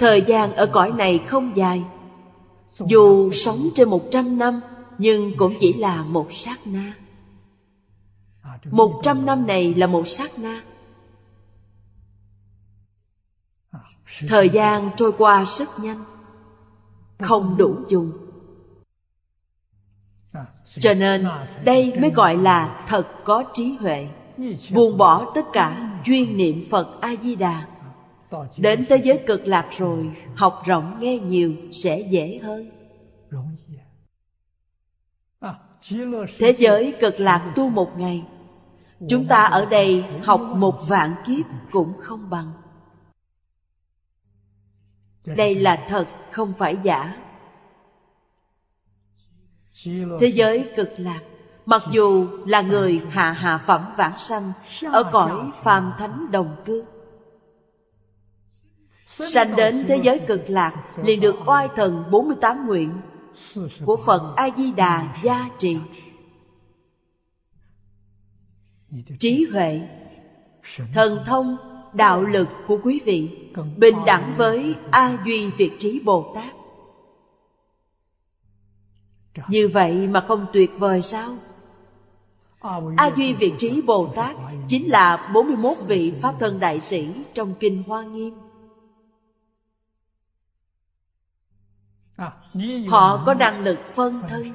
Thời 0.00 0.22
gian 0.22 0.52
ở 0.52 0.66
cõi 0.66 0.92
này 0.92 1.18
không 1.18 1.56
dài. 1.56 1.84
Dù 2.78 3.30
sống 3.32 3.58
trên 3.74 3.88
một 3.88 4.02
trăm 4.10 4.38
năm 4.38 4.60
nhưng 4.98 5.36
cũng 5.36 5.54
chỉ 5.60 5.72
là 5.72 6.02
một 6.02 6.32
sát 6.32 6.58
na. 6.66 6.92
Một 8.70 9.00
trăm 9.02 9.26
năm 9.26 9.46
này 9.46 9.74
là 9.74 9.86
một 9.86 10.08
sát 10.08 10.38
na 10.38 10.62
thời 14.28 14.48
gian 14.48 14.90
trôi 14.96 15.12
qua 15.18 15.44
rất 15.44 15.68
nhanh. 15.78 16.04
Không 17.20 17.56
đủ 17.56 17.76
dùng. 17.88 18.12
Cho 20.64 20.94
nên 20.94 21.28
đây 21.64 21.92
mới 22.00 22.10
gọi 22.10 22.36
là 22.36 22.84
thật 22.88 23.24
có 23.24 23.44
trí 23.54 23.76
huệ. 23.80 24.08
Buông 24.74 24.98
bỏ 24.98 25.32
tất 25.34 25.46
cả 25.52 25.98
chuyên 26.04 26.36
niệm 26.36 26.64
phật 26.70 27.00
a 27.00 27.14
di 27.22 27.36
đà. 27.36 27.66
Đến 28.56 28.84
thế 28.88 28.96
giới 28.96 29.18
cực 29.26 29.46
lạc 29.46 29.68
rồi 29.78 30.10
học 30.36 30.62
rộng 30.66 30.96
nghe 31.00 31.18
nhiều 31.18 31.54
sẽ 31.72 32.00
dễ 32.00 32.40
hơn. 32.42 32.70
Thế 36.38 36.54
giới 36.58 36.94
cực 37.00 37.20
lạc 37.20 37.52
tu 37.56 37.68
một 37.68 37.98
ngày. 37.98 38.24
Chúng 39.08 39.24
ta 39.24 39.42
ở 39.42 39.64
đây 39.64 40.04
học 40.24 40.40
một 40.40 40.88
vạn 40.88 41.14
kiếp 41.26 41.46
cũng 41.70 41.92
không 42.00 42.30
bằng 42.30 42.52
đây 45.24 45.54
là 45.54 45.84
thật 45.88 46.06
không 46.30 46.52
phải 46.52 46.76
giả. 46.82 47.16
Thế 50.20 50.26
giới 50.34 50.72
cực 50.76 50.90
lạc 50.96 51.20
mặc 51.66 51.82
dù 51.92 52.26
là 52.46 52.60
người 52.60 53.02
hạ 53.10 53.32
hạ 53.32 53.58
phẩm 53.66 53.94
vãng 53.96 54.18
sanh 54.18 54.52
ở 54.92 55.02
cõi 55.12 55.50
phàm 55.62 55.92
thánh 55.98 56.30
đồng 56.30 56.56
cư. 56.64 56.84
Sanh 59.06 59.56
đến 59.56 59.84
thế 59.88 60.00
giới 60.02 60.18
cực 60.18 60.50
lạc 60.50 60.74
liền 61.04 61.20
được 61.20 61.36
oai 61.46 61.68
thần 61.76 62.04
48 62.10 62.66
nguyện 62.66 62.92
của 63.84 63.96
Phật 64.06 64.34
A 64.36 64.48
Di 64.56 64.72
Đà 64.72 65.16
gia 65.22 65.48
trì. 65.58 65.78
Trí 69.18 69.46
huệ, 69.52 69.80
thần 70.94 71.24
thông, 71.26 71.56
đạo 71.92 72.22
lực 72.22 72.48
của 72.66 72.78
quý 72.82 73.00
vị 73.04 73.41
bình 73.76 73.96
đẳng 74.06 74.34
với 74.36 74.74
A 74.90 75.18
Duy 75.24 75.50
Việt 75.50 75.72
Trí 75.78 76.00
Bồ 76.04 76.32
Tát. 76.34 76.54
Như 79.48 79.68
vậy 79.68 80.06
mà 80.06 80.24
không 80.28 80.46
tuyệt 80.52 80.70
vời 80.78 81.02
sao? 81.02 81.34
A 82.96 83.10
Duy 83.16 83.32
Việt 83.32 83.52
Trí 83.58 83.82
Bồ 83.82 84.12
Tát 84.16 84.36
chính 84.68 84.90
là 84.90 85.30
41 85.34 85.76
vị 85.86 86.12
Pháp 86.22 86.34
thân 86.40 86.60
đại 86.60 86.80
sĩ 86.80 87.08
trong 87.34 87.54
Kinh 87.60 87.82
Hoa 87.86 88.02
Nghiêm. 88.02 88.34
Họ 92.88 93.22
có 93.26 93.34
năng 93.34 93.60
lực 93.60 93.78
phân 93.94 94.22
thân, 94.28 94.52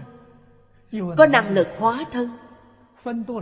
có 1.18 1.26
năng 1.26 1.50
lực 1.50 1.68
hóa 1.80 2.06
thân. 2.12 2.30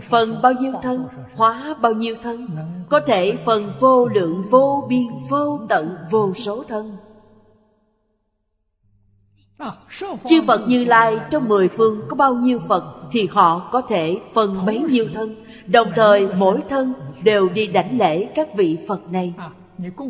Phần 0.08 0.42
bao 0.42 0.52
nhiêu 0.52 0.72
thân, 0.82 1.08
hóa 1.34 1.74
bao 1.82 1.92
nhiêu 1.92 2.16
thân, 2.22 2.48
có 2.88 3.00
thể 3.00 3.36
phần 3.44 3.72
vô 3.80 4.06
lượng 4.06 4.42
vô 4.50 4.86
biên 4.88 5.06
vô 5.28 5.60
tận 5.68 5.96
vô 6.10 6.34
số 6.34 6.64
thân. 6.68 6.96
Chư 10.26 10.42
Phật 10.46 10.68
Như 10.68 10.84
Lai 10.84 11.18
trong 11.30 11.48
mười 11.48 11.68
phương 11.68 12.00
có 12.08 12.16
bao 12.16 12.34
nhiêu 12.34 12.58
Phật 12.68 12.84
Thì 13.12 13.28
họ 13.30 13.68
có 13.72 13.80
thể 13.80 14.20
phần 14.34 14.66
bấy 14.66 14.80
nhiêu 14.80 15.06
thân. 15.14 15.34
Đồng 15.66 15.88
thời 15.94 16.28
mỗi 16.34 16.60
thân 16.68 16.94
đều 17.22 17.48
đi 17.48 17.66
đảnh 17.66 17.98
lễ 17.98 18.24
các 18.34 18.48
vị 18.56 18.78
Phật 18.88 19.12
này. 19.12 19.34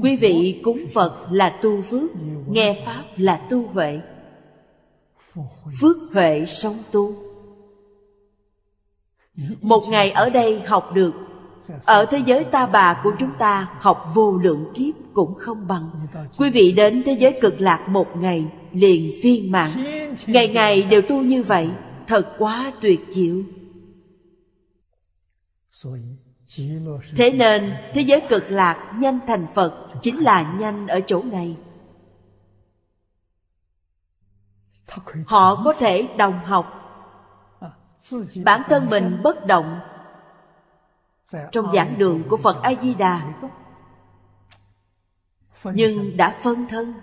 Quý 0.03 0.17
vị 0.17 0.61
cúng 0.65 0.85
Phật 0.95 1.15
là 1.31 1.59
tu 1.63 1.83
phước 1.83 2.11
Nghe 2.49 2.83
Pháp 2.87 3.03
là 3.17 3.47
tu 3.51 3.67
huệ. 3.67 4.01
Phước 5.81 5.97
huệ 6.13 6.45
sống 6.47 6.77
tu. 6.93 7.26
Một 9.61 9.85
ngày 9.89 10.11
ở 10.11 10.31
đây 10.31 10.61
học 10.61 10.91
được. 10.95 11.13
Ở 11.85 12.07
thế 12.07 12.19
giới 12.19 12.45
ta 12.45 12.67
bà 12.67 13.01
của 13.05 13.13
chúng 13.19 13.31
ta, 13.39 13.69
Học 13.81 14.05
vô 14.15 14.37
lượng 14.37 14.73
kiếp 14.75 14.95
cũng 15.15 15.35
không 15.35 15.67
bằng. 15.67 15.91
Quý 16.39 16.51
vị 16.51 16.73
đến 16.73 17.03
thế 17.07 17.13
giới 17.13 17.39
cực 17.41 17.61
lạc 17.61 17.89
một 17.89 18.17
ngày, 18.17 18.45
liền 18.73 19.21
viên 19.23 19.53
mãn. 19.53 19.85
Ngày 20.27 20.49
ngày 20.49 20.83
đều 20.83 21.03
tu 21.03 21.23
như 21.23 21.43
vậy, 21.43 21.71
thật 22.07 22.35
quá 22.39 22.73
tuyệt 22.81 23.01
diệu. 23.11 23.43
Thế 27.17 27.31
nên, 27.31 27.73
thế 27.95 28.01
giới 28.01 28.21
cực 28.29 28.51
lạc 28.51 28.93
nhanh 28.99 29.19
thành 29.27 29.47
phật 29.55 29.89
chính 30.03 30.19
là 30.19 30.57
nhanh 30.59 30.87
ở 30.87 31.01
chỗ 31.01 31.23
này. 31.23 31.57
Họ 35.27 35.63
có 35.65 35.73
thể 35.73 36.09
đồng 36.19 36.39
học 36.45 36.76
bản 38.45 38.63
thân 38.69 38.91
mình 38.91 39.21
bất 39.23 39.47
động. 39.47 39.81
Trong 41.53 41.73
giảng 41.73 41.99
đường 41.99 42.23
của 42.29 42.37
phật 42.37 42.63
a 42.63 42.73
di 42.83 42.95
đà 42.95 43.35
nhưng 45.65 46.17
đã 46.17 46.39
phân 46.43 46.67
thân. 46.69 46.95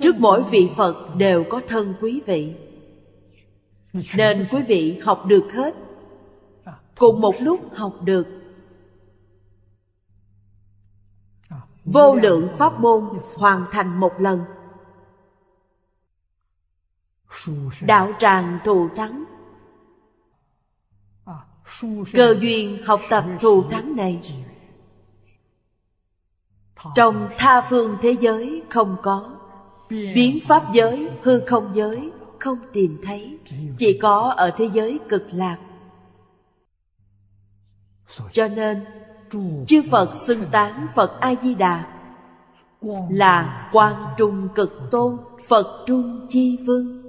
Trước 0.00 0.14
mỗi 0.18 0.42
vị 0.42 0.70
phật 0.76 1.14
đều 1.16 1.44
có 1.50 1.60
thân 1.68 1.94
quý 2.00 2.22
vị. 2.26 2.56
Nên 4.16 4.46
quý 4.50 4.62
vị 4.62 5.00
học 5.04 5.24
được 5.26 5.52
hết. 5.52 5.74
Cùng 6.98 7.20
một 7.20 7.34
lúc 7.40 7.74
học 7.74 7.94
được. 8.02 8.26
Vô 11.84 12.14
lượng 12.14 12.48
pháp 12.58 12.80
môn 12.80 13.08
hoàn 13.36 13.64
thành 13.70 14.00
một 14.00 14.20
lần. 14.20 14.44
Đạo 17.80 18.12
tràng 18.18 18.58
thù 18.64 18.88
thắng. 18.96 19.24
Cơ 22.12 22.34
duyên 22.40 22.78
học 22.84 23.00
tập 23.08 23.24
thù 23.40 23.62
thắng 23.70 23.96
này. 23.96 24.20
Trong 26.94 27.28
tha 27.38 27.60
phương 27.60 27.96
thế 28.02 28.16
giới 28.20 28.62
không 28.70 28.96
có 29.02 29.30
Biến 29.88 30.38
pháp 30.48 30.72
giới, 30.72 31.08
hư 31.22 31.40
không 31.46 31.70
giới 31.74 32.10
Không 32.38 32.58
tìm 32.72 32.98
thấy 33.02 33.38
Chỉ 33.78 33.98
có 33.98 34.34
ở 34.36 34.50
thế 34.50 34.68
giới 34.72 34.98
cực 35.08 35.22
lạc. 35.32 35.58
Cho 38.32 38.48
nên 38.48 38.84
Chư 39.66 39.82
Phật 39.90 40.14
xưng 40.14 40.44
tán 40.50 40.86
Phật 40.94 41.20
A-di-đà 41.20 41.84
Là 43.10 43.70
quan 43.72 43.94
trung 44.16 44.48
cực 44.54 44.78
tôn 44.90 45.18
Phật 45.48 45.84
trung 45.86 46.26
chi 46.28 46.58
vương. 46.66 47.02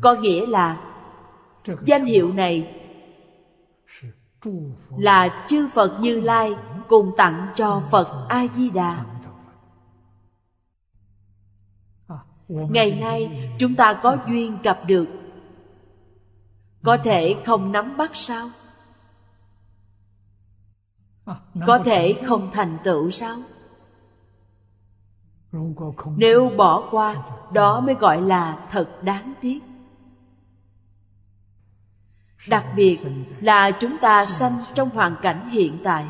Có 0.00 0.14
nghĩa 0.14 0.46
là 0.46 0.80
Danh 1.84 2.04
hiệu 2.04 2.32
này 2.32 2.79
là 4.96 5.44
chư 5.48 5.68
Phật 5.68 5.98
Như 6.00 6.20
Lai 6.20 6.54
Cùng 6.88 7.12
tặng 7.16 7.46
cho 7.56 7.82
Phật 7.90 8.26
A-di-đà. 8.28 9.04
Ngày 12.48 12.98
nay, 13.00 13.50
chúng 13.58 13.74
ta 13.74 14.00
có 14.02 14.16
duyên 14.28 14.58
gặp 14.62 14.80
được. 14.86 15.06
Có 16.82 16.96
thể 17.04 17.36
không 17.44 17.72
nắm 17.72 17.96
bắt 17.96 18.10
sao? 18.14 18.50
có 21.66 21.78
thể 21.84 22.12
không 22.26 22.50
thành 22.52 22.78
tựu 22.84 23.10
sao? 23.10 23.36
Nếu 26.16 26.50
bỏ 26.56 26.88
qua, 26.90 27.22
đó 27.52 27.80
mới 27.80 27.94
gọi 27.94 28.22
là 28.22 28.66
thật 28.70 28.88
đáng 29.02 29.34
tiếc 29.40 29.58
đặc 32.48 32.66
biệt 32.76 32.98
là 33.40 33.70
chúng 33.70 33.98
ta 33.98 34.26
sanh 34.26 34.52
trong 34.74 34.90
hoàn 34.90 35.16
cảnh 35.22 35.48
hiện 35.50 35.78
tại. 35.84 36.06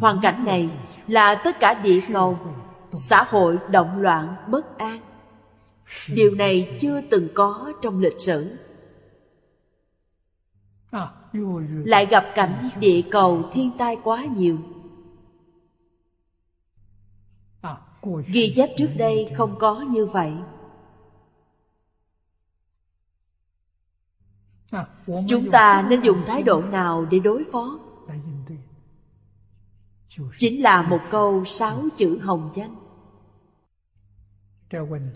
Hoàn 0.00 0.20
cảnh 0.22 0.44
này 0.44 0.70
là 1.06 1.34
tất 1.34 1.60
cả 1.60 1.74
địa 1.74 2.00
cầu, 2.12 2.38
xã 2.92 3.24
hội 3.28 3.58
động 3.70 4.00
loạn, 4.00 4.36
bất 4.48 4.78
an. 4.78 4.98
Điều 6.08 6.34
này 6.34 6.76
chưa 6.80 7.00
từng 7.10 7.28
có 7.34 7.72
trong 7.82 8.00
lịch 8.00 8.20
sử. 8.20 8.56
Lại 11.84 12.06
gặp 12.06 12.24
cảnh 12.34 12.70
địa 12.80 13.02
cầu 13.10 13.42
thiên 13.52 13.70
tai 13.78 13.96
quá 14.04 14.24
nhiều. 14.24 14.58
Ghi 18.26 18.52
chép 18.56 18.70
trước 18.76 18.88
đây 18.96 19.32
không 19.34 19.58
có 19.58 19.80
như 19.80 20.06
vậy. 20.06 20.32
Chúng 25.28 25.50
ta 25.50 25.86
nên 25.88 26.00
dùng 26.00 26.24
thái 26.26 26.42
độ 26.42 26.62
nào 26.62 27.06
để 27.10 27.18
đối 27.18 27.44
phó? 27.52 27.78
Chính 30.38 30.62
là 30.62 30.82
một 30.82 31.00
câu 31.10 31.44
sáu 31.44 31.78
chữ 31.96 32.18
hồng 32.22 32.50
danh. 32.54 32.74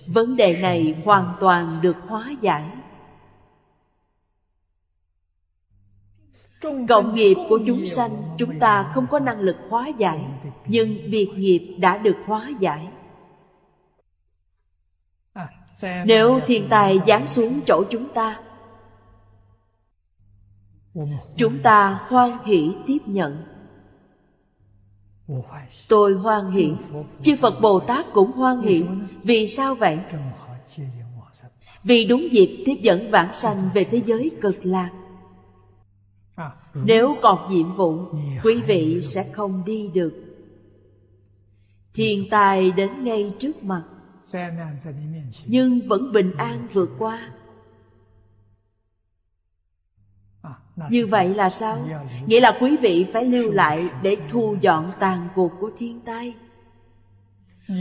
Vấn 0.07 0.37
đề 0.37 0.63
này 0.63 1.03
hoàn 1.05 1.35
toàn 1.41 1.79
được 1.83 1.97
hóa 2.09 2.31
giải. 2.41 2.71
Cộng 6.89 7.15
nghiệp 7.15 7.37
của 7.49 7.59
chúng 7.67 7.87
sanh, 7.87 8.11
chúng 8.37 8.59
ta 8.59 8.91
không 8.95 9.07
có 9.11 9.19
năng 9.19 9.41
lực 9.41 9.57
hóa 9.69 9.89
giải, 9.89 10.25
Nhưng 10.67 11.11
việc 11.11 11.31
nghiệp 11.37 11.77
đã 11.79 11.99
được 11.99 12.17
hóa 12.27 12.51
giải. 12.59 12.89
Nếu 15.83 16.41
thiên 16.47 16.67
tài 16.69 17.01
giáng 17.07 17.27
xuống 17.27 17.61
chỗ 17.67 17.85
chúng 17.91 18.09
ta 18.15 18.46
Chúng 21.37 21.59
ta 21.63 22.01
hoan 22.09 22.31
hỷ 22.45 22.73
tiếp 22.87 22.99
nhận. 23.07 23.43
Tôi 25.89 26.15
hoan 26.15 26.51
hỷ. 26.51 26.73
Chư 27.23 27.37
Phật 27.37 27.61
Bồ 27.61 27.81
Tát 27.81 28.07
cũng 28.13 28.33
hoan 28.33 28.61
hỷ. 28.61 28.85
Vì 29.23 29.47
sao 29.47 29.75
vậy? 29.75 29.99
Vì 31.83 32.05
đúng 32.05 32.33
dịp 32.33 32.63
tiếp 32.67 32.75
dẫn 32.81 33.11
vãng 33.11 33.33
sanh 33.33 33.69
về 33.75 33.85
thế 33.85 34.03
giới 34.07 34.31
cực 34.41 34.57
lạc. 34.63 34.91
Nếu 36.75 37.17
còn 37.23 37.51
nhiệm 37.51 37.77
vụ, 37.77 37.99
Quý 38.45 38.61
vị 38.67 39.01
sẽ 39.03 39.33
không 39.33 39.63
đi 39.67 39.91
được. 39.95 40.15
Thiên 41.95 42.31
tai 42.31 42.71
đến 42.71 43.05
ngay 43.05 43.33
trước 43.39 43.65
mặt. 43.65 43.83
Nhưng 45.47 45.81
vẫn 45.89 46.13
bình 46.13 46.33
an 46.39 46.67
vượt 46.73 46.91
qua. 46.99 47.31
Như 50.91 51.07
vậy 51.07 51.35
là 51.35 51.51
sao? 51.51 51.79
Nghĩa 52.27 52.41
là 52.41 52.59
quý 52.61 52.77
vị 52.77 53.07
phải 53.13 53.25
lưu 53.25 53.53
lại 53.53 53.89
Để 54.03 54.17
thu 54.31 54.57
dọn 54.61 54.91
tàn 55.01 55.29
cuộc 55.35 55.53
của 55.61 55.71
thiên 55.77 56.01
tai. 56.01 56.35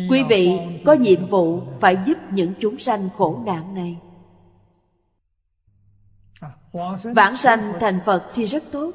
Quý 0.10 0.24
vị 0.30 0.60
có 0.86 0.94
nhiệm 0.94 1.26
vụ 1.26 1.62
Phải 1.80 1.98
giúp 2.06 2.18
những 2.32 2.54
chúng 2.60 2.78
sanh 2.78 3.10
khổ 3.18 3.42
nạn 3.46 3.76
này. 3.76 3.98
Vãng 7.16 7.38
sanh 7.38 7.74
thành 7.80 8.00
Phật 8.06 8.24
thì 8.34 8.46
rất 8.46 8.64
tốt. 8.72 8.92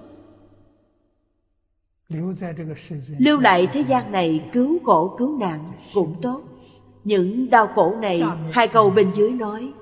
Lưu 3.19 3.41
lại 3.41 3.67
thế 3.67 3.81
gian 3.81 4.13
này 4.13 4.49
cứu 4.53 4.79
khổ, 4.85 5.15
cứu 5.19 5.39
nạn 5.39 5.59
cũng 5.95 6.15
tốt. 6.23 6.43
Những 7.05 7.51
đau 7.51 7.67
khổ 7.67 7.97
này, 8.01 8.23
Hai 8.53 8.69
câu 8.69 8.91
bên 8.91 9.13
dưới 9.13 9.31
nói, 9.31 9.73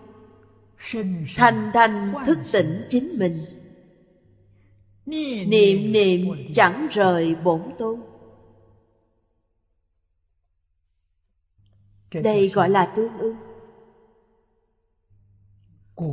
Thành 1.37 1.71
thành 1.75 2.14
thức 2.27 2.39
tỉnh 2.53 2.87
chính 2.91 3.11
mình. 3.19 3.45
Niệm 5.09 5.93
niệm 5.93 6.53
chẳng 6.55 6.87
rời 6.91 7.35
bổn 7.35 7.63
tôn. 7.79 8.01
Đây 12.13 12.49
gọi 12.49 12.71
là 12.71 12.93
tương 12.97 13.19
ưng. 13.19 13.37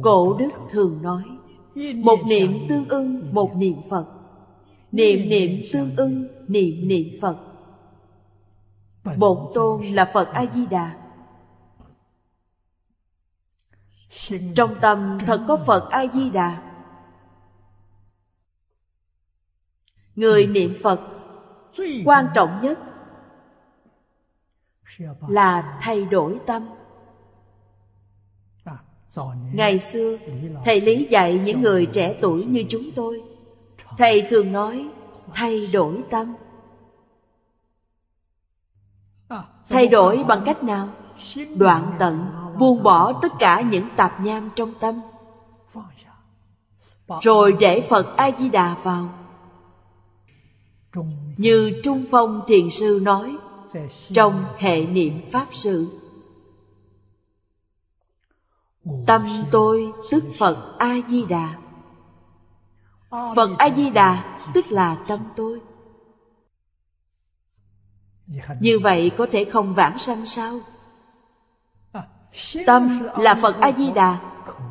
Cổ 0.02 0.38
đức 0.40 0.52
thường 0.70 1.02
nói 1.02 1.24
Một 1.96 2.20
niệm 2.28 2.66
tương 2.70 2.90
ưng 2.90 3.34
một 3.34 3.56
niệm 3.56 3.76
Phật. 3.90 4.06
Niệm 4.92 5.30
niệm 5.30 5.62
tương 5.74 5.96
ưng 5.96 6.28
Niệm 6.48 6.88
niệm 6.88 7.08
Phật. 7.22 7.38
Bổn 9.18 9.38
tôn 9.54 9.86
là 9.86 10.06
Phật 10.14 10.28
A-di-đà 10.34 10.98
Trong 14.56 14.76
tâm 14.82 15.18
thật 15.26 15.46
có 15.48 15.58
Phật 15.58 15.90
A-di-đà 15.90 16.65
Người 20.16 20.48
niệm 20.48 20.74
Phật 20.84 21.00
Quan 22.06 22.28
trọng 22.36 22.60
nhất 22.62 22.80
Là 25.28 25.78
thay 25.82 26.06
đổi 26.06 26.40
tâm. 26.46 26.68
Ngày 29.54 29.80
xưa, 29.80 30.18
Thầy 30.66 30.82
Lý 30.82 31.08
dạy 31.10 31.42
những 31.46 31.62
người 31.62 31.86
trẻ 31.86 32.18
tuổi 32.22 32.46
như 32.46 32.66
chúng 32.70 32.92
tôi. 32.96 33.24
Thầy 33.98 34.28
thường 34.30 34.52
nói, 34.52 34.90
Thay 35.34 35.68
đổi 35.74 36.04
tâm. 36.10 36.36
Thay 39.70 39.88
đổi 39.88 40.24
bằng 40.24 40.42
cách 40.46 40.64
nào? 40.64 40.90
Đoạn 41.56 41.96
tận, 42.00 42.26
Buông 42.60 42.84
bỏ 42.84 43.20
tất 43.22 43.32
cả 43.40 43.62
những 43.62 43.88
tạp 43.96 44.22
nham 44.22 44.50
trong 44.56 44.74
tâm. 44.80 45.02
Rồi 47.22 47.52
để 47.60 47.88
Phật 47.90 48.18
A-di-đà 48.18 48.76
vào. 48.84 49.10
Như 51.38 51.82
Trung 51.84 52.06
Phong 52.12 52.42
Thiền 52.48 52.70
Sư 52.70 53.00
nói 53.04 53.38
Trong 54.14 54.46
hệ 54.58 54.86
niệm 54.86 55.22
Pháp 55.32 55.48
sự 55.52 55.88
Tâm 59.08 59.44
tôi 59.52 59.92
tức 60.12 60.24
Phật 60.38 60.76
A-di-đà. 60.80 61.58
Phật 63.10 63.50
A-di-đà 63.58 64.38
tức 64.54 64.66
là 64.72 65.04
tâm 65.08 65.20
tôi. 65.36 65.62
Như 68.60 68.80
vậy 68.80 69.12
có 69.18 69.28
thể 69.32 69.46
không 69.46 69.74
vãng 69.74 70.00
sanh 70.00 70.26
sao? 70.26 70.60
Tâm 72.66 73.00
là 73.18 73.36
Phật 73.36 73.56
A-di-đà 73.62 74.20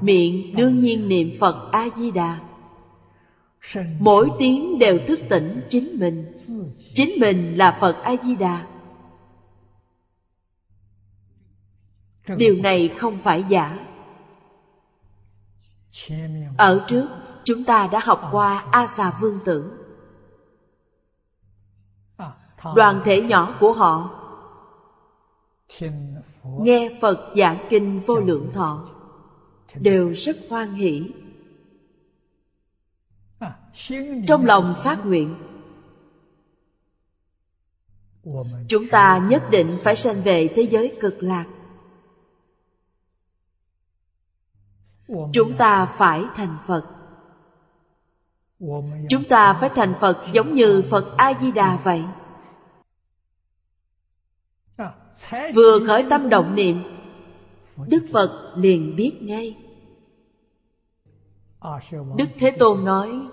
Miệng 0.01 0.57
đương 0.57 0.81
nhiên 0.81 1.09
niệm 1.09 1.37
Phật 1.41 1.69
A-di-đà 1.73 2.39
Mỗi 3.99 4.31
tiếng 4.39 4.79
đều 4.79 4.99
thức 5.07 5.21
tỉnh 5.31 5.61
chính 5.69 5.99
mình. 6.01 6.33
Chính 6.95 7.21
mình 7.21 7.59
là 7.59 7.79
Phật 7.81 7.97
A-di-đà. 8.03 8.67
Điều 12.37 12.55
này 12.55 12.89
không 12.89 13.19
phải 13.19 13.45
giả. 13.49 13.79
Ở 16.57 16.85
trước, 16.89 17.09
Chúng 17.45 17.65
ta 17.65 17.87
đã 17.93 18.01
học 18.05 18.29
qua 18.33 18.65
A 18.71 18.87
xà 18.87 19.13
vương 19.21 19.39
tử. 19.45 19.73
Đoàn 22.75 23.03
thể 23.05 23.23
nhỏ 23.23 23.57
của 23.61 23.73
họ 23.73 24.21
nghe 26.61 26.99
phật 27.01 27.33
giảng 27.37 27.67
kinh 27.69 28.01
vô 28.07 28.17
lượng 28.17 28.51
thọ, 28.53 28.85
đều 29.75 30.13
rất 30.13 30.37
hoan 30.51 30.73
hỷ 30.73 31.13
trong 34.27 34.47
lòng 34.47 34.75
phát 34.85 35.07
nguyện, 35.07 35.35
chúng 38.69 38.89
ta 38.91 39.27
nhất 39.31 39.43
định 39.51 39.77
phải 39.83 39.97
sanh 39.97 40.17
về 40.25 40.49
thế 40.49 40.63
giới 40.63 40.97
cực 41.01 41.23
lạc. 41.23 41.45
Chúng 45.33 45.57
ta 45.59 45.87
phải 45.87 46.23
thành 46.35 46.57
phật. 46.67 46.85
Chúng 49.09 49.25
ta 49.29 49.55
phải 49.55 49.71
thành 49.75 49.95
phật 50.01 50.27
giống 50.33 50.55
như 50.55 50.83
phật 50.91 51.15
a 51.17 51.33
di 51.41 51.53
đà 51.53 51.77
vậy. 51.77 52.05
Vừa 55.55 55.87
khởi 55.87 56.07
tâm 56.11 56.29
động 56.29 56.55
niệm, 56.55 56.83
đức 57.89 58.05
phật 58.13 58.53
liền 58.57 58.97
biết 58.97 59.13
ngay 59.21 59.64
đức 62.17 62.29
thế 62.39 62.51
tôn 62.51 62.85
nói 62.85 63.29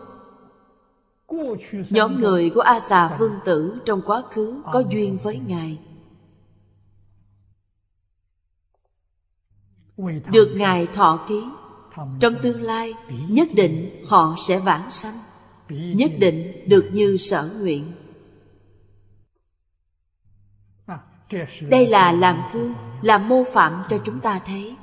nhóm 1.89 2.19
người 2.19 2.49
của 2.49 2.61
a 2.61 2.79
xà 2.79 3.17
vương 3.17 3.39
tử 3.45 3.79
trong 3.85 4.01
quá 4.05 4.23
khứ 4.31 4.61
có 4.71 4.83
duyên 4.89 5.17
với 5.23 5.37
ngài. 5.37 5.79
Được 10.31 10.53
ngài 10.55 10.87
thọ 10.87 11.25
ký 11.27 11.43
trong 12.19 12.33
tương 12.41 12.61
lai 12.61 12.93
nhất 13.29 13.47
định 13.53 14.03
họ 14.07 14.35
sẽ 14.47 14.59
vãng 14.59 14.91
sanh 14.91 15.17
nhất 15.69 16.11
định 16.19 16.69
được 16.69 16.89
như 16.93 17.17
sở 17.17 17.49
nguyện. 17.59 17.91
Đây 21.69 21.87
là 21.87 22.11
làm 22.11 22.41
gương 22.53 22.73
làm 23.01 23.29
mô 23.29 23.43
phạm 23.53 23.81
cho 23.89 23.97
chúng 24.05 24.19
ta 24.19 24.39
thấy 24.45 24.75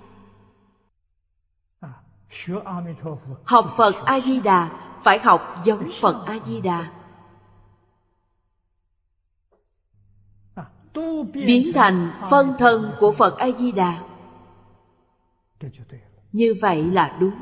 học 3.45 3.67
phật 3.77 3.95
a 4.05 4.21
di 4.21 4.41
đà 4.41 4.71
phải 5.03 5.19
học 5.19 5.57
giống 5.65 5.89
phật 6.01 6.25
a 6.27 6.39
di 6.45 6.61
đà 6.61 6.93
biến 11.33 11.73
thành 11.75 12.23
phân 12.31 12.55
thân 12.59 12.93
của 13.01 13.13
phật 13.13 13.39
a 13.39 13.47
di 13.59 13.73
đà 13.73 14.03
như 16.33 16.55
vậy 16.61 16.85
là 16.85 17.19
đúng. 17.21 17.35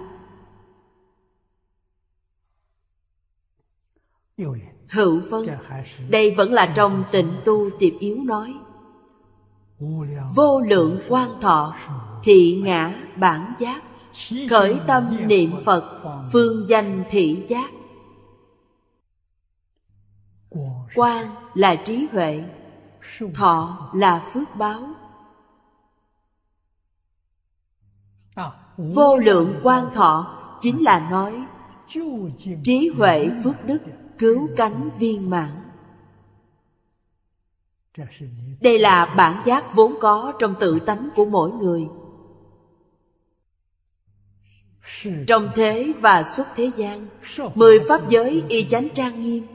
Hữu 4.91 5.21
vân 5.31 5.49
đây 6.09 6.35
vẫn 6.35 6.53
là 6.53 6.73
trong 6.77 7.05
tịnh 7.13 7.33
tu 7.45 7.71
tiệp 7.79 7.93
yếu 7.99 8.17
nói. 8.25 8.55
Vô 10.35 10.61
lượng 10.61 11.01
quan 11.09 11.41
thọ 11.41 11.77
thị 12.23 12.61
ngã 12.65 12.95
bản 13.17 13.55
giác 13.59 13.83
khởi 14.51 14.81
tâm 14.87 15.29
niệm 15.29 15.53
phật, 15.65 16.03
phương 16.33 16.69
danh 16.69 17.05
thị 17.11 17.45
giác. 17.49 17.71
Quan 20.95 21.35
là 21.55 21.77
trí 21.77 22.07
huệ, 22.13 22.45
thọ 23.35 23.91
là 23.95 24.31
phước 24.33 24.57
báo. 24.57 24.89
Vô 28.77 29.17
lượng 29.17 29.61
quan 29.63 29.91
thọ 29.95 30.43
chính 30.61 30.83
là 30.83 31.09
nói, 31.11 31.45
trí 32.65 32.91
huệ 32.97 33.31
phước 33.45 33.65
đức 33.65 33.79
cứu 34.19 34.49
cánh 34.57 34.91
viên 34.99 35.31
mãn. 35.31 35.51
Đây 38.61 38.79
là 38.79 39.15
bản 39.17 39.43
giác 39.45 39.75
vốn 39.75 39.95
có 40.01 40.33
trong 40.39 40.55
tự 40.61 40.79
tánh 40.79 41.09
của 41.17 41.25
mỗi 41.25 41.51
người 41.51 41.89
trong 45.27 45.51
thế 45.55 45.93
và 46.01 46.23
xuất 46.23 46.47
thế 46.57 46.71
gian 46.77 47.07
mười 47.55 47.81
pháp 47.89 48.09
giới 48.09 48.45
y 48.49 48.63
chánh 48.69 48.89
trang 48.95 49.21
nghiêm. 49.21 49.47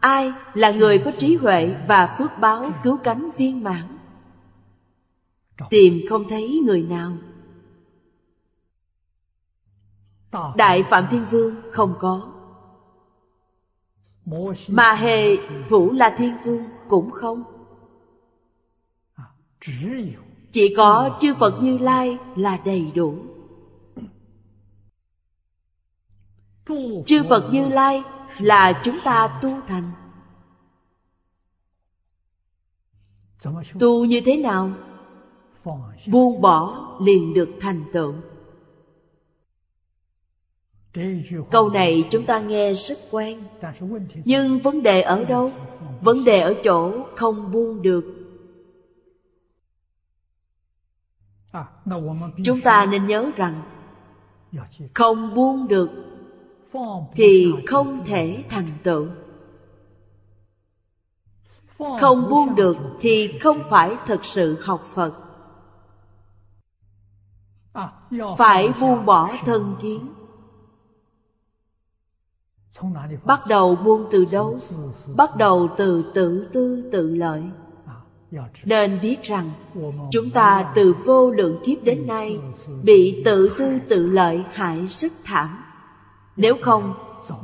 Ai 0.00 0.32
là 0.54 0.70
người 0.70 0.98
có 0.98 1.12
trí 1.18 1.36
huệ 1.36 1.74
và 1.88 2.16
phước 2.18 2.30
báo 2.40 2.70
cứu 2.82 2.96
cánh 2.96 3.30
viên 3.36 3.64
mãn? 3.64 3.98
Tìm 5.70 6.00
không 6.08 6.28
thấy 6.28 6.60
người 6.64 6.82
nào. 6.82 7.16
Đại 10.56 10.82
phạm 10.82 11.06
thiên 11.10 11.24
vương 11.30 11.54
không 11.72 11.94
có. 11.98 12.32
Mà 14.68 14.92
hề 14.92 15.36
thủ 15.68 15.92
là 15.92 16.14
thiên 16.18 16.36
vương 16.44 16.64
cũng 16.88 17.10
không 17.10 17.44
chỉ 20.52 20.74
có 20.76 21.18
chư 21.20 21.34
phật 21.34 21.62
như 21.62 21.78
lai 21.78 22.18
là 22.36 22.60
đầy 22.64 22.90
đủ. 22.94 23.14
Chư 27.06 27.22
phật 27.28 27.52
như 27.52 27.68
lai 27.68 28.02
là 28.38 28.82
chúng 28.84 28.98
ta 29.04 29.38
tu 29.42 29.50
thành. 29.66 29.90
Tu 33.78 34.04
như 34.04 34.20
thế 34.24 34.36
nào? 34.36 34.70
Buông 36.06 36.40
bỏ 36.40 36.88
liền 37.00 37.34
được 37.34 37.48
thành 37.60 37.84
tựu. 37.92 38.14
Câu 41.50 41.70
này 41.70 42.04
chúng 42.10 42.24
ta 42.26 42.40
nghe 42.40 42.74
rất 42.74 42.98
quen. 43.10 43.42
Nhưng 44.24 44.58
vấn 44.58 44.82
đề 44.82 45.00
ở 45.02 45.24
đâu? 45.24 45.52
Vấn 46.00 46.24
đề 46.24 46.40
ở 46.40 46.54
chỗ 46.64 46.92
không 47.16 47.52
buông 47.52 47.82
được. 47.82 48.21
Chúng 52.44 52.60
ta 52.60 52.86
nên 52.86 53.06
nhớ 53.06 53.30
rằng 53.36 53.62
không 54.94 55.34
buông 55.34 55.68
được 55.68 55.90
thì 57.14 57.52
không 57.66 58.04
thể 58.04 58.44
thành 58.48 58.68
tựu. 58.82 59.06
Không 62.00 62.30
buông 62.30 62.54
được 62.54 62.76
thì 63.00 63.38
không 63.38 63.58
phải 63.70 63.96
thật 64.06 64.24
sự 64.24 64.60
học 64.62 64.84
phật. 64.94 65.14
Phải 68.38 68.72
buông 68.80 69.06
bỏ 69.06 69.30
thân 69.44 69.76
kiến. 69.80 70.08
Bắt 73.24 73.40
đầu 73.48 73.76
buông 73.76 74.08
từ 74.10 74.24
đâu? 74.30 74.58
bắt 75.16 75.36
đầu 75.36 75.68
từ 75.76 76.12
tự 76.14 76.48
tư 76.52 76.88
tự 76.92 77.14
lợi 77.16 77.42
nên 78.64 78.98
biết 79.02 79.22
rằng 79.22 79.50
chúng 80.10 80.30
ta 80.30 80.72
từ 80.74 80.94
vô 81.04 81.30
lượng 81.30 81.58
kiếp 81.64 81.84
đến 81.84 82.06
nay 82.06 82.38
bị 82.84 83.22
tự 83.24 83.54
tư 83.58 83.78
tự 83.88 84.06
lợi 84.06 84.44
hại 84.52 84.86
rất 84.86 85.12
thảm. 85.24 85.58
Nếu 86.36 86.56
không 86.62 86.94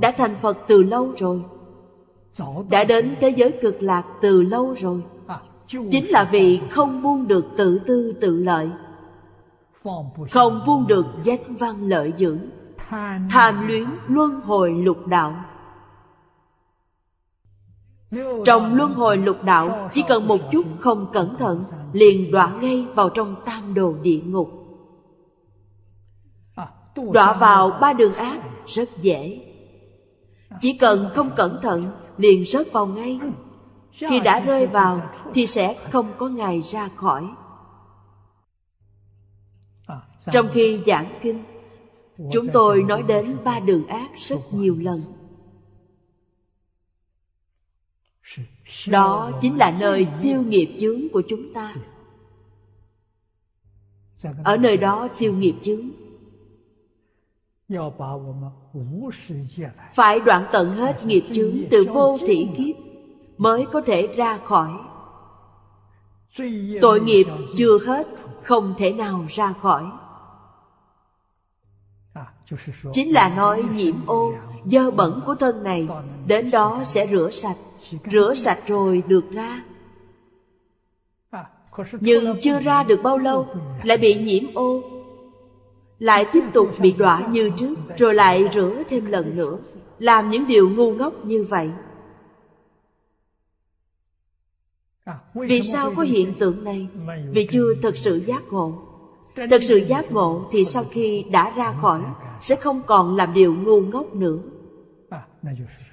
đã 0.01 0.11
thành 0.11 0.34
phật 0.43 0.59
từ 0.68 0.82
lâu 0.82 1.12
rồi. 1.18 1.43
Đã 2.70 2.84
đến 2.84 3.16
thế 3.20 3.28
giới 3.28 3.53
cực 3.62 3.82
lạc 3.82 4.03
từ 4.20 4.43
lâu 4.43 4.74
rồi. 4.78 5.03
Chính 5.66 6.09
là 6.09 6.24
vì 6.24 6.61
không 6.70 7.03
buông 7.03 7.28
được 7.28 7.45
tự 7.57 7.78
tư 7.86 8.12
tự 8.20 8.36
lợi. 8.36 8.70
Không 10.30 10.61
buông 10.66 10.86
được 10.86 11.07
danh 11.24 11.57
văn 11.59 11.82
lợi 11.82 12.12
dưỡng. 12.16 12.39
Tham 13.30 13.66
luyến 13.66 13.84
luân 14.09 14.41
hồi 14.41 14.70
lục 14.70 15.07
đạo 15.07 15.45
trong 18.44 18.74
luân 18.74 18.94
hồi 18.94 19.16
lục 19.16 19.42
đạo, 19.42 19.90
chỉ 19.92 20.02
cần 20.09 20.28
một 20.28 20.40
chút 20.52 20.66
không 20.78 21.06
cẩn 21.12 21.36
thận, 21.36 21.64
liền 21.92 22.30
đọa 22.30 22.50
ngay 22.61 22.86
vào 22.94 23.09
trong 23.09 23.34
tam 23.44 23.74
đồ 23.74 23.94
địa 24.02 24.20
ngục. 24.24 24.50
Đọa 27.12 27.32
vào 27.32 27.70
ba 27.80 27.92
đường 27.92 28.14
ác, 28.14 28.40
rất 28.66 28.88
dễ. 29.00 29.44
Chỉ 30.61 30.78
cần 30.78 31.11
không 31.14 31.30
cẩn 31.36 31.59
thận, 31.62 31.84
liền 32.16 32.44
rớt 32.44 32.72
vào 32.72 32.86
ngay. 32.86 33.20
Khi 33.92 34.20
đã 34.20 34.40
rơi 34.40 34.66
vào, 34.66 35.02
thì 35.34 35.46
sẽ 35.46 35.74
không 35.74 36.06
có 36.18 36.28
ngày 36.28 36.61
ra 36.61 36.88
khỏi. 36.88 37.28
Trong 40.32 40.48
khi 40.52 40.80
giảng 40.86 41.18
kinh, 41.22 41.44
chúng 42.32 42.46
tôi 42.52 42.82
nói 42.82 43.02
đến 43.02 43.36
ba 43.44 43.61
đường 43.61 43.86
ác 43.86 44.11
rất 44.16 44.38
nhiều 44.52 44.76
lần. 44.80 45.00
Đó 48.88 49.30
chính 49.40 49.58
là 49.58 49.76
nơi 49.80 50.06
tiêu 50.22 50.42
nghiệp 50.42 50.76
chướng 50.78 51.08
của 51.12 51.22
chúng 51.28 51.52
ta. 51.54 51.74
Ở 54.44 54.56
nơi 54.56 54.76
đó 54.76 55.08
tiêu 55.18 55.32
nghiệp 55.32 55.54
chướng. 55.62 55.90
Phải 59.94 60.20
đoạn 60.20 60.46
tận 60.52 60.72
hết 60.72 61.04
nghiệp 61.04 61.24
chướng 61.34 61.56
từ 61.70 61.84
vô 61.92 62.18
thị 62.20 62.48
kiếp 62.56 62.76
mới 63.38 63.66
có 63.72 63.80
thể 63.80 64.06
ra 64.06 64.38
khỏi. 64.44 64.70
Tội 66.80 67.00
nghiệp 67.00 67.26
chưa 67.56 67.78
hết, 67.86 68.06
không 68.42 68.74
thể 68.78 68.92
nào 68.92 69.26
ra 69.28 69.52
khỏi. 69.52 69.84
Chính 72.92 73.12
là 73.12 73.28
nói 73.36 73.64
nhiễm 73.72 73.94
ô, 74.06 74.34
Dơ 74.64 74.90
bẩn 74.90 75.20
của 75.26 75.34
thân 75.34 75.62
này, 75.62 75.88
Đến 76.26 76.50
đó 76.50 76.82
sẽ 76.84 77.06
rửa 77.06 77.30
sạch. 77.30 77.56
Rửa 78.12 78.34
sạch 78.34 78.59
rồi 78.66 79.03
được 79.09 79.24
ra. 79.30 79.64
Nhưng 82.01 82.36
chưa 82.41 82.61
ra 82.61 82.82
được 82.82 83.03
bao 83.03 83.18
lâu, 83.18 83.49
Lại 83.84 83.97
bị 83.97 84.14
nhiễm 84.14 84.45
ô. 84.55 84.82
Lại 85.99 86.26
tiếp 86.32 86.45
tục 86.53 86.68
bị 86.78 86.93
đọa 86.93 87.20
như 87.20 87.51
trước, 87.57 87.78
Rồi 87.97 88.14
lại 88.14 88.49
rửa 88.53 88.82
thêm 88.89 89.07
lần 89.07 89.36
nữa. 89.36 89.59
Làm 89.99 90.30
những 90.30 90.47
điều 90.47 90.70
ngu 90.70 90.95
ngốc 90.95 91.24
như 91.24 91.45
vậy. 91.45 91.70
Vì 95.34 95.62
sao 95.62 95.91
có 95.97 96.03
hiện 96.03 96.34
tượng 96.39 96.64
này? 96.64 96.89
Vì 97.32 97.47
chưa 97.51 97.74
thật 97.82 97.97
sự 97.97 98.16
giác 98.16 98.43
ngộ. 98.51 98.72
Thực 99.51 99.62
sự 99.62 99.76
giác 99.76 100.12
ngộ 100.12 100.49
thì 100.51 100.64
sau 100.64 100.84
khi 100.91 101.24
đã 101.30 101.51
ra 101.51 101.74
khỏi, 101.80 102.03
Sẽ 102.41 102.57
không 102.57 102.82
còn 102.86 103.16
làm 103.16 103.34
điều 103.34 103.55
ngu 103.55 103.80
ngốc 103.80 104.14
nữa. 104.14 104.39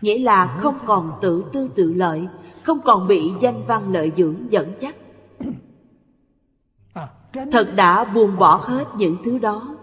Nghĩa 0.02 0.20
là 0.20 0.58
không 0.60 0.78
còn 0.86 1.20
tự 1.22 1.44
tư 1.54 1.70
tự 1.76 1.94
lợi 1.94 2.28
Không 2.64 2.82
còn 2.82 3.08
bị 3.08 3.32
danh 3.40 3.66
văn 3.68 3.94
lợi 3.94 4.12
dưỡng 4.16 4.52
dẫn 4.52 4.74
dắt. 4.80 4.96
Thật 7.52 7.74
đã 7.76 8.04
buông 8.04 8.38
bỏ 8.38 8.56
hết 8.56 8.86
những 8.98 9.18
thứ 9.24 9.38
đó. 9.38 9.76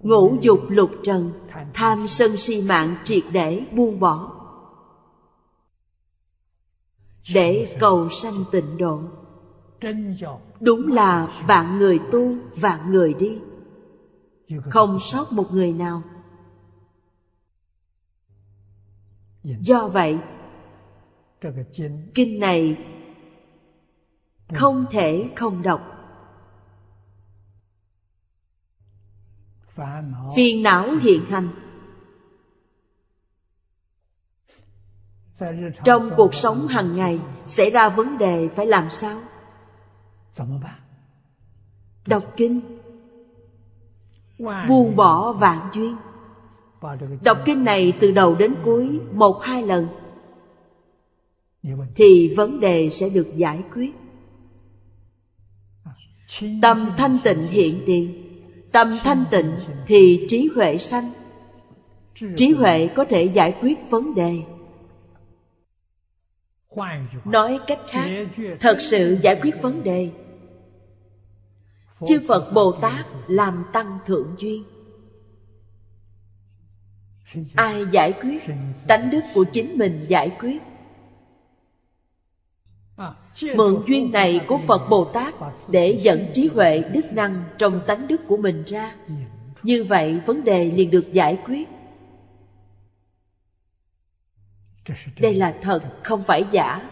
Ngũ 0.00 0.36
dục 0.40 0.60
lục 0.68 0.90
trần 1.02 1.30
Tham 1.74 2.08
sân 2.08 2.36
si 2.36 2.62
mạng 2.62 2.96
triệt 3.04 3.22
để 3.32 3.64
buông 3.72 4.00
bỏ. 4.00 4.32
Để 7.34 7.76
cầu 7.80 8.08
sanh 8.08 8.44
tịnh 8.52 8.78
độ. 8.78 9.00
Đúng 10.60 10.88
là 10.88 11.28
vạn 11.46 11.78
người 11.78 11.98
tu, 12.12 12.34
vạn 12.56 12.90
người 12.90 13.14
đi. 13.14 13.38
Không 14.64 14.98
sót 14.98 15.32
một 15.32 15.52
người 15.52 15.72
nào. 15.72 16.02
Do 19.60 19.88
vậy 19.88 20.18
Kinh 22.14 22.40
này 22.40 22.78
Không 24.54 24.86
thể 24.90 25.30
không 25.36 25.62
đọc. 25.62 25.94
Phiền 30.36 30.62
não 30.62 30.90
hiện 31.00 31.24
hành. 31.28 31.48
Trong 35.84 36.10
cuộc 36.16 36.34
sống 36.34 36.66
hàng 36.66 36.96
ngày 36.96 37.20
Xảy 37.46 37.70
ra 37.70 37.88
vấn 37.88 38.18
đề 38.18 38.48
phải 38.48 38.66
làm 38.66 38.90
sao? 38.90 39.20
Đọc 42.06 42.24
kinh. 42.36 42.60
Buông 44.68 44.96
bỏ 44.96 45.32
vạn 45.32 45.70
duyên 45.74 45.96
Đọc 47.24 47.38
kinh 47.44 47.64
này 47.64 47.92
từ 48.00 48.10
đầu 48.10 48.34
đến 48.34 48.54
cuối 48.64 49.00
Một 49.12 49.42
hai 49.42 49.62
lần, 49.62 49.88
Thì 51.94 52.34
vấn 52.36 52.60
đề 52.60 52.90
sẽ 52.90 53.08
được 53.08 53.28
giải 53.36 53.62
quyết. 53.74 53.90
Tâm 56.62 56.90
thanh 56.96 57.18
tịnh 57.24 57.46
hiện 57.46 57.82
tiền, 57.86 58.24
Tâm 58.72 58.98
thanh 59.04 59.24
tịnh 59.30 59.52
thì 59.86 60.26
trí 60.28 60.48
huệ 60.54 60.78
sanh. 60.78 61.10
Trí 62.36 62.50
huệ 62.50 62.86
có 62.86 63.04
thể 63.04 63.22
giải 63.22 63.54
quyết 63.60 63.78
vấn 63.90 64.14
đề. 64.14 64.42
Nói 67.24 67.60
cách 67.66 67.80
khác, 67.88 68.26
Thật 68.60 68.76
sự 68.80 69.18
giải 69.22 69.40
quyết 69.42 69.62
vấn 69.62 69.82
đề. 69.82 70.10
Chư 72.06 72.20
Phật 72.28 72.52
Bồ 72.52 72.72
Tát 72.72 73.06
làm 73.26 73.64
tăng 73.72 73.98
thượng 74.06 74.34
duyên. 74.38 74.64
Ai 77.56 77.84
giải 77.90 78.12
quyết? 78.12 78.42
Tánh 78.88 79.10
đức 79.10 79.20
của 79.34 79.44
chính 79.44 79.78
mình 79.78 80.06
giải 80.08 80.30
quyết. 80.40 80.62
Mượn 83.56 83.82
duyên 83.86 84.12
này 84.12 84.40
của 84.48 84.58
Phật 84.58 84.88
Bồ 84.88 85.04
Tát 85.04 85.34
Để 85.68 86.00
dẫn 86.02 86.26
trí 86.34 86.48
huệ, 86.54 86.82
đức 86.92 87.12
năng 87.12 87.44
trong 87.58 87.80
tánh 87.86 88.08
đức 88.08 88.20
của 88.28 88.36
mình 88.36 88.64
ra. 88.66 88.94
Như 89.62 89.84
vậy 89.84 90.20
vấn 90.26 90.44
đề 90.44 90.70
liền 90.70 90.90
được 90.90 91.12
giải 91.12 91.38
quyết. 91.44 91.68
Đây 95.18 95.34
là 95.34 95.54
thật, 95.62 95.82
không 96.02 96.24
phải 96.24 96.44
giả. 96.50 96.90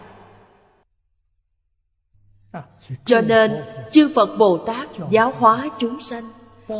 Cho 3.04 3.20
nên, 3.20 3.64
chư 3.92 4.10
Phật 4.14 4.36
Bồ 4.38 4.58
Tát 4.58 4.88
giáo 5.10 5.30
hóa 5.30 5.68
chúng 5.78 6.00
sanh, 6.00 6.24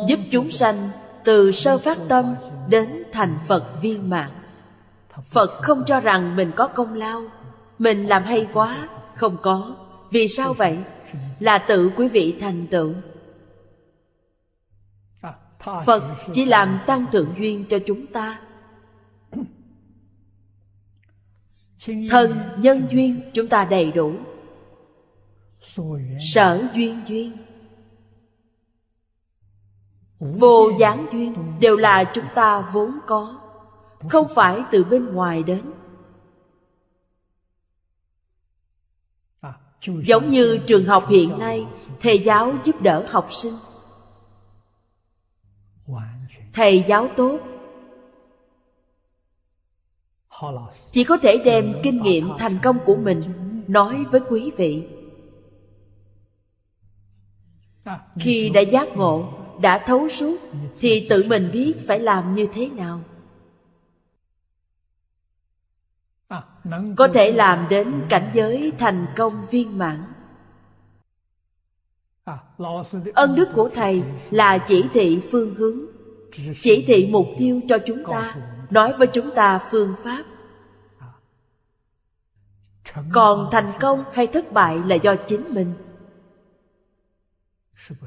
Giúp 0.07 0.19
chúng 0.31 0.51
sanh 0.51 0.89
từ 1.27 1.51
sơ 1.51 1.77
phát 1.77 1.97
tâm 2.09 2.35
đến 2.69 3.03
thành 3.11 3.37
Phật 3.47 3.81
viên 3.81 4.09
mạng 4.09 4.31
Phật 5.23 5.61
không 5.61 5.83
cho 5.85 5.99
rằng 5.99 6.35
mình 6.35 6.51
có 6.55 6.67
công 6.67 6.93
lao, 6.93 7.23
Mình 7.79 8.05
làm 8.05 8.23
hay 8.23 8.47
quá, 8.53 8.89
Không 9.15 9.37
có. 9.41 9.75
Vì 10.11 10.27
sao 10.27 10.53
vậy? 10.53 10.77
Là 11.39 11.57
tự 11.57 11.91
quý 11.95 12.07
vị 12.07 12.35
thành 12.39 12.67
tựu. 12.67 12.93
Phật 15.85 16.03
chỉ 16.33 16.45
làm 16.45 16.79
tăng 16.85 17.05
thượng 17.11 17.33
duyên 17.39 17.65
cho 17.69 17.79
chúng 17.87 18.07
ta. 18.07 18.39
Thân, 22.09 22.39
nhân 22.57 22.87
duyên 22.91 23.21
chúng 23.33 23.47
ta 23.47 23.65
đầy 23.65 23.91
đủ. 23.91 24.13
Sở 26.33 26.63
duyên 26.73 27.01
duyên. 27.07 27.46
Vô 30.19 30.71
gián 30.79 31.05
duyên 31.11 31.35
đều 31.59 31.77
là 31.77 32.03
chúng 32.13 32.25
ta 32.35 32.69
vốn 32.73 32.99
có, 33.07 33.39
Không 34.09 34.27
phải 34.35 34.63
từ 34.71 34.83
bên 34.83 35.05
ngoài 35.05 35.43
đến. 35.43 35.61
Giống 39.81 40.29
như 40.29 40.59
trường 40.67 40.85
học 40.85 41.07
hiện 41.09 41.39
nay, 41.39 41.67
Thầy 41.99 42.19
giáo 42.19 42.53
giúp 42.63 42.81
đỡ 42.81 43.05
học 43.09 43.27
sinh. 43.29 43.53
Thầy 46.53 46.83
giáo 46.87 47.09
tốt. 47.17 47.39
Chỉ 50.91 51.03
có 51.03 51.17
thể 51.17 51.37
đem 51.45 51.73
kinh 51.83 52.01
nghiệm 52.01 52.29
thành 52.39 52.59
công 52.63 52.77
của 52.85 52.95
mình 52.95 53.21
Nói 53.67 54.05
với 54.11 54.21
quý 54.29 54.51
vị. 54.57 54.87
Khi 58.19 58.49
đã 58.49 58.61
giác 58.61 58.97
ngộ 58.97 59.46
đã 59.61 59.77
thấu 59.77 60.09
suốt, 60.09 60.37
Thì 60.79 61.07
tự 61.09 61.25
mình 61.27 61.49
biết 61.53 61.73
phải 61.87 61.99
làm 61.99 62.35
như 62.35 62.47
thế 62.53 62.69
nào. 62.69 63.01
Có 66.97 67.07
thể 67.07 67.31
làm 67.31 67.67
đến 67.69 68.05
cảnh 68.09 68.29
giới 68.33 68.71
thành 68.77 69.05
công 69.15 69.45
viên 69.51 69.77
mãn. 69.77 70.03
Ân 73.13 73.35
đức 73.35 73.49
của 73.53 73.69
Thầy 73.75 74.03
là 74.29 74.57
chỉ 74.57 74.85
thị 74.93 75.21
phương 75.31 75.55
hướng, 75.55 75.79
Chỉ 76.61 76.83
thị 76.87 77.09
mục 77.11 77.27
tiêu 77.37 77.61
cho 77.69 77.77
chúng 77.85 78.03
ta, 78.11 78.35
Nói 78.69 78.93
với 78.97 79.07
chúng 79.07 79.35
ta 79.35 79.59
phương 79.71 79.95
pháp. 80.03 80.23
Còn 83.13 83.49
thành 83.51 83.71
công 83.79 84.03
hay 84.13 84.27
thất 84.27 84.51
bại 84.51 84.79
là 84.85 84.95
do 84.95 85.15
chính 85.15 85.43
mình. 85.53 85.73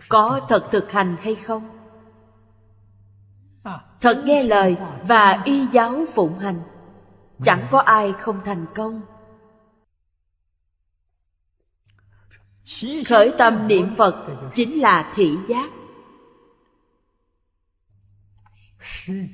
Có 0.08 0.46
thật 0.48 0.68
thực 0.70 0.92
hành 0.92 1.16
hay 1.20 1.34
không? 1.34 1.76
Thật 4.00 4.22
nghe 4.24 4.42
lời 4.42 4.76
và 5.02 5.42
y 5.44 5.66
giáo 5.66 6.04
phụng 6.14 6.38
hành. 6.38 6.62
Chẳng 7.44 7.66
có 7.70 7.78
ai 7.78 8.12
không 8.12 8.40
thành 8.44 8.66
công. 8.74 9.00
Khởi 13.06 13.32
tâm 13.38 13.68
niệm 13.68 13.94
Phật 13.96 14.26
chính 14.54 14.80
là 14.80 15.12
thị 15.14 15.36
giác. 15.48 15.70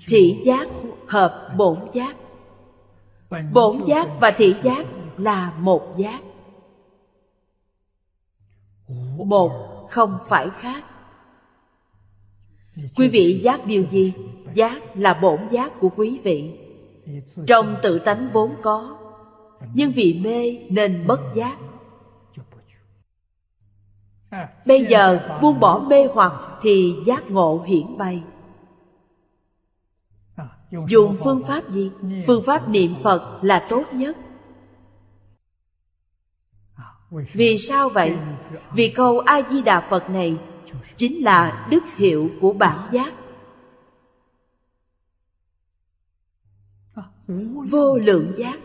Thị 0.07 0.43
giác 0.45 0.68
hợp 1.09 1.53
bổn 1.57 1.78
giác. 1.93 2.16
Bổn 3.53 3.84
giác 3.87 4.09
và 4.20 4.30
thị 4.30 4.55
giác 4.62 4.87
là 5.16 5.53
một 5.59 5.95
giác. 5.97 6.20
Một 9.16 9.76
không 9.89 10.18
phải 10.28 10.51
khác. 10.51 10.84
Quý 12.97 13.09
vị 13.09 13.41
giác 13.43 13.66
điều 13.66 13.87
gì? 13.91 14.12
Giác 14.55 14.82
là 14.95 15.14
bổn 15.14 15.39
giác 15.51 15.72
của 15.80 15.89
quý 15.97 16.20
vị. 16.24 16.53
Trong 17.47 17.76
tự 17.82 17.99
tánh 17.99 18.28
vốn 18.32 18.55
có, 18.62 18.97
Nhưng 19.74 19.93
vì 19.93 20.20
mê 20.24 20.66
nên 20.70 21.07
bất 21.07 21.20
giác. 21.34 21.59
Bây 24.66 24.84
giờ 24.84 25.39
buông 25.43 25.61
bỏ 25.61 25.78
mê 25.78 26.07
hoặc 26.14 26.32
Thì 26.62 26.95
giác 27.05 27.30
ngộ 27.30 27.62
hiển 27.66 27.99
bày 27.99 28.22
Dùng 30.89 31.16
phương 31.24 31.43
pháp 31.47 31.70
gì? 31.70 31.91
Phương 32.26 32.43
pháp 32.43 32.68
niệm 32.68 32.95
Phật 33.03 33.39
là 33.43 33.66
tốt 33.68 33.84
nhất 33.93 34.16
vì 37.33 37.59
sao 37.59 37.89
vậy? 37.89 38.17
Vì 38.73 38.89
câu 38.89 39.19
a 39.19 39.43
di 39.51 39.62
đà 39.62 39.81
phật 39.81 40.11
này 40.11 40.37
chính 40.97 41.25
là 41.25 41.67
đức 41.71 41.85
hiệu 41.97 42.31
của 42.41 42.53
bản 42.53 42.79
giác. 42.93 43.12
Vô 47.71 47.97
lượng 47.97 48.33
giác. 48.37 48.59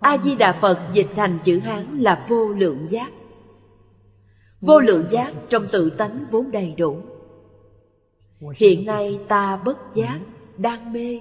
A 0.00 0.18
di 0.18 0.34
đà 0.34 0.58
phật 0.60 0.78
dịch 0.92 1.08
thành 1.16 1.38
chữ 1.44 1.58
hán 1.58 1.98
là 1.98 2.26
vô 2.28 2.48
lượng 2.48 2.86
giác. 2.90 3.10
Vô 4.60 4.78
lượng 4.78 5.04
giác 5.10 5.32
trong 5.48 5.66
tự 5.72 5.90
tánh 5.90 6.24
vốn 6.30 6.50
đầy 6.50 6.74
đủ. 6.78 6.96
Hiện 8.56 8.86
nay 8.86 9.18
ta 9.28 9.56
bất 9.56 9.78
giác, 9.94 10.18
đang 10.58 10.92
mê. 10.92 11.20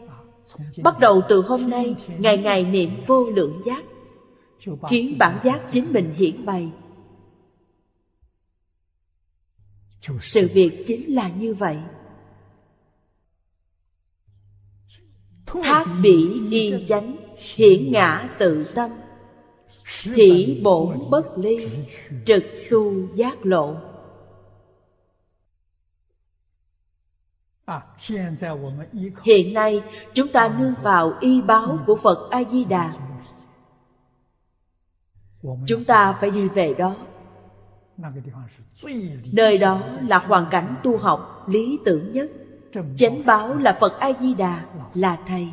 Bắt 0.84 0.99
đầu 0.99 1.22
từ 1.30 1.41
hôm 1.41 1.70
nay, 1.70 1.95
ngày 2.07 2.38
ngày 2.38 2.64
niệm 2.64 2.89
vô 3.07 3.24
lượng 3.24 3.62
giác. 3.66 3.84
Khiến 4.89 5.18
bản 5.18 5.39
giác 5.43 5.62
chính 5.72 5.93
mình 5.93 6.14
hiển 6.18 6.45
bày. 6.45 6.72
Sự 10.20 10.49
việc 10.53 10.84
chính 10.88 11.16
là 11.16 11.30
như 11.30 11.53
vậy. 11.53 11.78
Thác 15.45 15.86
bỉ 16.01 16.41
y 16.51 16.86
chánh, 16.88 17.16
Hiển 17.55 17.91
ngã 17.91 18.30
tự 18.39 18.64
tâm. 18.64 18.91
Thị 20.03 20.62
bổn 20.64 21.09
bất 21.09 21.38
ly, 21.38 21.68
Trực 22.26 22.43
su 22.55 23.16
giác 23.16 23.45
lộ. 23.45 23.76
Hiện 29.24 29.53
nay, 29.53 29.82
chúng 30.14 30.28
ta 30.28 30.55
nương 30.59 30.74
vào 30.84 31.18
y 31.22 31.41
báo 31.41 31.80
của 31.88 31.95
Phật 31.95 32.30
A-di-đà 32.32 33.11
Chúng 35.67 35.85
ta 35.85 36.13
phải 36.13 36.29
đi 36.31 36.49
về 36.49 36.73
đó. 36.73 36.95
Nơi 39.31 39.57
đó 39.57 39.81
là 40.07 40.17
hoàn 40.17 40.47
cảnh 40.51 40.75
tu 40.83 40.97
học 40.97 41.45
lý 41.47 41.79
tưởng 41.85 42.11
nhất. 42.11 42.31
Chánh 42.95 43.25
báo 43.25 43.55
là 43.55 43.77
Phật 43.79 43.99
A-di-đà, 43.99 44.65
là 44.93 45.17
Thầy. 45.27 45.51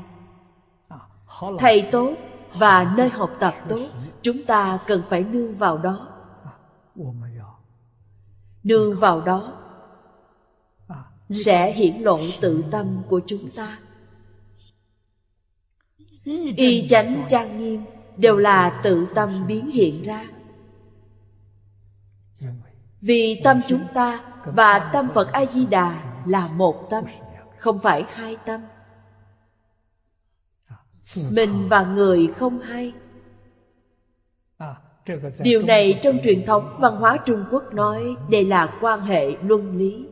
Thầy 1.58 1.88
tốt 1.92 2.14
và 2.54 2.94
nơi 2.96 3.08
học 3.08 3.30
tập 3.40 3.54
tốt, 3.68 3.80
Chúng 4.22 4.44
ta 4.44 4.78
cần 4.86 5.02
phải 5.08 5.24
nương 5.24 5.56
vào 5.56 5.78
đó. 5.78 6.08
Nương 8.64 8.98
vào 8.98 9.20
đó 9.20 9.52
Sẽ 11.30 11.72
hiển 11.72 12.02
lộ 12.02 12.20
tự 12.40 12.64
tâm 12.70 13.02
của 13.08 13.20
chúng 13.26 13.50
ta. 13.56 13.78
Y 16.56 16.88
chánh 16.88 17.24
trang 17.28 17.58
nghiêm 17.58 17.82
Đều 18.18 18.36
là 18.36 18.80
tự 18.82 19.06
tâm 19.14 19.46
biến 19.46 19.70
hiện 19.70 20.02
ra. 20.02 20.24
Vì 23.00 23.40
tâm 23.44 23.60
chúng 23.68 23.86
ta 23.94 24.24
và 24.44 24.90
tâm 24.92 25.08
Phật 25.14 25.32
A-di-đà 25.32 26.00
là 26.26 26.48
một 26.48 26.90
tâm, 26.90 27.04
Không 27.56 27.78
phải 27.78 28.04
hai 28.12 28.36
tâm. 28.44 28.60
Mình 31.30 31.68
và 31.68 31.82
người 31.82 32.26
không 32.36 32.60
hay 32.60 32.92
điều 35.40 35.62
này 35.62 35.98
trong 36.02 36.18
truyền 36.24 36.46
thống 36.46 36.76
văn 36.78 36.96
hóa 36.96 37.16
trung 37.26 37.44
quốc 37.50 37.74
nói 37.74 38.16
đây 38.30 38.44
là 38.44 38.78
quan 38.80 39.00
hệ 39.00 39.36
luân 39.42 39.76
lý. 39.76 40.06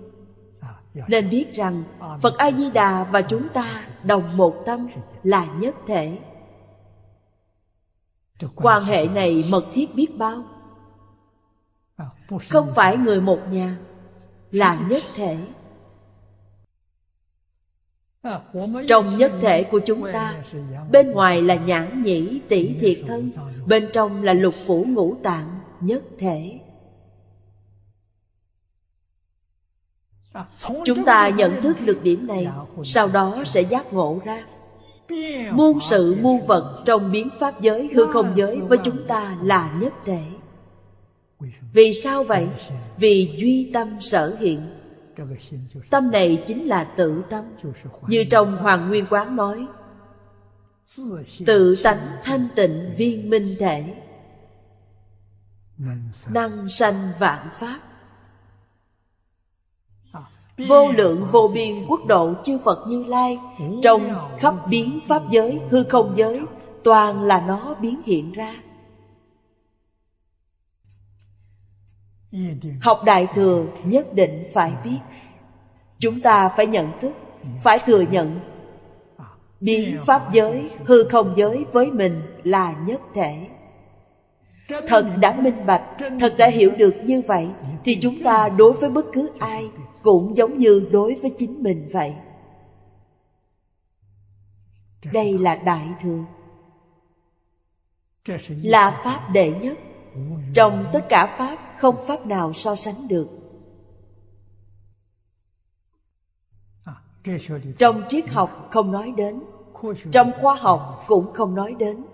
Nên 1.08 1.30
biết 1.30 1.54
rằng 1.54 1.84
phật 2.22 2.38
a 2.38 2.50
di 2.50 2.70
đà 2.70 3.04
và 3.04 3.22
chúng 3.22 3.48
ta 3.48 3.86
đồng 4.02 4.36
một 4.36 4.62
tâm 4.66 4.88
là 5.22 5.46
nhất 5.46 5.74
thể 5.86 6.18
quan 8.56 8.84
hệ 8.84 9.06
này 9.06 9.44
mật 9.48 9.64
thiết 9.72 9.94
biết 9.94 10.18
bao. 10.18 10.44
Không 12.48 12.72
phải 12.74 12.96
người 12.96 13.20
một 13.20 13.38
nhà 13.50 13.78
là 14.50 14.86
nhất 14.88 15.02
thể. 15.14 15.36
Trong 18.88 19.18
nhất 19.18 19.32
thể 19.40 19.62
của 19.62 19.80
chúng 19.86 20.12
ta 20.12 20.42
Bên 20.90 21.10
ngoài 21.10 21.42
là 21.42 21.54
nhãn 21.54 22.02
nhĩ 22.02 22.40
tỷ 22.48 22.74
thiệt 22.80 22.98
thân 23.06 23.30
Bên 23.66 23.88
trong 23.92 24.22
là 24.22 24.32
lục 24.32 24.54
phủ 24.66 24.84
ngũ 24.88 25.16
tạng 25.22 25.60
nhất 25.80 26.02
thể. 26.18 26.60
Chúng 30.84 31.04
ta 31.04 31.28
nhận 31.28 31.62
thức 31.62 31.76
được 31.86 32.02
điểm 32.02 32.26
này 32.26 32.48
Sau 32.84 33.08
đó 33.08 33.42
sẽ 33.46 33.60
giác 33.60 33.92
ngộ 33.92 34.20
ra 34.24 34.46
Muôn 35.52 35.78
sự 35.90 36.16
muôn 36.22 36.46
vật 36.46 36.82
trong 36.84 37.12
biến 37.12 37.28
pháp 37.38 37.60
giới 37.60 37.88
hư 37.94 38.06
không 38.06 38.32
giới 38.36 38.60
với 38.60 38.78
chúng 38.84 39.06
ta 39.08 39.38
là 39.42 39.78
nhất 39.80 39.92
thể. 40.04 40.22
Vì 41.72 41.92
sao 41.92 42.24
vậy? 42.24 42.48
Vì 42.96 43.34
duy 43.36 43.70
tâm 43.72 44.00
sở 44.00 44.36
hiện. 44.38 44.60
Tâm 45.90 46.10
này 46.10 46.42
chính 46.46 46.64
là 46.64 46.84
tự 46.84 47.22
tâm. 47.30 47.44
Như 48.08 48.24
trong 48.30 48.56
Hoàng 48.56 48.88
Nguyên 48.88 49.06
Quán 49.10 49.36
nói 49.36 49.66
Tự 51.46 51.76
tánh 51.82 52.16
thanh 52.24 52.48
tịnh 52.56 52.92
viên 52.96 53.30
minh 53.30 53.56
thể. 53.58 53.94
Năng 56.28 56.68
sanh 56.68 57.08
vạn 57.18 57.48
pháp 57.52 57.80
Vô 60.58 60.92
lượng 60.92 61.26
vô 61.32 61.50
biên 61.54 61.86
quốc 61.88 62.00
độ 62.06 62.34
chư 62.44 62.58
Phật 62.64 62.84
Như 62.88 63.04
Lai 63.04 63.38
Trong 63.82 64.14
khắp 64.38 64.54
biến 64.68 65.00
pháp 65.08 65.22
giới, 65.30 65.60
hư 65.70 65.84
không 65.84 66.12
giới 66.16 66.40
Toàn 66.84 67.20
là 67.20 67.40
nó 67.40 67.74
biến 67.80 68.00
hiện 68.06 68.32
ra. 68.32 68.54
Học 72.80 73.00
Đại 73.04 73.26
Thừa 73.34 73.64
nhất 73.84 74.14
định 74.14 74.44
phải 74.54 74.72
biết. 74.84 74.98
Chúng 75.98 76.20
ta 76.20 76.48
phải 76.48 76.66
nhận 76.66 76.88
thức 77.00 77.12
Phải 77.62 77.78
thừa 77.78 78.00
nhận 78.00 78.40
Biến 79.60 79.98
Pháp 80.06 80.32
giới, 80.32 80.70
hư 80.84 81.04
không 81.04 81.32
giới 81.36 81.64
với 81.72 81.90
mình 81.90 82.22
là 82.44 82.74
nhất 82.86 83.00
thể. 83.14 83.46
Thật 84.88 85.06
đã 85.20 85.36
minh 85.40 85.66
bạch, 85.66 85.82
thật 86.20 86.34
đã 86.38 86.48
hiểu 86.48 86.70
được 86.78 86.94
như 87.04 87.22
vậy 87.26 87.48
Thì 87.84 87.98
chúng 88.00 88.22
ta 88.22 88.48
đối 88.48 88.72
với 88.72 88.90
bất 88.90 89.06
cứ 89.12 89.30
ai 89.38 89.68
cũng 90.06 90.36
giống 90.36 90.58
như 90.58 90.88
đối 90.92 91.14
với 91.14 91.30
chính 91.38 91.62
mình 91.62 91.88
vậy. 91.92 92.14
Đây 95.12 95.38
là 95.38 95.56
Đại 95.56 95.88
Thừa. 96.02 96.24
Là 98.48 99.00
Pháp 99.04 99.28
đệ 99.32 99.52
nhất. 99.60 99.78
Trong 100.54 100.86
tất 100.92 101.06
cả 101.08 101.36
Pháp, 101.38 101.78
không 101.78 101.96
Pháp 102.06 102.26
nào 102.26 102.52
so 102.52 102.76
sánh 102.76 103.08
được. 103.08 103.28
Trong 107.78 108.02
triết 108.08 108.28
học 108.28 108.68
không 108.70 108.92
nói 108.92 109.12
đến. 109.16 109.42
Trong 110.12 110.32
khoa 110.40 110.54
học 110.54 111.04
cũng 111.06 111.32
không 111.32 111.54
nói 111.54 111.74
đến. 111.78 112.04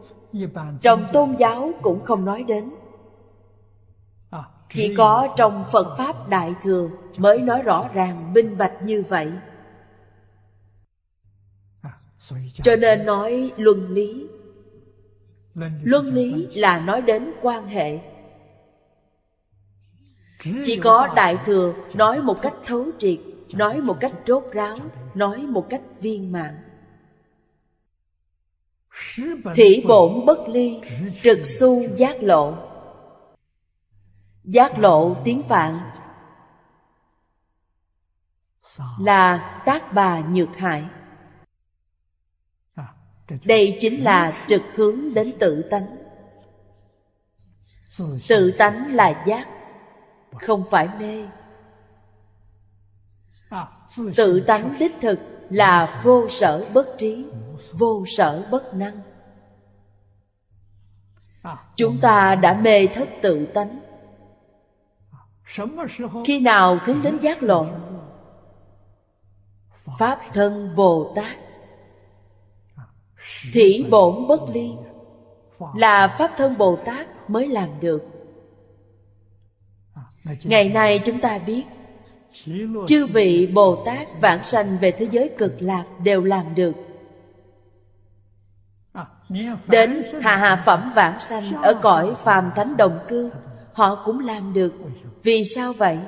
Trong 0.83 1.07
tôn 1.13 1.37
giáo 1.39 1.71
cũng 1.83 2.05
không 2.05 2.25
nói 2.25 2.43
đến. 2.43 2.75
Chỉ 4.73 4.95
có 4.95 5.29
trong 5.37 5.65
Phật 5.73 5.97
Pháp 5.99 6.29
Đại 6.29 6.55
Thừa 6.63 6.89
Mới 7.19 7.39
nói 7.39 7.63
rõ 7.63 7.89
ràng, 7.95 8.33
minh 8.33 8.59
bạch 8.59 8.83
như 8.83 9.05
vậy. 9.09 9.33
Cho 12.63 12.77
nên 12.77 13.07
nói 13.07 13.53
luân 13.57 13.89
lý. 13.89 14.27
Luân 15.83 16.15
lý 16.15 16.47
là 16.55 16.81
nói 16.81 17.03
đến 17.03 17.33
quan 17.43 17.67
hệ. 17.67 17.99
Chỉ 20.65 20.77
có 20.77 21.09
Đại 21.17 21.39
Thừa 21.47 21.75
nói 21.95 22.23
một 22.23 22.43
cách 22.43 22.55
thấu 22.65 22.87
triệt, 22.99 23.19
Nói 23.53 23.81
một 23.81 23.97
cách 24.01 24.13
trốt 24.25 24.45
ráo, 24.53 24.77
Nói 25.15 25.39
một 25.39 25.67
cách 25.71 25.81
viên 26.01 26.33
mãn. 26.33 26.59
Thị 29.55 29.85
bổn 29.89 30.27
bất 30.27 30.49
ly 30.49 30.81
Trực 31.23 31.47
su 31.47 31.83
giác 31.97 32.23
lộ. 32.23 32.72
Giác 34.45 34.79
lộ 34.79 35.17
tiếng 35.25 35.43
vạn. 35.49 35.79
Là 38.99 39.63
tác 39.67 39.93
bà 39.93 40.21
nhược 40.21 40.57
hại 40.57 40.85
Đây 43.45 43.79
chính 43.81 44.05
là 44.05 44.33
trực 44.47 44.63
hướng 44.75 45.15
đến 45.15 45.33
tự 45.41 45.63
tánh. 45.63 45.97
Tự 48.29 48.53
tánh 48.59 48.95
là 48.95 49.23
giác, 49.27 49.49
Không 50.33 50.65
phải 50.71 50.89
mê. 50.99 51.27
Tự 54.17 54.41
tánh 54.41 54.75
đích 54.79 54.93
thực 55.01 55.19
là 55.51 56.01
vô 56.05 56.29
sở 56.29 56.67
bất 56.75 56.87
trí, 56.99 57.27
Vô 57.73 58.05
sở 58.07 58.47
bất 58.51 58.75
năng. 58.75 59.01
Chúng 61.77 62.01
ta 62.01 62.35
đã 62.35 62.55
mê 62.55 62.87
thất 62.87 63.09
tự 63.23 63.47
tánh. 63.47 63.92
Khi 66.25 66.41
nào 66.41 66.79
hướng 66.85 67.03
đến 67.03 67.19
giác 67.19 67.43
lộ 67.43 67.67
Pháp 69.99 70.21
thân 70.33 70.75
Bồ 70.77 71.13
Tát 71.17 71.37
Thị 73.53 73.87
bổn 73.91 74.27
bất 74.27 74.41
ly, 74.55 74.71
Là 75.75 76.09
Pháp 76.09 76.31
thân 76.37 76.59
Bồ 76.59 76.77
Tát 76.77 77.31
mới 77.31 77.49
làm 77.49 77.69
được. 77.81 78.03
Ngày 80.45 80.69
nay 80.69 81.01
chúng 81.05 81.21
ta 81.21 81.39
biết, 81.39 81.63
Chư 82.87 83.07
vị 83.07 83.47
Bồ 83.55 83.85
Tát 83.85 84.09
vãng 84.21 84.45
sanh 84.45 84.79
về 84.81 84.91
thế 84.91 85.09
giới 85.11 85.31
cực 85.39 85.53
lạc 85.61 85.85
đều 86.03 86.25
làm 86.25 86.55
được. 86.55 86.73
Đến 89.69 90.03
hạ 90.23 90.37
hạ 90.37 90.63
phẩm 90.67 90.93
vãng 90.95 91.21
sanh 91.21 91.63
Ở 91.63 91.75
cõi 91.75 92.15
phàm 92.25 92.51
thánh 92.57 92.77
đồng 92.77 92.99
cư 93.09 93.31
Họ 93.73 94.03
cũng 94.05 94.19
làm 94.19 94.53
được. 94.53 94.73
Vì 95.23 95.45
sao 95.45 95.73
vậy? 95.73 95.99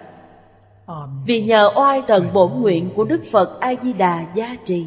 Vì 1.27 1.43
nhờ 1.43 1.71
oai 1.77 2.03
thần 2.09 2.33
bổn 2.33 2.53
nguyện 2.61 2.91
của 2.97 3.05
Đức 3.05 3.23
Phật 3.33 3.61
A-di-đà 3.61 4.27
gia 4.35 4.57
trì. 4.65 4.87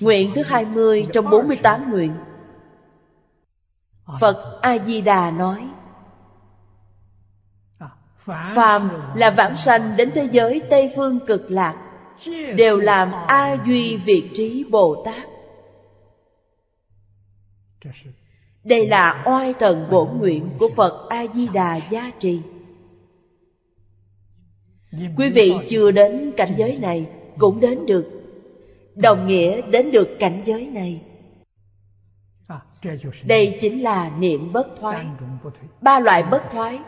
Nguyện 0.00 0.32
thứ 0.34 0.42
20 0.42 1.06
trong 1.12 1.30
48 1.30 1.90
nguyện. 1.90 2.14
Phật 4.20 4.58
A-di-đà 4.62 5.30
nói 5.30 5.68
Phàm 8.54 8.90
là 9.14 9.30
vãng 9.30 9.56
sanh 9.56 9.96
đến 9.96 10.10
thế 10.14 10.28
giới 10.32 10.62
Tây 10.70 10.92
Phương 10.96 11.26
cực 11.26 11.50
lạc 11.50 11.88
Đều 12.56 12.78
làm 12.78 13.12
A 13.28 13.56
Duy 13.66 13.96
Việt 13.96 14.30
Trí 14.34 14.64
Bồ 14.70 15.02
Tát 15.04 15.28
đây 18.64 18.86
là 18.86 19.22
oai 19.26 19.54
thần 19.54 19.86
bổn 19.90 20.18
nguyện 20.18 20.50
của 20.58 20.68
Phật 20.76 21.06
A-di-đà 21.08 21.80
gia 21.90 22.10
trì. 22.18 22.40
Quý 25.16 25.28
vị 25.28 25.52
chưa 25.68 25.90
đến 25.90 26.32
cảnh 26.36 26.54
giới 26.56 26.78
này 26.78 27.06
Cũng 27.38 27.60
đến 27.60 27.86
được. 27.86 28.06
Đồng 28.94 29.26
nghĩa 29.26 29.62
đến 29.62 29.90
được 29.90 30.08
cảnh 30.18 30.42
giới 30.44 30.66
này. 30.66 31.02
Đây 33.24 33.56
chính 33.60 33.82
là 33.82 34.10
niệm 34.18 34.52
bất 34.52 34.66
thoái. 34.80 35.06
Ba 35.80 36.00
loại 36.00 36.22
bất 36.22 36.42
thoái. 36.52 36.78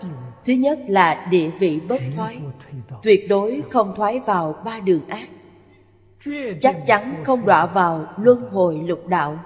Thứ 0.45 0.53
nhất 0.53 0.79
là 0.89 1.27
địa 1.31 1.51
vị 1.59 1.81
bất 1.89 2.01
thoái. 2.17 2.41
Tuyệt 3.03 3.29
đối 3.29 3.63
không 3.71 3.95
thoái 3.97 4.21
vào 4.21 4.63
ba 4.65 4.81
đường 4.81 5.09
ác. 5.09 5.29
Chắc 6.61 6.77
chắn 6.87 7.23
không 7.25 7.47
đọa 7.47 7.67
vào 7.67 8.07
luân 8.19 8.51
hồi 8.51 8.81
lục 8.85 9.07
đạo. 9.07 9.39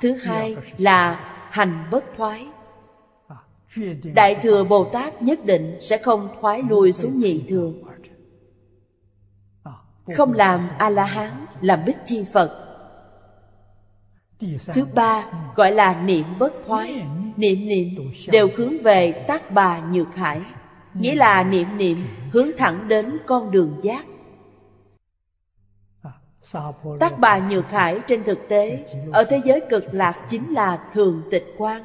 Thứ 0.00 0.12
hai 0.12 0.56
là 0.78 1.20
hành 1.50 1.88
bất 1.90 2.04
thoái. 2.16 2.46
Đại 4.14 4.34
thừa 4.34 4.64
Bồ 4.64 4.84
Tát 4.84 5.22
nhất 5.22 5.44
định 5.44 5.76
sẽ 5.80 5.98
không 5.98 6.28
thoái 6.40 6.62
lui 6.68 6.92
xuống 6.92 7.18
nhị 7.18 7.44
thừa 7.48 7.72
Không 10.16 10.32
làm 10.32 10.68
A-la-hán, 10.78 11.46
làm 11.60 11.84
bích 11.86 11.96
chi 12.06 12.24
Phật. 12.32 12.64
Thứ 14.74 14.84
ba 14.94 15.30
gọi 15.56 15.72
là 15.72 16.02
niệm 16.02 16.24
bất 16.38 16.52
thoái. 16.66 17.02
Niệm 17.36 17.68
niệm. 17.68 17.88
Đều 18.28 18.48
hướng 18.56 18.78
về 18.82 19.12
tác 19.12 19.50
bà 19.50 19.80
nhược 19.80 20.14
hải. 20.14 20.40
Nghĩa 20.94 21.14
là 21.14 21.42
niệm 21.42 21.66
niệm 21.76 21.98
hướng 22.32 22.48
thẳng 22.58 22.88
đến 22.88 23.18
con 23.26 23.50
đường 23.50 23.76
giác 23.82 24.06
Tác 27.00 27.18
bà 27.18 27.38
nhược 27.38 27.70
hải 27.70 28.00
trên 28.06 28.24
thực 28.24 28.48
tế 28.48 28.84
Ở 29.12 29.24
thế 29.24 29.40
giới 29.44 29.60
cực 29.70 29.84
lạc 29.92 30.26
chính 30.28 30.52
là 30.52 30.88
thường 30.92 31.22
tịch 31.30 31.54
quan. 31.56 31.84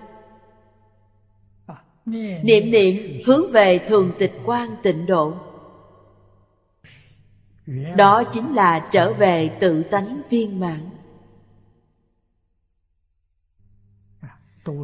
Niệm 2.06 2.72
niệm 2.72 3.22
hướng 3.26 3.52
về 3.52 3.80
thường 3.80 4.12
tịch 4.20 4.34
quan 4.46 4.76
tịnh 4.84 5.06
độ. 5.06 5.34
Đó 7.98 8.24
chính 8.24 8.56
là 8.56 8.88
trở 8.92 9.14
về 9.14 9.50
tự 9.60 9.84
tánh 9.84 10.22
viên 10.30 10.60
mãn. 10.60 10.90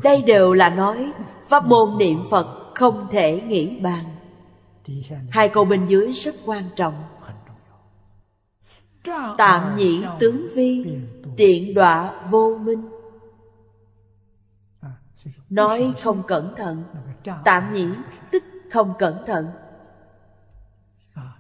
Đây 0.04 0.22
đều 0.22 0.54
là 0.54 0.70
nói 0.70 1.12
Pháp 1.48 1.66
môn 1.66 1.98
niệm 1.98 2.24
Phật 2.30 2.72
không 2.76 3.08
thể 3.12 3.42
nghĩ 3.42 3.80
bàn. 3.80 4.06
Hai 5.30 5.50
câu 5.50 5.66
bên 5.66 5.86
dưới 5.86 6.12
rất 6.12 6.36
quan 6.46 6.64
trọng 6.76 7.04
Tạm 9.38 9.76
nhĩ 9.78 10.04
tướng 10.20 10.48
vi, 10.56 11.00
Tiện 11.38 11.74
đọa 11.74 12.28
vô 12.30 12.58
minh. 12.62 12.90
Nói 15.50 15.94
không 16.02 16.24
cẩn 16.28 16.56
thận. 16.56 16.84
Tạm 17.46 17.74
nhĩ 17.74 17.88
tức 18.32 18.44
không 18.72 18.94
cẩn 19.00 19.26
thận. 19.26 19.48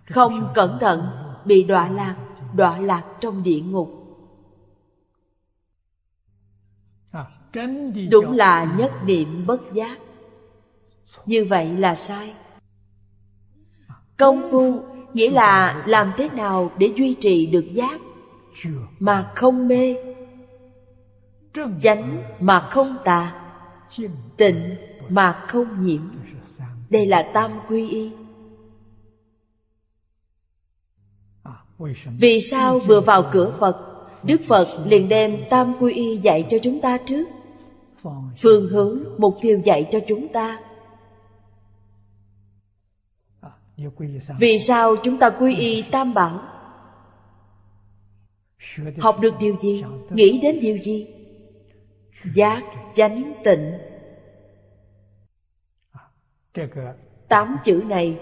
Không 0.09 0.51
cẩn 0.53 0.79
thận 0.79 1.07
Bị 1.45 1.63
đọa 1.63 1.89
lạc 1.89 2.15
Đọa 2.55 2.79
lạc 2.79 3.03
trong 3.19 3.43
địa 3.43 3.61
ngục. 3.61 3.99
Đúng 8.11 8.31
là 8.31 8.75
nhất 8.77 8.91
niệm 9.03 9.45
bất 9.47 9.61
giác. 9.73 9.99
Như 11.25 11.45
vậy 11.45 11.77
là 11.77 11.95
sai. 11.95 12.35
Công 14.17 14.51
phu 14.51 14.83
nghĩa 15.13 15.31
là 15.31 15.83
làm 15.87 16.11
thế 16.17 16.29
nào 16.29 16.71
để 16.77 16.91
duy 16.95 17.13
trì 17.13 17.45
được 17.45 17.65
giác 17.73 18.01
Mà 18.99 19.31
không 19.35 19.67
mê? 19.67 19.95
Chánh 21.81 22.23
mà 22.39 22.67
không 22.71 22.97
tà, 23.05 23.41
Tịnh 24.37 24.75
mà 25.09 25.45
không 25.47 25.85
nhiễm. 25.85 26.01
Đây 26.89 27.05
là 27.05 27.23
tam 27.33 27.51
quy 27.67 27.89
y. 27.89 28.11
Vì 32.19 32.41
sao 32.41 32.79
vừa 32.79 33.01
vào 33.01 33.23
cửa 33.31 33.53
Phật, 33.59 33.77
Đức 34.23 34.41
Phật 34.47 34.67
liền 34.85 35.09
đem 35.09 35.37
tam 35.49 35.73
quy 35.79 35.93
y 35.93 36.17
dạy 36.17 36.45
cho 36.49 36.57
chúng 36.63 36.81
ta 36.81 36.97
trước? 36.97 37.25
Phương 38.41 38.69
hướng 38.69 39.03
mục 39.17 39.37
tiêu 39.41 39.61
dạy 39.63 39.87
cho 39.91 39.99
chúng 40.07 40.27
ta. 40.27 40.59
Vì 44.39 44.59
sao 44.59 44.95
chúng 45.03 45.17
ta 45.17 45.29
quy 45.29 45.55
y 45.55 45.83
tam 45.91 46.13
bảo 46.13 46.41
học 48.99 49.19
được 49.19 49.33
điều 49.39 49.57
gì? 49.59 49.83
nghĩ 50.09 50.39
đến 50.41 50.59
điều 50.61 50.77
gì? 50.77 51.07
Giác 52.33 52.63
chánh 52.93 53.33
tịnh. 53.43 53.73
Tám 57.27 57.57
chữ 57.63 57.83
này 57.87 58.19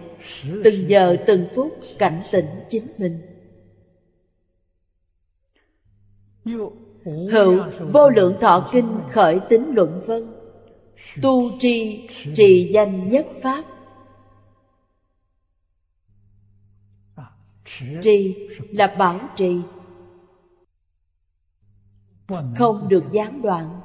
từng 0.63 0.89
giờ 0.89 1.17
từng 1.27 1.47
phút 1.55 1.79
cảnh 1.99 2.21
tỉnh 2.31 2.45
chính 2.69 2.87
mình. 2.97 3.21
Hữu 7.31 7.59
vô 7.79 8.09
lượng 8.09 8.37
thọ 8.41 8.69
kinh 8.71 8.99
khởi 9.11 9.39
tính 9.49 9.71
luận 9.75 10.01
vân 10.05 10.33
Tu 11.21 11.59
tri 11.59 12.07
trì 12.35 12.69
danh 12.71 13.09
nhất 13.09 13.27
pháp 13.41 13.63
Trì 18.01 18.49
là 18.71 18.87
bảo 18.87 19.19
trì. 19.35 19.61
Không 22.55 22.87
được 22.89 23.03
gián 23.11 23.41
đoạn. 23.41 23.81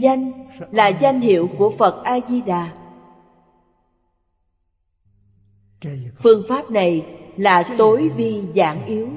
Danh 0.00 0.48
là 0.70 0.88
danh 0.88 1.20
hiệu 1.20 1.48
của 1.58 1.72
Phật 1.78 2.04
A-di-đà. 2.04 2.72
Phương 6.16 6.42
pháp 6.48 6.70
này 6.70 7.16
là 7.36 7.62
tối 7.78 8.08
vi 8.16 8.42
giảng 8.54 8.86
yếu. 8.86 9.08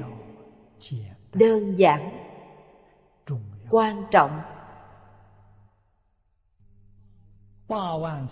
đơn 1.32 1.74
giản 1.78 2.10
quan 3.70 4.04
trọng. 4.10 4.40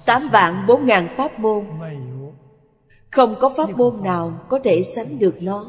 Tám 0.07 0.29
vạn 0.33 0.67
bốn 0.67 0.87
ngàn 0.87 1.15
pháp 1.17 1.39
môn 1.39 1.67
không 3.11 3.37
có 3.41 3.49
pháp 3.49 3.71
môn 3.77 4.03
nào 4.03 4.41
có 4.49 4.59
thể 4.59 4.83
sánh 4.83 5.19
được 5.19 5.37
nó. 5.41 5.67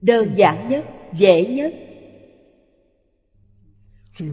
Đơn 0.00 0.32
giản 0.34 0.68
nhất, 0.68 0.84
dễ 1.12 1.46
nhất, 1.46 1.74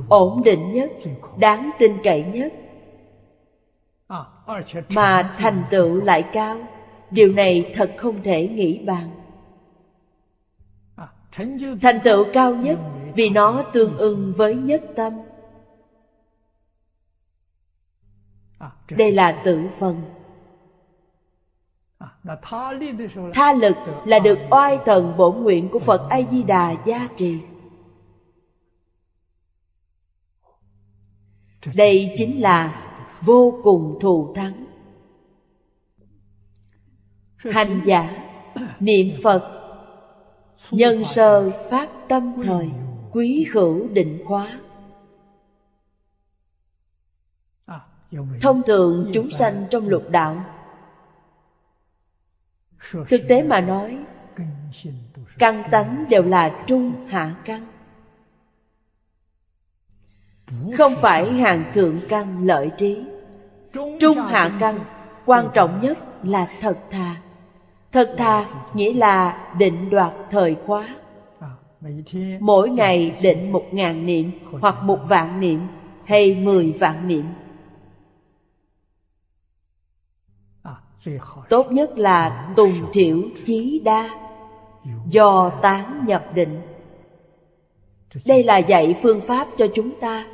ổn 0.09 0.43
định 0.43 0.71
nhất, 0.71 0.91
đáng 1.39 1.69
tin 1.79 1.97
cậy 2.03 2.23
nhất. 2.23 2.53
Mà 4.89 5.35
thành 5.37 5.63
tựu 5.69 6.01
lại 6.01 6.25
cao, 6.33 6.59
điều 7.11 7.31
này 7.33 7.71
thật 7.75 7.93
không 7.97 8.23
thể 8.23 8.47
nghĩ 8.47 8.79
bàn. 8.85 9.09
Thành 11.81 11.99
tựu 12.03 12.25
cao 12.33 12.55
nhất 12.55 12.79
vì 13.15 13.29
nó 13.29 13.63
tương 13.73 13.97
ưng 13.97 14.33
với 14.37 14.55
nhất 14.55 14.81
tâm. 14.95 15.13
Đây 18.89 19.11
là 19.11 19.41
tự 19.45 19.59
phần 19.79 20.01
tha 23.33 23.53
lực 23.53 23.75
là 24.05 24.19
được 24.19 24.39
oai 24.49 24.79
thần 24.85 25.17
bổn 25.17 25.43
nguyện 25.43 25.69
của 25.69 25.79
phật 25.79 26.07
a 26.09 26.21
di 26.31 26.43
đà 26.43 26.75
gia 26.85 27.07
trì. 27.15 27.37
Đây 31.75 32.13
chính 32.15 32.41
là 32.41 32.87
vô 33.21 33.59
cùng 33.63 33.97
thù 34.01 34.33
thắng. 34.35 34.65
Hành 37.37 37.81
giả 37.85 38.27
niệm 38.79 39.07
phật 39.21 39.57
Nhân 40.71 41.03
sơ 41.03 41.51
phát 41.69 41.89
tâm 42.09 42.33
thời 42.43 42.69
Quý 43.11 43.45
khửu 43.51 43.87
định 43.87 44.23
khóa 44.25 44.59
Thông 48.41 48.63
thường 48.63 49.11
chúng 49.13 49.31
sanh 49.31 49.65
trong 49.69 49.87
lục 49.87 50.09
đạo. 50.09 50.43
Thực 53.07 53.21
tế 53.27 53.43
mà 53.43 53.61
nói, 53.61 53.97
Căn 55.39 55.63
tánh 55.71 56.05
đều 56.09 56.23
là 56.23 56.63
trung 56.67 57.07
hạ 57.07 57.35
căn. 57.45 57.65
Không 60.77 60.95
phải 61.01 61.33
hàng 61.33 61.71
thượng 61.73 61.99
căn 62.09 62.47
lợi 62.47 62.71
trí. 62.77 63.05
Trung 63.99 64.17
hạ 64.17 64.57
căn 64.59 64.79
Quan 65.25 65.49
trọng 65.53 65.79
nhất 65.81 65.97
là 66.23 66.47
thật 66.59 66.77
thà 66.89 67.15
Thật 67.91 68.15
thà 68.17 68.45
nghĩa 68.73 68.93
là 68.93 69.47
định 69.57 69.89
đoạt 69.89 70.13
thời 70.29 70.55
khóa. 70.65 70.95
Mỗi 72.39 72.69
ngày 72.69 73.15
định 73.21 73.51
một 73.51 73.65
ngàn 73.71 74.05
niệm 74.05 74.31
Hoặc 74.61 74.83
một 74.83 74.99
vạn 75.07 75.39
niệm 75.39 75.59
Hay 76.05 76.35
mười 76.35 76.71
vạn 76.79 77.07
niệm. 77.07 77.25
Tốt 81.49 81.71
nhất 81.71 81.97
là 81.97 82.49
tùng 82.55 82.73
thiểu 82.93 83.21
chí 83.43 83.81
đa. 83.85 84.09
Do 85.09 85.49
tán 85.61 86.03
nhập 86.07 86.25
định. 86.33 86.61
Đây 88.25 88.43
là 88.43 88.57
dạy 88.57 88.95
phương 89.01 89.21
pháp 89.21 89.47
cho 89.57 89.67
chúng 89.75 89.91
ta. 89.99 90.25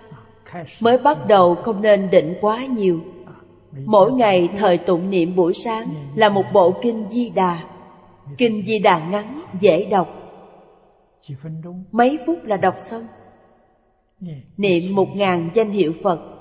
Mới 0.79 0.97
bắt 0.97 1.27
đầu 1.27 1.55
không 1.55 1.81
nên 1.81 2.09
định 2.09 2.35
quá 2.41 2.65
nhiều. 2.65 2.99
Mỗi 3.85 4.11
ngày 4.11 4.49
thời 4.57 4.77
tụng 4.77 5.09
niệm 5.09 5.35
buổi 5.35 5.53
sáng 5.53 5.87
Là 6.15 6.29
một 6.29 6.45
bộ 6.53 6.73
kinh 6.81 7.09
di 7.09 7.29
đà. 7.29 7.63
Kinh 8.37 8.65
di 8.65 8.79
đà 8.79 9.07
ngắn, 9.09 9.41
dễ 9.59 9.85
đọc. 9.85 10.07
Mấy 11.91 12.19
phút 12.25 12.43
là 12.43 12.57
đọc 12.57 12.75
xong. 12.77 13.07
Niệm 14.57 14.95
một 14.95 15.07
ngàn 15.15 15.49
danh 15.53 15.71
hiệu 15.71 15.93
Phật. 16.03 16.36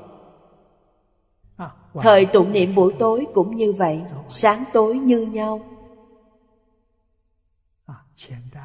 Thời 2.02 2.26
tụng 2.26 2.52
niệm 2.52 2.74
buổi 2.74 2.92
tối 2.98 3.26
cũng 3.34 3.56
như 3.56 3.72
vậy, 3.72 4.04
Sáng 4.30 4.64
tối 4.72 4.98
như 4.98 5.22
nhau. 5.22 5.60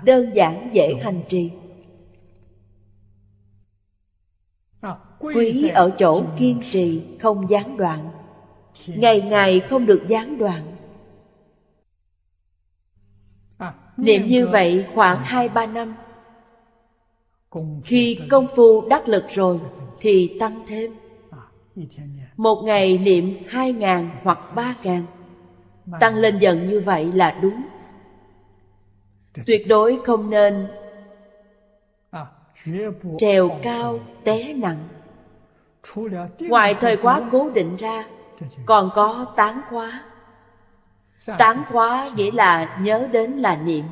Đơn 0.04 0.32
giản 0.36 0.70
dễ 0.74 0.94
hành 1.02 1.22
trì. 1.28 1.52
Quý 5.20 5.70
ở 5.70 5.92
chỗ 6.00 6.24
kiên 6.38 6.62
trì, 6.72 7.02
không 7.20 7.50
gián 7.50 7.78
đoạn. 7.78 8.10
Ngày 8.88 9.22
ngày 9.22 9.60
không 9.60 9.86
được 9.86 10.06
gián 10.08 10.38
đoạn. 10.38 10.78
Niệm 13.98 14.26
như 14.28 14.48
vậy 14.48 14.86
khoảng 14.94 15.24
hai, 15.24 15.50
ba 15.50 15.66
năm. 15.66 15.96
Khi 17.84 18.20
công 18.30 18.48
phu 18.48 18.88
đắc 18.90 19.08
lực 19.08 19.24
rồi, 19.30 19.60
Thì 20.00 20.38
tăng 20.40 20.64
thêm 20.68 20.96
một 22.38 22.62
ngày 22.64 22.98
niệm 22.98 23.38
hai 23.50 23.74
ngàn 23.74 24.10
hoặc 24.24 24.40
ba 24.56 24.76
ngàn. 24.84 25.06
Tăng 26.00 26.16
lên 26.16 26.40
dần 26.40 26.68
như 26.70 26.80
vậy 26.80 27.12
là 27.14 27.40
đúng. 27.42 27.62
Tuyệt 29.46 29.68
đối 29.68 30.00
không 30.06 30.30
nên 30.30 30.68
Trèo 33.18 33.50
cao 33.64 34.00
té 34.24 34.54
nặng. 34.54 34.88
Ngoài 36.40 36.74
thời 36.74 36.98
khóa 36.98 37.22
cố 37.32 37.50
định 37.50 37.76
ra, 37.76 38.06
Còn 38.66 38.90
có 38.94 39.34
tán 39.36 39.62
khóa. 39.70 40.04
Tán 41.38 41.64
khóa 41.72 42.10
nghĩa 42.16 42.32
là 42.32 42.80
nhớ 42.82 43.08
đến 43.12 43.32
là 43.32 43.56
niệm. 43.56 43.86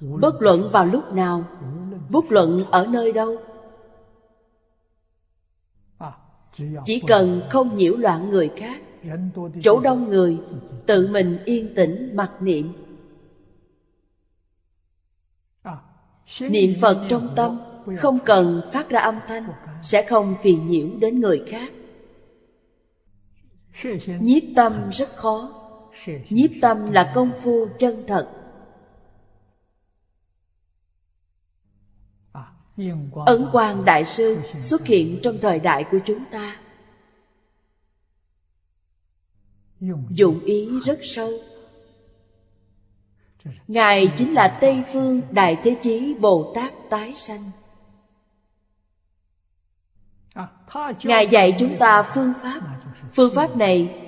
Bất 0.00 0.42
luận 0.42 0.70
vào 0.72 0.84
lúc 0.84 1.12
nào, 1.12 1.44
Bất 2.10 2.24
luận 2.32 2.64
ở 2.70 2.86
nơi 2.86 3.12
đâu 3.12 3.36
chỉ 6.84 7.02
cần 7.06 7.40
không 7.50 7.76
nhiễu 7.76 7.96
loạn 7.96 8.30
người 8.30 8.50
khác 8.56 8.80
chỗ 9.62 9.80
đông 9.80 10.08
người 10.10 10.38
tự 10.86 11.06
mình 11.06 11.38
yên 11.44 11.74
tĩnh 11.74 12.16
mặc 12.16 12.30
niệm. 12.40 12.72
Niệm 16.40 16.74
phật 16.80 17.06
trong 17.08 17.28
tâm 17.36 17.60
không 17.96 18.18
cần 18.24 18.62
phát 18.72 18.88
ra 18.88 19.00
âm 19.00 19.18
thanh 19.28 19.44
sẽ 19.82 20.02
không 20.02 20.34
phiền 20.42 20.66
nhiễu 20.66 20.88
đến 20.98 21.20
người 21.20 21.42
khác. 21.46 21.72
Nhiếp 24.20 24.42
tâm 24.56 24.72
rất 24.92 25.16
khó. 25.16 25.52
Nhiếp 26.30 26.50
tâm 26.62 26.92
là 26.92 27.12
công 27.14 27.30
phu 27.42 27.66
chân 27.78 28.04
thật 28.06 28.37
Ấn 33.26 33.48
Quang 33.52 33.84
Đại 33.84 34.04
Sư 34.04 34.38
xuất 34.60 34.86
hiện 34.86 35.20
trong 35.22 35.38
thời 35.42 35.58
đại 35.58 35.84
của 35.90 35.98
chúng 36.04 36.24
ta. 36.30 36.56
Dụng 40.10 40.40
ý 40.44 40.68
rất 40.84 40.98
sâu. 41.02 41.32
Ngài 43.68 44.12
chính 44.16 44.34
là 44.34 44.58
Tây 44.60 44.82
Phương 44.92 45.22
Đại 45.30 45.56
Thế 45.62 45.76
Chí 45.82 46.16
Bồ 46.20 46.52
Tát 46.54 46.72
Tái 46.90 47.14
Sanh. 47.14 47.50
Ngài 51.02 51.26
dạy 51.26 51.54
chúng 51.58 51.76
ta 51.78 52.10
phương 52.14 52.32
pháp. 52.42 52.60
Phương 53.12 53.34
pháp 53.34 53.56
này 53.56 54.04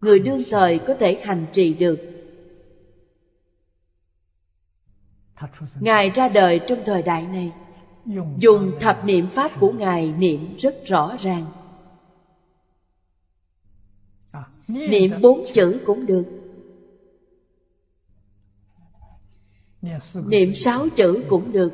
Người 0.00 0.18
đương 0.18 0.42
thời 0.50 0.78
có 0.78 0.94
thể 1.00 1.20
hành 1.22 1.46
trì 1.52 1.74
được 1.74 2.17
Ngài 5.80 6.10
ra 6.10 6.28
đời 6.28 6.60
trong 6.66 6.78
thời 6.86 7.02
đại 7.02 7.22
này. 7.22 7.52
Dùng 8.38 8.72
thập 8.80 9.04
niệm 9.04 9.26
pháp 9.30 9.50
của 9.60 9.72
Ngài 9.72 10.12
niệm 10.12 10.56
rất 10.56 10.82
rõ 10.84 11.16
ràng. 11.20 11.46
Niệm 14.68 15.10
bốn 15.22 15.44
chữ 15.54 15.80
cũng 15.86 16.06
được. 16.06 16.24
Niệm 20.26 20.54
sáu 20.54 20.88
chữ 20.96 21.24
cũng 21.28 21.52
được. 21.52 21.72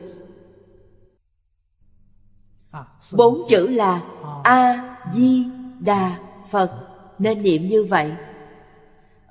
Bốn 3.13 3.39
chữ 3.49 3.67
là 3.67 4.03
A-di-đà 4.45 6.19
Phật. 6.51 6.89
Nên 7.19 7.43
niệm 7.43 7.67
như 7.67 7.85
vậy 7.85 8.13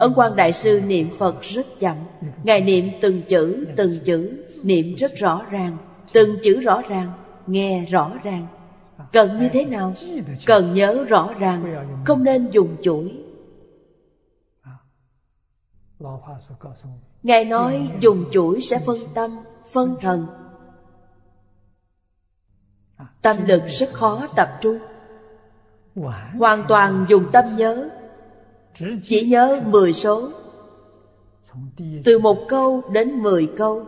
Ấn 0.03 0.13
quan 0.15 0.35
Đại 0.35 0.53
Sư 0.53 0.81
niệm 0.87 1.09
Phật 1.17 1.41
rất 1.41 1.67
chậm. 1.79 1.97
Ngài 2.43 2.61
niệm 2.61 2.89
từng 3.01 3.21
chữ, 3.21 3.65
từng 3.75 3.99
chữ 4.05 4.43
Niệm 4.63 4.95
rất 4.95 5.15
rõ 5.15 5.45
ràng. 5.49 5.77
Từng 6.13 6.37
chữ 6.43 6.59
rõ 6.59 6.81
ràng, 6.89 7.11
nghe 7.47 7.85
rõ 7.85 8.11
ràng. 8.23 8.47
Cần 9.11 9.37
như 9.37 9.49
thế 9.49 9.65
nào? 9.65 9.93
Cần 10.45 10.73
nhớ 10.73 11.05
rõ 11.09 11.33
ràng 11.39 11.87
Không 12.05 12.23
nên 12.23 12.49
dùng 12.51 12.75
chuỗi. 12.83 13.23
Ngài 17.23 17.45
nói 17.45 17.91
dùng 17.99 18.25
chuỗi 18.31 18.61
sẽ 18.61 18.79
phân 18.85 18.97
tâm, 19.15 19.31
phân 19.71 19.95
thần. 20.01 20.27
Tâm 23.21 23.37
lực 23.45 23.63
rất 23.67 23.93
khó 23.93 24.27
tập 24.35 24.49
trung. 24.61 24.79
Hoàn 26.39 26.65
toàn 26.67 27.05
dùng 27.09 27.31
tâm 27.31 27.45
nhớ 27.57 27.89
chỉ 29.01 29.25
nhớ 29.25 29.61
10 29.65 29.93
số. 29.93 30.29
Từ 32.05 32.19
một 32.19 32.37
câu 32.47 32.81
đến 32.91 33.23
10 33.23 33.47
câu. 33.57 33.85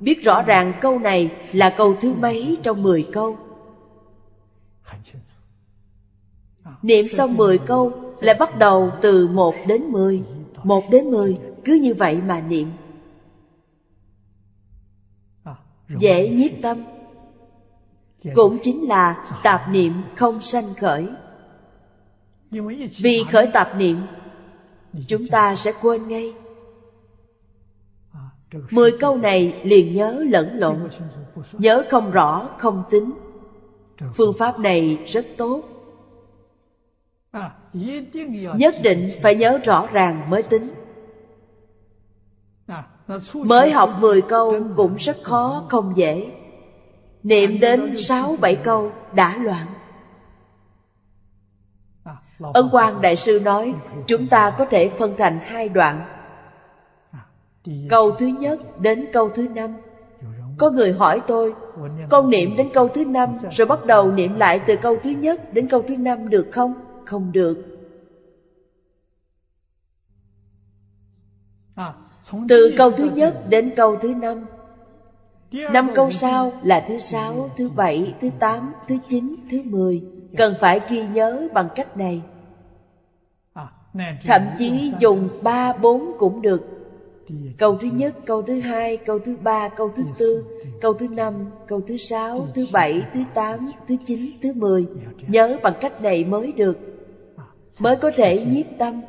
Biết 0.00 0.22
rõ 0.22 0.42
ràng 0.42 0.72
câu 0.80 0.98
này 0.98 1.32
là 1.52 1.74
câu 1.76 1.94
thứ 2.00 2.12
mấy 2.12 2.58
trong 2.62 2.82
10 2.82 3.08
câu. 3.12 3.36
Niệm 6.82 7.08
xong 7.08 7.36
10 7.36 7.58
câu 7.58 7.92
Lại 8.20 8.36
bắt 8.38 8.58
đầu 8.58 8.90
từ 9.02 9.28
1 9.28 9.54
đến 9.66 9.82
10 9.82 10.22
1 10.62 10.84
đến 10.90 11.10
10 11.10 11.38
Cứ 11.64 11.74
như 11.82 11.94
vậy 11.94 12.20
mà 12.26 12.40
niệm. 12.40 12.68
Dễ 15.88 16.28
nhiếp 16.28 16.50
tâm. 16.62 16.84
Cũng 18.34 18.58
chính 18.62 18.88
là 18.88 19.24
tạp 19.42 19.68
niệm 19.68 19.92
không 20.16 20.40
sanh 20.40 20.74
khởi 20.74 21.08
vì 22.98 23.24
khởi 23.30 23.46
tạp 23.46 23.78
niệm 23.78 23.96
Chúng 25.08 25.26
ta 25.26 25.56
sẽ 25.56 25.72
quên 25.82 26.08
ngay. 26.08 26.34
Mười 28.70 28.98
câu 29.00 29.16
này 29.16 29.60
liền 29.62 29.94
nhớ 29.94 30.24
lẫn 30.28 30.58
lộn. 30.58 30.88
Nhớ 31.52 31.84
không 31.90 32.10
rõ 32.10 32.48
không 32.58 32.82
tính. 32.90 33.12
Phương 34.14 34.34
pháp 34.38 34.58
này 34.58 34.98
rất 35.06 35.26
tốt. 35.36 35.62
Nhất 38.54 38.74
định 38.82 39.10
phải 39.22 39.34
nhớ 39.34 39.58
rõ 39.64 39.86
ràng 39.92 40.30
mới 40.30 40.42
tính. 40.42 40.74
Mới 43.34 43.70
học 43.70 43.96
10 44.00 44.22
câu 44.22 44.60
cũng 44.76 44.96
rất 44.96 45.16
khó 45.22 45.64
không 45.68 45.92
dễ. 45.96 46.32
Niệm 47.22 47.60
đến 47.60 47.94
6-7 47.94 48.56
câu 48.62 48.92
đã 49.14 49.36
loạn 49.36 49.73
Ân 52.38 52.70
Quang 52.70 53.00
Đại 53.00 53.16
Sư 53.16 53.40
nói 53.44 53.74
Chúng 54.06 54.26
ta 54.26 54.50
có 54.58 54.64
thể 54.64 54.88
phân 54.88 55.14
thành 55.18 55.38
hai 55.42 55.68
đoạn. 55.68 56.06
Câu 57.88 58.10
thứ 58.18 58.26
nhất 58.26 58.60
đến 58.80 59.06
câu 59.12 59.30
thứ 59.30 59.48
năm. 59.48 59.76
Có 60.58 60.70
người 60.70 60.92
hỏi 60.92 61.20
tôi 61.26 61.54
Con 62.10 62.30
niệm 62.30 62.56
đến 62.56 62.70
câu 62.74 62.88
thứ 62.88 63.04
năm 63.04 63.38
Rồi 63.50 63.66
bắt 63.66 63.84
đầu 63.86 64.12
niệm 64.12 64.34
lại 64.34 64.60
từ 64.66 64.76
câu 64.76 64.96
thứ 65.02 65.10
nhất 65.10 65.52
Đến 65.52 65.68
câu 65.68 65.82
thứ 65.88 65.96
năm 65.96 66.28
được 66.28 66.48
không? 66.52 66.74
Không 67.04 67.32
được. 67.32 67.74
Từ 72.48 72.74
câu 72.76 72.92
thứ 72.92 73.10
nhất 73.14 73.48
đến 73.48 73.72
câu 73.76 73.96
thứ 73.96 74.14
năm. 74.14 74.46
Năm 75.50 75.90
câu 75.94 76.10
sau 76.10 76.52
là 76.62 76.84
thứ 76.88 76.98
sáu, 76.98 77.50
thứ 77.56 77.68
bảy, 77.68 78.14
thứ 78.20 78.30
tám, 78.38 78.72
thứ 78.88 78.96
chín, 79.08 79.34
thứ 79.50 79.62
mười. 79.64 80.02
Cần 80.36 80.54
phải 80.60 80.80
ghi 80.88 81.06
nhớ 81.06 81.48
bằng 81.52 81.68
cách 81.74 81.96
này. 81.96 82.22
Thậm 84.20 84.42
chí 84.56 84.92
dùng 85.00 85.28
ba 85.42 85.72
bốn 85.72 86.12
cũng 86.18 86.42
được. 86.42 86.62
Câu 87.58 87.78
thứ 87.80 87.88
nhất, 87.88 88.14
câu 88.26 88.42
thứ 88.42 88.60
hai, 88.60 88.96
câu 88.96 89.18
thứ 89.18 89.36
ba, 89.36 89.68
câu 89.68 89.92
thứ 89.96 90.02
tư, 90.18 90.44
câu 90.80 90.94
thứ 90.94 91.08
năm, 91.08 91.50
câu 91.66 91.80
thứ 91.88 91.96
sáu, 91.96 92.46
thứ 92.54 92.66
bảy, 92.72 93.02
thứ 93.14 93.20
tám, 93.34 93.70
thứ 93.86 93.96
chín, 94.06 94.30
thứ 94.42 94.52
mười. 94.52 94.86
Nhớ 95.28 95.58
bằng 95.62 95.74
cách 95.80 96.00
này 96.00 96.24
mới 96.24 96.52
được. 96.52 96.78
Mới 97.80 97.96
có 97.96 98.10
thể 98.16 98.44
nhiếp 98.44 98.66
tâm. 98.78 99.02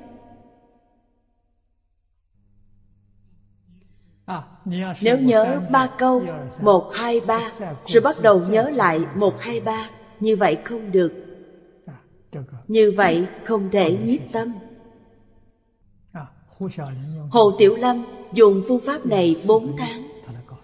Nếu 5.02 5.18
nhớ 5.18 5.62
ba 5.70 5.88
câu 5.98 6.24
Một, 6.60 6.90
hai, 6.92 7.20
ba 7.20 7.52
Rồi 7.86 8.02
bắt 8.04 8.16
đầu 8.22 8.44
nhớ 8.48 8.70
lại 8.70 9.00
một, 9.16 9.34
hai, 9.40 9.60
ba. 9.60 9.90
Như 10.20 10.36
vậy 10.36 10.58
không 10.64 10.92
được. 10.92 11.14
Như 12.68 12.92
vậy 12.92 13.28
không 13.46 13.70
thể 13.72 13.98
nhiếp 14.06 14.20
tâm. 14.32 14.54
Hồ 17.32 17.52
Tiểu 17.58 17.76
Lâm 17.76 18.06
dùng 18.34 18.64
phương 18.68 18.80
pháp 18.80 19.06
này 19.06 19.36
bốn 19.48 19.78
tháng. 19.78 20.08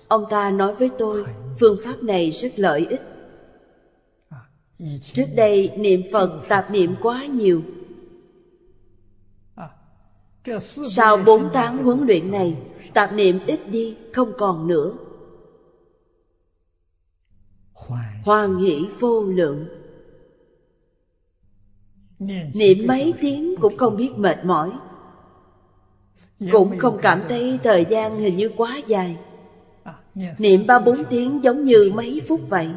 Ông 0.08 0.26
ta 0.30 0.52
nói 0.52 0.76
với 0.76 0.90
tôi, 0.98 1.26
Phương 1.60 1.78
pháp 1.84 2.04
này 2.04 2.32
rất 2.32 2.52
lợi 2.56 2.88
ích. 2.90 3.02
Trước 5.02 5.26
đây 5.36 5.72
niệm 5.78 6.02
Phật 6.12 6.42
tạp 6.50 6.72
niệm 6.72 6.96
quá 7.02 7.26
nhiều. 7.26 7.62
Sau 10.90 11.18
bốn 11.18 11.50
tháng 11.54 11.78
huấn 11.78 12.06
luyện 12.08 12.32
này, 12.32 12.58
Tạp 12.94 13.14
niệm 13.14 13.40
ít 13.48 13.60
đi, 13.70 13.98
không 14.14 14.34
còn 14.38 14.68
nữa. 14.68 14.94
Hoan 18.26 18.58
hỷ 18.58 18.88
vô 19.00 19.24
lượng. 19.24 19.68
Niệm 22.54 22.88
mấy 22.88 23.14
tiếng 23.22 23.56
cũng 23.62 23.78
không 23.78 23.98
biết 23.98 24.12
mệt 24.18 24.46
mỏi. 24.46 24.72
Cũng 26.52 26.80
không 26.80 27.00
cảm 27.02 27.22
thấy 27.30 27.60
thời 27.64 27.86
gian 27.86 28.18
hình 28.18 28.36
như 28.36 28.52
quá 28.58 28.78
dài. 28.88 29.18
Niệm 30.16 30.66
ba 30.68 30.80
bốn 30.80 31.04
tiếng 31.10 31.44
giống 31.44 31.64
như 31.64 31.92
mấy 31.94 32.22
phút 32.28 32.42
vậy. 32.50 32.70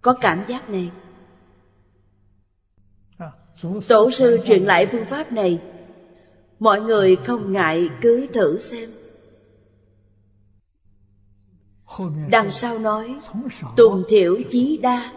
Có 0.00 0.12
cảm 0.20 0.44
giác 0.46 0.70
này. 0.70 0.90
Tổ 3.88 4.10
sư 4.10 4.38
truyền 4.46 4.62
lại 4.62 4.86
phương 4.86 5.06
pháp 5.06 5.32
này. 5.32 5.60
Mọi 6.58 6.80
người 6.80 7.16
không 7.16 7.52
ngại 7.52 7.88
cứ 8.00 8.26
thử 8.26 8.58
xem. 8.58 8.90
Đằng 12.28 12.50
sau 12.50 12.78
nói 12.78 13.16
Tùng 13.76 14.04
thiểu 14.08 14.36
chí 14.50 14.78
đa 14.82 15.12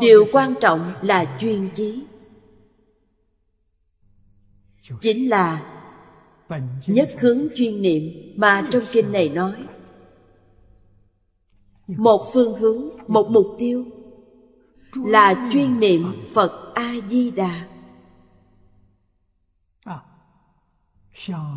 Điều 0.01 0.27
quan 0.33 0.55
trọng 0.61 0.93
là 1.03 1.39
chuyên 1.41 1.69
chí 1.75 2.05
chính 5.01 5.29
là 5.29 5.73
nhất 6.87 7.11
hướng 7.19 7.49
chuyên 7.57 7.83
niệm 7.83 8.03
mà 8.37 8.69
trong 8.71 8.83
kinh 8.93 9.13
này 9.13 9.29
nói. 9.29 9.55
Một 11.87 12.31
phương 12.33 12.57
hướng 12.61 12.89
một 13.07 13.29
mục 13.31 13.47
tiêu 13.59 13.85
là 15.05 15.51
chuyên 15.53 15.81
niệm 15.81 16.03
phật 16.35 16.73
a 16.75 16.95
di 17.09 17.31
đà 17.31 17.69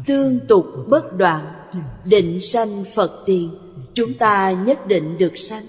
tương 0.05 0.39
tục 0.47 0.65
bất 0.87 1.17
đoạn 1.17 1.69
định 2.05 2.39
sanh 2.39 2.83
phật 2.95 3.23
tiền. 3.25 3.51
Chúng 3.93 4.13
ta 4.13 4.51
nhất 4.51 4.87
định 4.87 5.17
được 5.17 5.37
sanh. 5.37 5.63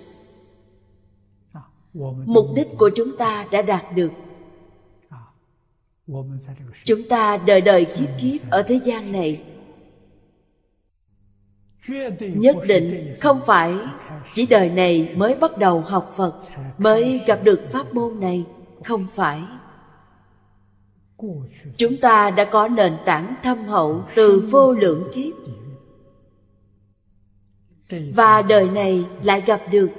Mục 2.24 2.46
đích 2.54 2.68
của 2.78 2.90
chúng 2.94 3.16
ta 3.16 3.46
đã 3.50 3.62
đạt 3.62 3.84
được 3.94 4.10
chúng 6.84 7.08
ta 7.08 7.36
đời 7.36 7.60
đời 7.60 7.84
kiếp 7.84 8.08
kiếp 8.20 8.50
ở 8.50 8.62
thế 8.62 8.80
gian 8.84 9.12
này. 9.12 9.42
Nhất 12.20 12.56
định 12.68 13.14
không 13.20 13.40
phải 13.46 13.74
chỉ 14.34 14.46
đời 14.46 14.70
này 14.70 15.14
mới 15.16 15.34
bắt 15.34 15.58
đầu 15.58 15.80
học 15.80 16.14
phật 16.16 16.34
mới 16.78 17.20
gặp 17.26 17.40
được 17.42 17.60
pháp 17.72 17.94
môn 17.94 18.20
này. 18.20 18.44
Không 18.84 19.06
phải. 19.14 19.42
Chúng 21.76 21.96
ta 21.96 22.30
đã 22.30 22.44
có 22.44 22.68
nền 22.68 22.96
tảng 23.06 23.34
thâm 23.42 23.58
hậu 23.58 24.04
từ 24.14 24.40
vô 24.50 24.72
lượng 24.72 25.10
kiếp. 25.14 25.34
Và 28.14 28.42
đời 28.42 28.68
này 28.68 29.04
lại 29.22 29.42
gặp 29.46 29.60
được 29.70 29.90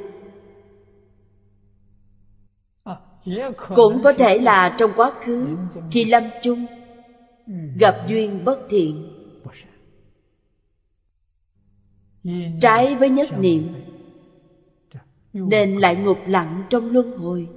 cũng 3.76 4.02
có 4.04 4.14
thể 4.14 4.40
là 4.40 4.76
trong 4.78 4.92
quá 4.96 5.12
khứ, 5.22 5.48
khi 5.92 6.06
lâm 6.06 6.24
chung, 6.44 6.66
gặp 7.80 7.96
duyên 8.08 8.46
bất 8.46 8.60
thiện. 8.70 9.18
Trái 12.62 12.96
với 12.96 13.10
nhất 13.10 13.30
niệm, 13.40 13.74
nên 15.34 15.78
lại 15.78 15.96
ngục 15.96 16.20
lặng 16.28 16.64
trong 16.70 16.92
luân 16.92 17.18
hồi. 17.18 17.50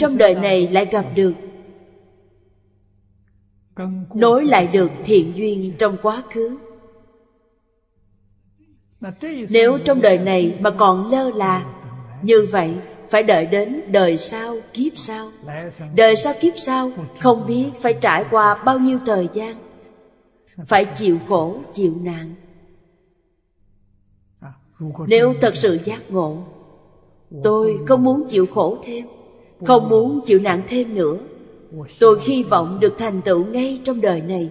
Trong 0.00 0.16
đời 0.18 0.34
này 0.34 0.68
lại 0.68 0.86
gặp 0.90 1.06
được, 1.14 1.34
nối 4.14 4.44
lại 4.44 4.68
được 4.72 4.90
thiện 5.04 5.32
duyên 5.36 5.72
trong 5.78 5.96
quá 6.02 6.22
khứ. 6.30 6.56
Nếu 9.50 9.78
trong 9.84 10.00
đời 10.00 10.18
này 10.18 10.58
mà 10.60 10.70
còn 10.70 11.10
lơ 11.10 11.30
là 11.30 11.83
như 12.24 12.46
vậy, 12.52 12.74
phải 13.10 13.22
đợi 13.22 13.46
đến 13.46 13.80
đời 13.88 14.16
sau 14.16 14.56
kiếp 14.72 14.92
sau. 14.96 15.30
Đời 15.96 16.16
sau 16.16 16.34
kiếp 16.40 16.52
sau, 16.56 16.90
không 17.20 17.46
biết 17.46 17.70
phải 17.80 17.94
trải 18.00 18.24
qua 18.30 18.62
bao 18.64 18.78
nhiêu 18.78 18.98
thời 19.06 19.28
gian. 19.32 19.54
Phải 20.66 20.84
chịu 20.84 21.18
khổ, 21.28 21.56
chịu 21.72 21.94
nạn. 22.02 22.34
Nếu 25.06 25.34
thật 25.40 25.56
sự 25.56 25.78
giác 25.84 26.00
ngộ, 26.08 26.38
tôi 27.42 27.78
không 27.86 28.04
muốn 28.04 28.24
chịu 28.28 28.46
khổ 28.46 28.78
thêm, 28.84 29.06
không 29.66 29.88
muốn 29.88 30.20
chịu 30.26 30.38
nạn 30.38 30.62
thêm 30.68 30.94
nữa. 30.94 31.16
Tôi 31.98 32.18
hy 32.22 32.42
vọng 32.42 32.80
được 32.80 32.94
thành 32.98 33.22
tựu 33.22 33.44
ngay 33.44 33.80
trong 33.84 34.00
đời 34.00 34.20
này. 34.20 34.50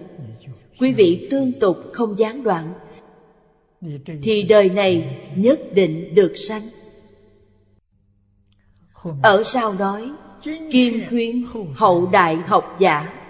Quý 0.80 0.92
vị 0.92 1.28
tương 1.30 1.52
tục 1.52 1.76
không 1.92 2.18
gián 2.18 2.42
đoạn, 2.42 2.72
thì 4.22 4.42
đời 4.42 4.68
này 4.68 5.18
nhất 5.36 5.60
định 5.74 6.14
được 6.14 6.32
sanh 6.36 6.62
ở 9.22 9.42
sau 9.44 9.74
nói 9.78 10.12
Kim 10.70 11.08
khuyên 11.08 11.46
hậu 11.74 12.06
đại 12.06 12.36
học 12.36 12.76
giả. 12.78 13.20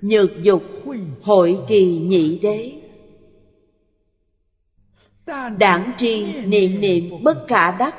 Nhược 0.00 0.42
dục 0.42 0.62
hội 1.22 1.58
kỳ 1.68 1.98
nhị 1.98 2.38
đế. 2.38 2.72
Đảng 5.58 5.92
tri 5.96 6.42
niệm 6.42 6.80
niệm 6.80 7.24
bất 7.24 7.44
khả 7.48 7.76
đắc 7.78 7.94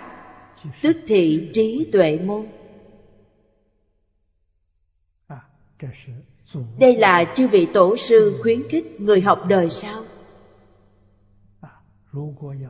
Tức 0.82 0.98
thị 1.08 1.50
trí 1.54 1.90
tuệ 1.92 2.20
môn. 2.26 2.48
Đây 6.80 6.96
là 6.96 7.34
chư 7.36 7.48
vị 7.48 7.68
tổ 7.74 7.98
sư 7.98 8.40
khuyến 8.42 8.70
khích 8.70 9.02
người 9.02 9.22
học 9.22 9.42
đời 9.48 9.70
sau. 9.70 10.04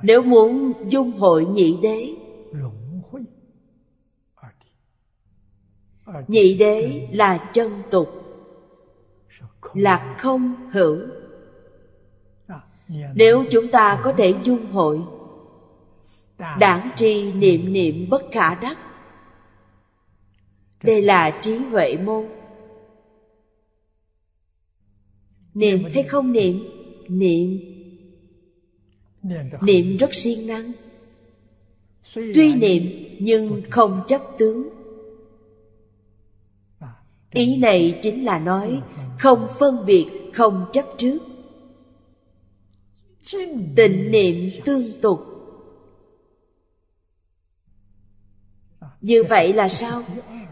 Nếu 0.02 0.22
muốn 0.22 0.74
dung 0.90 1.12
hội 1.12 1.46
nhị 1.46 1.78
đế 1.82 2.25
Nhị 6.28 6.54
đế 6.54 7.08
là 7.12 7.50
chân 7.54 7.72
tục. 7.92 8.10
Là 9.74 10.16
không 10.20 10.70
hữu. 10.72 11.00
Nếu 13.16 13.46
chúng 13.52 13.68
ta 13.72 14.02
có 14.04 14.14
thể 14.18 14.34
dung 14.44 14.72
hội, 14.72 15.02
Đảng 16.60 16.90
tri 16.96 17.34
niệm 17.34 17.74
niệm 17.74 18.10
bất 18.10 18.24
khả 18.32 18.56
đắc. 18.56 18.78
Đây 20.84 21.02
là 21.02 21.40
trí 21.42 21.58
huệ 21.58 21.98
môn. 21.98 22.28
Niệm 25.54 25.84
hay 25.94 26.04
không 26.04 26.32
niệm? 26.32 26.60
Niệm. 27.08 27.60
Niệm 29.62 29.98
rất 29.98 30.14
siêng 30.14 30.48
năng. 30.48 30.72
Tuy 32.14 32.54
niệm 32.54 32.84
nhưng 33.20 33.62
không 33.70 34.04
chấp 34.08 34.22
tướng. 34.38 34.75
Ý 37.36 37.58
này 37.58 38.00
chính 38.02 38.26
là 38.26 38.40
nói 38.40 38.82
Không 39.20 39.48
phân 39.60 39.86
biệt, 39.86 40.06
không 40.34 40.66
chấp 40.74 40.86
trước. 40.98 41.20
Tịnh 43.76 44.12
niệm 44.12 44.50
tương 44.66 45.02
tục. 45.02 45.26
Như 49.02 49.24
vậy 49.24 49.54
là 49.54 49.70
sao? 49.70 50.02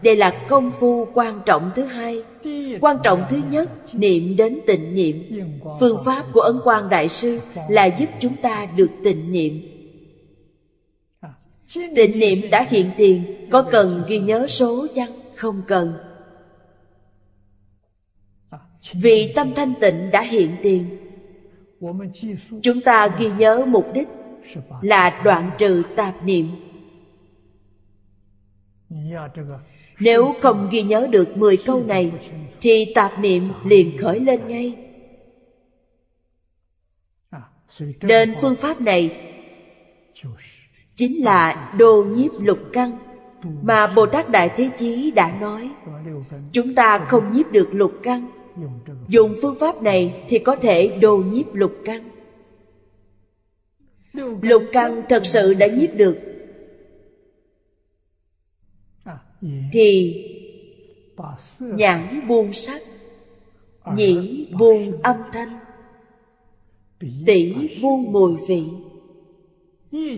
Đây 0.02 0.16
là 0.16 0.44
công 0.48 0.72
phu 0.72 1.08
quan 1.14 1.40
trọng 1.46 1.70
thứ 1.74 1.84
hai. 1.84 2.22
Quan 2.80 2.96
trọng 3.02 3.24
thứ 3.30 3.40
nhất 3.50 3.70
Niệm 3.92 4.36
đến 4.36 4.60
tịnh 4.66 4.94
niệm. 4.94 5.22
Phương 5.80 6.04
pháp 6.04 6.26
của 6.32 6.40
Ấn 6.40 6.60
Quang 6.64 6.88
Đại 6.88 7.08
Sư 7.08 7.40
Là 7.68 7.84
giúp 7.84 8.06
chúng 8.20 8.36
ta 8.36 8.66
được 8.76 8.90
tịnh 9.04 9.32
niệm. 9.32 9.60
Tịnh 11.96 12.18
niệm 12.18 12.38
đã 12.50 12.66
hiện 12.70 12.90
tiền 12.96 13.48
Có 13.50 13.62
cần 13.62 14.02
ghi 14.08 14.18
nhớ 14.18 14.46
số 14.46 14.86
chăng? 14.94 15.10
Không 15.34 15.62
cần. 15.66 15.92
Vì 18.92 19.32
tâm 19.34 19.52
thanh 19.56 19.74
tịnh 19.80 20.10
đã 20.12 20.22
hiện 20.22 20.50
tiền. 20.62 20.86
Chúng 22.62 22.80
ta 22.80 23.08
ghi 23.18 23.30
nhớ 23.38 23.64
mục 23.68 23.86
đích 23.94 24.08
Là 24.82 25.20
đoạn 25.24 25.50
trừ 25.58 25.82
tạp 25.96 26.24
niệm. 26.24 26.46
Nếu 30.00 30.34
không 30.40 30.68
ghi 30.72 30.82
nhớ 30.82 31.06
được 31.10 31.36
10 31.36 31.56
câu 31.66 31.82
này, 31.86 32.12
Thì 32.60 32.92
tạp 32.94 33.18
niệm 33.18 33.42
liền 33.64 33.98
khởi 33.98 34.20
lên 34.20 34.48
ngay. 34.48 34.74
Nên 38.02 38.34
phương 38.40 38.56
pháp 38.56 38.80
này 38.80 39.30
Chính 40.96 41.24
là 41.24 41.72
đô 41.78 42.04
nhiếp 42.04 42.32
lục 42.40 42.58
căn, 42.72 42.90
Mà 43.62 43.86
Bồ 43.86 44.06
Tát 44.06 44.30
Đại 44.30 44.50
Thế 44.56 44.70
Chí 44.78 45.10
đã 45.10 45.38
nói. 45.40 45.70
Chúng 46.52 46.74
ta 46.74 46.98
không 47.08 47.30
nhiếp 47.30 47.52
được 47.52 47.68
lục 47.72 47.92
căn 48.02 48.33
Dùng 49.08 49.34
phương 49.42 49.54
pháp 49.60 49.82
này 49.82 50.24
thì 50.28 50.38
có 50.38 50.56
thể 50.56 50.98
đồ 51.00 51.16
nhiếp 51.16 51.54
lục 51.54 51.72
căn. 51.84 52.10
Lục 54.42 54.62
căn 54.72 55.02
thật 55.08 55.26
sự 55.26 55.54
đã 55.54 55.66
nhiếp 55.66 55.94
được. 55.94 56.18
Thì 59.72 60.20
nhãn 61.60 62.28
buông 62.28 62.52
sắc 62.52 62.82
nhĩ 63.96 64.48
buông 64.58 65.02
âm 65.02 65.16
thanh 65.32 65.58
tỷ 67.26 67.54
buông 67.82 68.12
mùi 68.12 68.32
vị. 68.48 68.64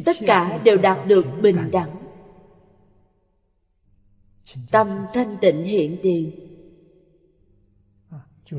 Tất 0.05 0.17
cả 0.27 0.61
đều 0.65 0.77
đạt 0.77 1.07
được 1.07 1.27
bình 1.43 1.57
đẳng. 1.73 1.97
Tâm 4.71 5.07
thanh 5.15 5.37
tịnh 5.41 5.65
hiện 5.65 5.97
tiền 6.03 6.46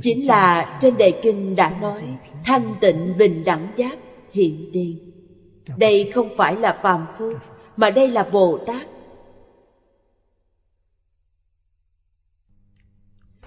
chính 0.02 0.28
là 0.28 0.78
trên 0.82 0.98
đề 0.98 1.20
kinh 1.22 1.56
đã 1.56 1.78
nói 1.82 2.04
thanh 2.44 2.76
tịnh 2.82 3.18
bình 3.18 3.44
đẳng 3.44 3.68
giác 3.76 4.00
hiện 4.32 4.70
tiền. 4.74 5.12
Đây 5.78 6.12
không 6.14 6.30
phải 6.38 6.56
là 6.56 6.80
phàm 6.84 7.06
phu 7.18 7.34
mà 7.78 7.90
đây 7.90 8.10
là 8.10 8.24
bồ 8.24 8.58
tát. 8.68 8.88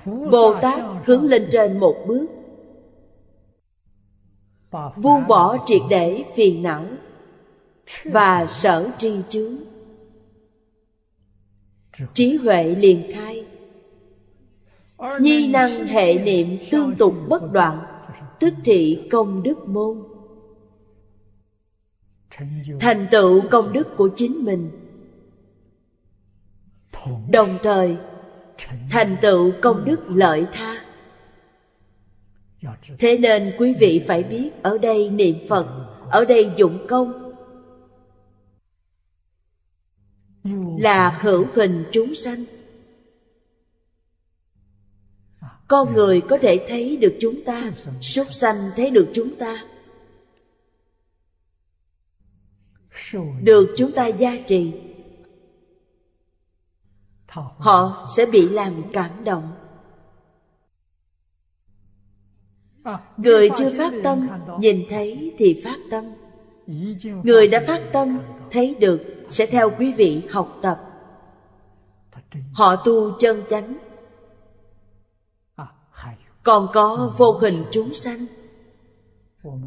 Bồ 0.06 0.54
Tát 0.62 0.80
hướng 1.04 1.24
lên 1.24 1.48
trên 1.52 1.80
một 1.80 1.96
bước. 2.06 2.26
Buông 5.02 5.26
bỏ 5.28 5.56
triệt 5.66 5.80
để 5.90 6.24
phiền 6.34 6.62
não 6.62 6.86
Và 8.04 8.46
sở 8.46 8.90
tri 8.98 9.12
chướng. 9.28 9.56
Trí 12.14 12.36
huệ 12.36 12.74
liền 12.74 13.12
khai 13.12 13.46
Nhi 15.20 15.48
năng 15.48 15.86
hệ 15.86 16.14
niệm 16.14 16.58
tương 16.70 16.96
tục 16.96 17.14
bất 17.28 17.52
đoạn 17.52 17.86
Tức 18.40 18.54
thị 18.64 19.08
công 19.10 19.42
đức 19.42 19.68
môn. 19.68 20.02
Thành 22.80 23.06
tựu 23.10 23.48
công 23.50 23.72
đức 23.72 23.88
của 23.96 24.10
chính 24.16 24.44
mình. 24.44 24.70
Đồng 27.30 27.58
thời 27.62 27.96
thành 28.90 29.16
tựu 29.22 29.52
công 29.62 29.84
đức 29.84 30.00
lợi 30.08 30.46
tha. 30.52 30.84
Thế 32.98 33.18
nên 33.18 33.54
quý 33.58 33.74
vị 33.80 34.04
phải 34.08 34.22
biết 34.22 34.50
ở 34.62 34.78
đây 34.78 35.10
niệm 35.10 35.36
phật 35.48 35.66
ở 36.10 36.24
đây 36.24 36.50
dụng 36.56 36.86
công. 36.88 37.32
Là 40.78 41.18
hữu 41.20 41.46
hình 41.54 41.84
chúng 41.92 42.14
sanh 42.14 42.44
con 45.70 45.94
người 45.94 46.20
có 46.20 46.38
thể 46.38 46.66
thấy 46.68 46.96
được 46.96 47.16
chúng 47.20 47.44
ta, 47.44 47.72
súc 48.00 48.26
sanh 48.32 48.56
thấy 48.76 48.90
được 48.90 49.10
chúng 49.14 49.36
ta. 49.36 49.64
Được 53.42 53.74
chúng 53.76 53.92
ta 53.92 54.06
gia 54.06 54.36
trì, 54.46 54.72
họ 57.58 58.08
sẽ 58.16 58.26
bị 58.26 58.48
làm 58.48 58.82
cảm 58.92 59.24
động. 59.24 59.52
Người 63.16 63.50
chưa 63.56 63.78
phát 63.78 63.92
tâm, 64.04 64.28
nhìn 64.60 64.84
thấy 64.90 65.34
thì 65.38 65.60
phát 65.64 65.78
tâm. 65.90 66.04
Người 67.22 67.48
đã 67.48 67.62
phát 67.66 67.82
tâm, 67.92 68.18
thấy 68.50 68.76
được, 68.80 69.02
sẽ 69.30 69.46
theo 69.46 69.70
quý 69.78 69.92
vị 69.92 70.22
học 70.30 70.58
tập. 70.62 70.80
Họ 72.52 72.76
tu 72.76 73.18
chân 73.18 73.42
chánh 73.48 73.89
còn 76.42 76.68
có 76.72 77.14
vô 77.18 77.32
hình 77.32 77.64
chúng 77.70 77.94
sanh. 77.94 78.26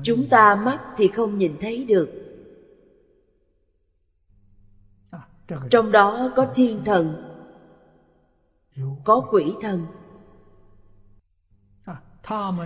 Chúng 0.03 0.29
ta 0.29 0.55
mắt 0.55 0.81
thì 0.97 1.07
không 1.07 1.37
nhìn 1.37 1.55
thấy 1.59 1.85
được. 1.85 2.09
Trong 5.69 5.91
đó 5.91 6.31
có 6.35 6.47
thiên 6.55 6.83
thần, 6.85 7.29
có 9.03 9.27
quỷ 9.31 9.53
thần. 9.61 9.85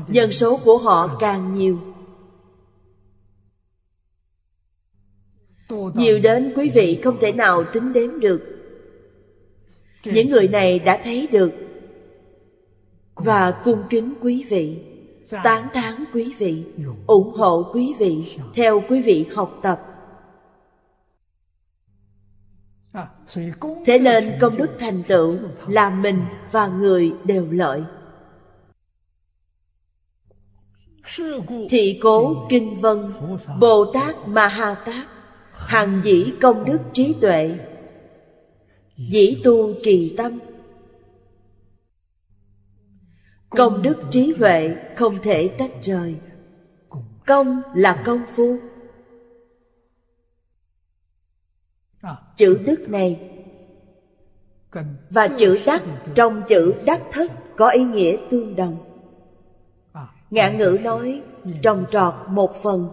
Dân 0.07 0.31
số 0.31 0.57
của 0.57 0.77
họ 0.77 1.17
càng 1.19 1.55
nhiều. 1.55 1.79
Nhiều 5.93 6.19
đến 6.19 6.53
quý 6.55 6.69
vị 6.69 7.01
không 7.03 7.17
thể 7.21 7.31
nào 7.31 7.63
tính 7.73 7.93
đếm 7.93 8.19
được. 8.19 8.41
Những 10.03 10.29
người 10.29 10.47
này 10.47 10.79
đã 10.79 11.01
thấy 11.03 11.27
được 11.31 11.66
và 13.17 13.51
cung 13.51 13.83
kính 13.89 14.13
quý 14.21 14.45
vị, 14.49 14.77
tán 15.43 15.67
thán 15.73 16.03
quý 16.13 16.33
vị, 16.37 16.63
ủng 17.07 17.33
hộ 17.33 17.71
quý 17.73 17.93
vị 17.99 18.37
theo 18.53 18.81
quý 18.89 19.01
vị 19.01 19.25
học 19.35 19.59
tập. 19.61 19.81
Thế 23.85 23.99
nên 23.99 24.37
công 24.39 24.57
đức 24.57 24.69
thành 24.79 25.03
tựu 25.07 25.37
là 25.67 25.89
mình 25.89 26.21
và 26.51 26.67
người 26.67 27.13
đều 27.23 27.47
lợi. 27.51 27.83
Thị 31.69 31.99
cố 32.01 32.35
kinh 32.49 32.79
vân 32.79 33.13
bồ 33.59 33.85
tát 33.93 34.27
ma 34.27 34.47
ha 34.47 34.73
tát 34.73 35.07
hằng 35.51 36.01
dĩ 36.03 36.31
công 36.41 36.65
đức 36.65 36.79
trí 36.93 37.15
tuệ, 37.21 37.57
dĩ 38.97 39.41
tu 39.43 39.73
trì 39.83 40.13
tâm 40.17 40.39
công 43.49 43.81
đức 43.81 43.97
trí 44.11 44.35
huệ 44.39 44.75
không 44.95 45.15
thể 45.23 45.47
tách 45.57 45.71
rời. 45.81 46.19
Công 47.25 47.61
là 47.75 48.03
công 48.05 48.21
phu. 48.27 48.57
Chữ 52.35 52.59
đức 52.65 52.89
này 52.89 53.31
và 55.09 55.27
chữ 55.27 55.59
đắc 55.65 55.83
trong 56.15 56.41
chữ 56.47 56.73
đắc 56.85 57.01
thất 57.11 57.31
có 57.55 57.69
ý 57.69 57.83
nghĩa 57.83 58.17
tương 58.29 58.55
đồng. 58.55 58.77
Ngạn 60.29 60.57
ngữ 60.57 60.77
nói 60.83 61.21
trồng 61.61 61.85
trọt 61.91 62.13
một 62.29 62.55
phần 62.63 62.89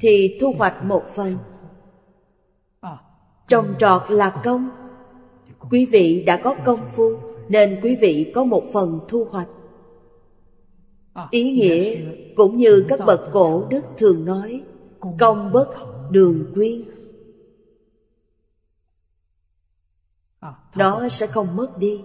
thì 0.00 0.38
thu 0.40 0.54
hoạch 0.58 0.84
một 0.84 1.04
phần. 1.14 1.36
Trồng 3.48 3.74
trọt 3.78 4.10
là 4.10 4.30
công. 4.44 4.70
Quý 5.70 5.86
vị 5.86 6.24
đã 6.26 6.40
có 6.44 6.54
công 6.64 6.86
phu 6.92 7.27
nên 7.48 7.80
quý 7.82 7.96
vị 7.96 8.32
có 8.34 8.44
một 8.44 8.64
phần 8.72 9.00
thu 9.08 9.24
hoạch. 9.30 9.48
Ý 11.30 11.52
nghĩa 11.52 12.00
cũng 12.34 12.56
như 12.56 12.84
các 12.88 13.00
bậc 13.06 13.20
cổ 13.32 13.66
đức 13.70 13.84
thường 13.96 14.24
nói 14.24 14.62
công 15.18 15.52
bất 15.52 15.68
đường 16.10 16.50
quyên. 16.54 16.84
Nó 20.74 21.08
sẽ 21.08 21.26
không 21.26 21.56
mất 21.56 21.78
đi. 21.78 22.00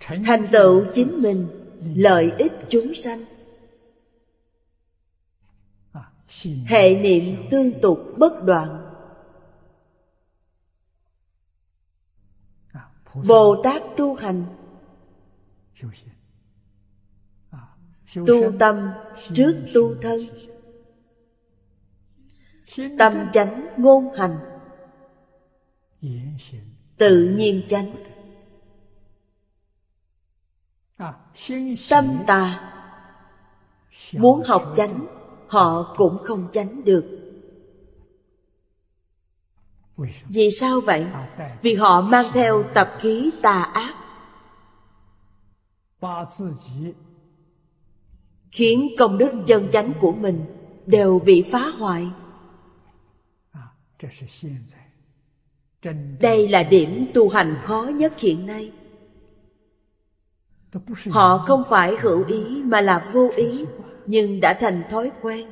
Thành 0.00 0.48
tựu 0.52 0.84
chính 0.92 1.18
mình 1.22 1.46
lợi 1.80 2.32
ích 2.38 2.52
chúng 2.70 2.94
sanh. 2.94 3.24
Hệ 6.66 6.94
niệm 6.94 7.34
tương 7.50 7.80
tục 7.80 7.98
bất 8.18 8.42
đoạn 8.44 8.77
bồ 13.26 13.62
tát 13.64 13.82
tu 13.96 14.14
hành. 14.14 14.44
Tu 18.26 18.52
tâm 18.58 18.90
trước 19.32 19.54
tu 19.74 19.94
thân. 20.02 20.20
Tâm 22.98 23.30
chánh 23.32 23.66
ngôn 23.76 24.14
hành. 24.14 24.38
Tự 26.96 27.34
nhiên 27.36 27.62
chánh. 27.68 27.94
Tâm 31.90 32.18
tà. 32.26 32.74
Muốn 34.12 34.42
học 34.42 34.72
chánh, 34.76 35.06
họ 35.46 35.94
cũng 35.96 36.18
không 36.24 36.48
chánh 36.52 36.84
được 36.84 37.17
vì 40.28 40.50
sao 40.50 40.80
vậy? 40.80 41.06
Vì 41.62 41.74
họ 41.74 42.00
mang 42.00 42.26
theo 42.32 42.64
tập 42.74 42.96
khí 42.98 43.30
tà 43.42 43.62
ác. 43.62 43.94
Khiến 48.50 48.88
công 48.98 49.18
đức 49.18 49.32
chân 49.46 49.68
chánh 49.72 49.92
của 50.00 50.12
mình 50.12 50.44
đều 50.86 51.18
bị 51.18 51.42
phá 51.52 51.68
hoại. 51.78 52.08
Đây 56.20 56.48
là 56.48 56.62
điểm 56.62 57.06
tu 57.14 57.28
hành 57.28 57.56
khó 57.64 57.82
nhất 57.82 58.18
hiện 58.18 58.46
nay. 58.46 58.72
Họ 61.10 61.38
không 61.38 61.62
phải 61.68 61.96
hữu 62.00 62.24
ý 62.24 62.62
mà 62.64 62.80
là 62.80 63.10
vô 63.12 63.30
ý, 63.36 63.64
nhưng 64.06 64.40
đã 64.40 64.54
thành 64.54 64.82
thói 64.90 65.12
quen 65.22 65.50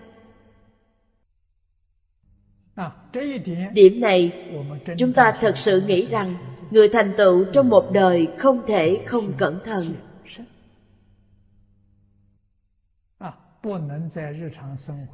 điểm 3.73 4.01
này 4.01 4.33
chúng 4.99 5.13
ta 5.13 5.33
thật 5.41 5.57
sự 5.57 5.81
nghĩ 5.81 6.07
rằng 6.07 6.35
người 6.71 6.89
thành 6.89 7.13
tựu 7.17 7.45
trong 7.53 7.69
một 7.69 7.89
đời 7.93 8.29
không 8.39 8.63
thể 8.67 9.03
không 9.07 9.33
cẩn 9.39 9.61
thận. 9.65 9.95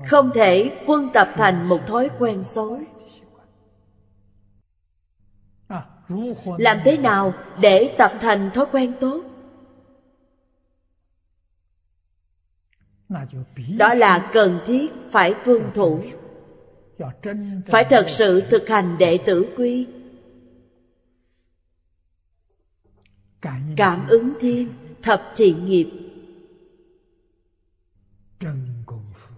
Không 0.07 0.31
thể 0.35 0.83
quân 0.87 1.11
tập 1.15 1.29
thành 1.35 1.69
một 1.69 1.81
thói 1.87 2.11
quen 2.19 2.45
xấu. 2.45 2.81
Làm 6.59 6.79
thế 6.85 6.97
nào 6.97 7.35
để 7.61 7.95
tập 7.99 8.13
thành 8.21 8.51
thói 8.55 8.67
quen 8.73 8.95
tốt? 9.01 9.25
Đó 13.77 13.95
là 13.95 14.31
cần 14.33 14.59
thiết 14.67 14.93
phải 15.11 15.35
tuân 15.45 15.71
thủ 15.75 16.01
phải 17.67 17.85
thật 17.91 18.07
sự 18.09 18.43
thực 18.51 18.69
hành 18.69 18.99
đệ 18.99 19.19
tử 19.27 19.47
quy. 19.57 19.87
Cảm 23.77 24.07
ứng 24.09 24.33
thiên, 24.41 24.73
thập 25.03 25.33
thiện 25.37 25.65
nghiệp. 25.65 25.91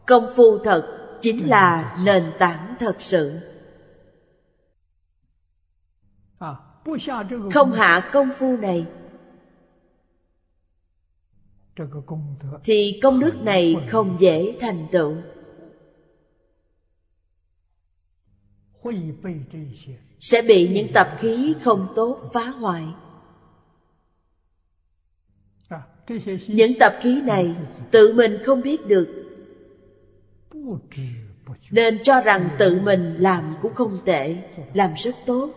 Công 0.07 0.27
phu 0.37 0.59
thật 0.59 1.19
chính 1.23 1.49
là 1.49 1.97
nền 2.05 2.33
tảng 2.39 2.75
thật 2.79 2.97
sự. 2.99 3.41
Không 7.53 7.73
hạ 7.73 8.11
công 8.13 8.31
phu 8.39 8.57
này. 8.57 8.87
Thì 12.65 13.01
công 13.03 13.21
đức 13.21 13.35
này 13.43 13.77
không 13.89 14.17
dễ 14.21 14.57
thành 14.61 14.87
tựu. 14.93 15.17
Sẽ 20.21 20.43
bị 20.43 20.69
những 20.69 20.89
tập 20.95 21.09
khí 21.19 21.55
không 21.63 21.93
tốt 21.95 22.31
phá 22.33 22.49
hoại. 22.49 22.85
những 26.49 26.73
tập 26.81 26.95
khí 27.01 27.21
này 27.21 27.57
tự 27.91 28.13
mình 28.13 28.39
không 28.45 28.63
biết 28.63 28.87
được. 28.87 29.09
nên 31.71 31.99
cho 32.03 32.21
rằng 32.21 32.49
tự 32.59 32.81
mình 32.81 33.07
làm 33.19 33.55
cũng 33.63 33.75
không 33.75 33.99
tệ 34.05 34.37
làm 34.75 34.91
rất 34.97 35.15
tốt. 35.27 35.51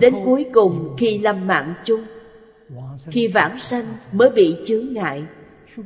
đến 0.00 0.14
cuối 0.24 0.46
cùng 0.52 0.94
khi 0.98 1.18
lâm 1.18 1.46
mạng 1.46 1.74
chung 1.84 2.06
khi 3.10 3.28
vãng 3.28 3.58
sanh 3.58 3.84
mới 4.12 4.30
bị 4.30 4.56
chướng 4.64 4.92
ngại 4.92 5.24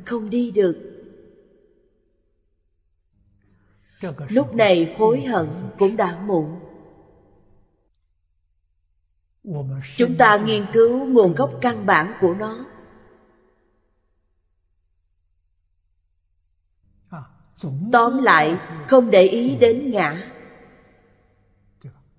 không 0.04 0.30
đi 0.30 0.50
được 0.50 0.89
lúc 4.28 4.54
này 4.54 4.94
hối 4.98 5.20
hận 5.20 5.48
cũng 5.78 5.96
đã 5.96 6.20
muộn. 6.20 6.60
Chúng 9.96 10.16
ta 10.18 10.36
nghiên 10.36 10.66
cứu 10.72 11.06
nguồn 11.06 11.34
gốc 11.34 11.50
căn 11.60 11.86
bản 11.86 12.14
của 12.20 12.34
nó. 12.34 12.66
Tóm 17.92 18.22
lại 18.22 18.58
không 18.88 19.10
để 19.10 19.22
ý 19.22 19.56
đến 19.56 19.90
ngã. 19.90 20.32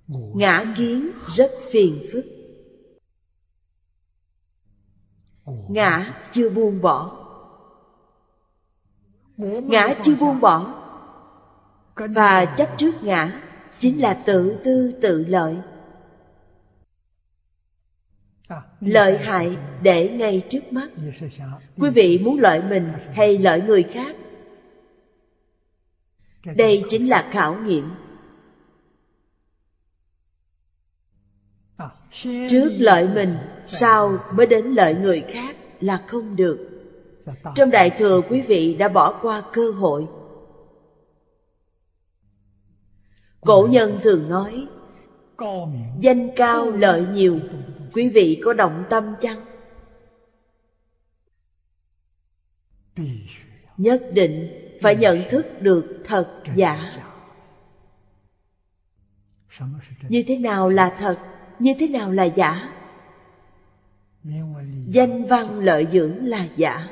Ngã 0.07 0.65
kiến 0.77 1.11
rất 1.27 1.51
phiền 1.71 2.05
phức. 2.13 2.25
Ngã 5.69 6.13
chưa 6.31 6.49
buông 6.49 6.81
bỏ. 6.81 7.17
Ngã 9.37 9.93
chưa 10.03 10.15
buông 10.15 10.39
bỏ 10.39 10.80
và 12.09 12.45
chấp 12.45 12.77
trước 12.77 13.03
ngã 13.03 13.41
chính 13.79 14.01
là 14.01 14.13
tự 14.13 14.57
tư 14.63 14.93
tự 15.01 15.25
lợi. 15.27 15.57
Lợi 18.79 19.17
hại 19.17 19.57
để 19.81 20.09
ngay 20.09 20.43
trước 20.49 20.73
mắt. 20.73 20.89
Quý 21.77 21.89
vị 21.89 22.21
muốn 22.23 22.39
lợi 22.39 22.61
mình 22.69 22.89
hay 23.13 23.37
lợi 23.37 23.61
người 23.61 23.83
khác? 23.83 24.15
Đây 26.55 26.83
chính 26.89 27.09
là 27.09 27.29
khảo 27.31 27.55
nghiệm. 27.55 27.91
Trước 32.49 32.69
lợi 32.77 33.09
mình, 33.15 33.35
sau 33.67 34.17
mới 34.33 34.45
đến 34.45 34.65
lợi 34.65 34.95
người 34.95 35.23
khác 35.27 35.55
là 35.79 36.03
không 36.07 36.35
được. 36.35 36.67
Trong 37.55 37.69
đại 37.69 37.89
thừa, 37.89 38.21
quý 38.29 38.41
vị 38.41 38.73
đã 38.73 38.87
bỏ 38.87 39.19
qua 39.21 39.43
cơ 39.53 39.71
hội. 39.71 40.07
Cổ 43.41 43.67
nhân 43.71 43.99
thường 44.03 44.29
nói, 44.29 44.67
danh 45.99 46.29
cao 46.35 46.69
lợi 46.69 47.05
nhiều, 47.13 47.39
quý 47.93 48.09
vị 48.09 48.41
có 48.43 48.53
động 48.53 48.83
tâm 48.89 49.15
chăng? 49.19 49.37
Nhất 53.77 54.01
định 54.13 54.49
phải 54.81 54.95
nhận 54.95 55.21
thức 55.29 55.45
được 55.59 56.01
thật 56.03 56.43
giả. 56.55 57.03
Như 60.09 60.23
thế 60.27 60.37
nào 60.37 60.69
là 60.69 60.95
thật, 60.99 61.17
như 61.59 61.73
thế 61.79 61.87
nào 61.87 62.11
là 62.11 62.23
giả? 62.23 62.73
Danh 64.87 65.25
văn 65.25 65.59
lợi 65.59 65.87
dưỡng 65.91 66.25
là 66.25 66.47
giả. 66.55 66.89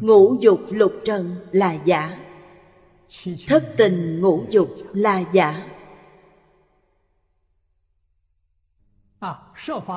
Ngũ 0.00 0.34
dục 0.40 0.60
lục 0.70 0.92
trần 1.04 1.36
là 1.52 1.78
giả 1.84 2.29
thất 3.46 3.64
tình 3.76 4.20
ngũ 4.20 4.44
dục 4.50 4.68
là 4.92 5.22
giả. 5.32 5.66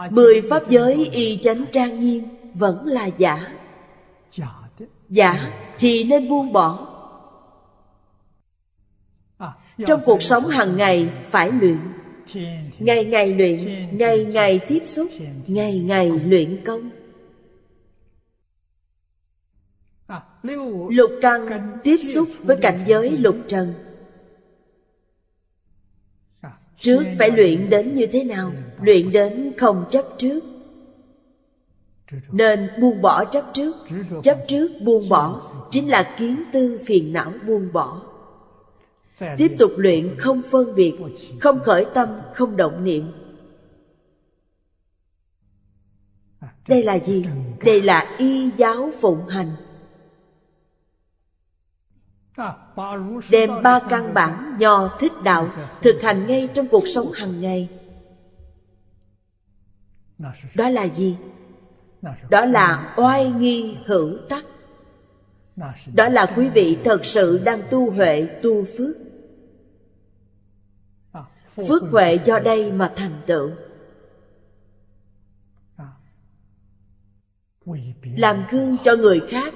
Mười 0.09 0.41
pháp 0.49 0.69
giới 0.69 1.09
y 1.11 1.39
chánh 1.41 1.65
trang 1.71 1.99
nghiêm 1.99 2.27
vẫn 2.53 2.87
là 2.87 3.05
giả. 3.05 3.53
Giả 5.09 5.51
thì 5.79 6.03
nên 6.03 6.29
buông 6.29 6.53
bỏ. 6.53 6.89
Trong 9.87 10.01
cuộc 10.05 10.21
sống 10.21 10.47
hàng 10.47 10.77
ngày 10.77 11.09
phải 11.31 11.51
luyện. 11.51 11.77
Ngày 12.79 13.05
ngày 13.05 13.33
luyện, 13.33 13.87
ngày 13.97 14.25
ngày 14.25 14.59
tiếp 14.67 14.81
xúc, 14.85 15.07
ngày 15.47 15.79
ngày 15.79 16.11
luyện 16.25 16.63
công. 16.65 16.89
Lục 20.89 21.11
căn 21.21 21.77
tiếp 21.83 21.97
xúc 21.97 22.27
với 22.43 22.57
cảnh 22.61 22.83
giới 22.87 23.17
lục 23.17 23.35
trần. 23.47 23.73
Trước 26.79 27.03
phải 27.19 27.31
luyện 27.31 27.69
đến 27.69 27.95
như 27.95 28.05
thế 28.05 28.23
nào? 28.23 28.51
Luyện 28.81 29.11
đến 29.11 29.53
không 29.57 29.85
chấp 29.89 30.05
trước. 30.17 30.39
Nên 32.31 32.69
buông 32.81 33.01
bỏ 33.01 33.25
chấp 33.25 33.45
trước. 33.53 33.75
Chấp 34.23 34.37
trước 34.47 34.71
buông 34.81 35.09
bỏ 35.09 35.41
Chính 35.71 35.89
là 35.89 36.15
kiến 36.17 36.43
tư 36.53 36.79
phiền 36.85 37.13
não 37.13 37.33
buông 37.47 37.73
bỏ. 37.73 38.01
Tiếp 39.37 39.55
tục 39.59 39.71
luyện 39.77 40.15
không 40.17 40.41
phân 40.51 40.75
biệt 40.75 40.93
Không 41.39 41.59
khởi 41.59 41.85
tâm, 41.93 42.09
không 42.33 42.57
động 42.57 42.83
niệm. 42.83 43.11
Đây 46.67 46.83
là 46.83 46.99
gì? 46.99 47.25
Đây 47.65 47.81
là 47.81 48.15
y 48.17 48.51
giáo 48.57 48.91
phụng 49.01 49.27
hành. 49.27 49.55
Đem 53.29 53.63
ba 53.63 53.79
căn 53.89 54.13
bản 54.13 54.57
nho 54.59 54.97
thích 54.99 55.11
đạo 55.23 55.49
Thực 55.81 56.01
hành 56.01 56.27
ngay 56.27 56.49
trong 56.53 56.67
cuộc 56.67 56.87
sống 56.87 57.11
hàng 57.11 57.41
ngày. 57.41 57.69
Đó 60.55 60.69
là 60.69 60.87
gì? 60.87 61.17
Đó 62.29 62.45
là 62.45 62.93
oai 62.97 63.31
nghi 63.31 63.77
hữu 63.85 64.17
tắc. 64.29 64.45
Đó 65.93 66.09
là 66.09 66.33
quý 66.35 66.49
vị 66.49 66.77
thật 66.83 67.05
sự 67.05 67.41
đang 67.45 67.61
tu 67.71 67.91
huệ, 67.91 68.27
tu 68.43 68.65
phước. 68.77 68.95
Phước 71.67 71.83
huệ 71.91 72.19
do 72.25 72.39
đây 72.39 72.71
mà 72.71 72.93
thành 72.95 73.21
tựu. 73.27 73.51
Làm 78.17 78.43
gương 78.51 78.77
cho 78.83 78.95
người 78.95 79.21
khác 79.29 79.53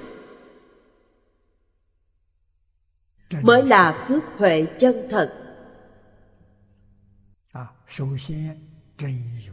mới 3.32 3.62
là 3.62 4.04
phước 4.08 4.22
huệ 4.36 4.66
chân 4.78 5.08
thật. 5.10 5.32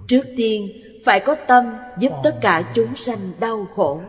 Trước 0.08 0.26
tiên 0.38 0.70
phải 1.06 1.20
có 1.20 1.36
tâm 1.48 1.76
giúp 2.00 2.12
tất 2.24 2.38
cả 2.42 2.72
chúng 2.76 2.96
sanh 2.96 3.20
đau 3.40 3.68
khổ. 3.76 4.02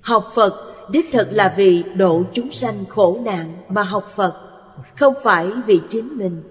Học 0.00 0.32
phật 0.34 0.74
đích 0.90 1.06
thực 1.12 1.32
là 1.32 1.54
vì 1.56 1.82
độ 1.82 2.24
chúng 2.34 2.52
sanh 2.52 2.84
khổ 2.88 3.20
nạn 3.24 3.62
mà 3.68 3.82
học 3.82 4.12
phật 4.14 4.50
không 4.96 5.14
phải 5.22 5.50
vì 5.66 5.80
chính 5.88 6.18
mình. 6.18 6.42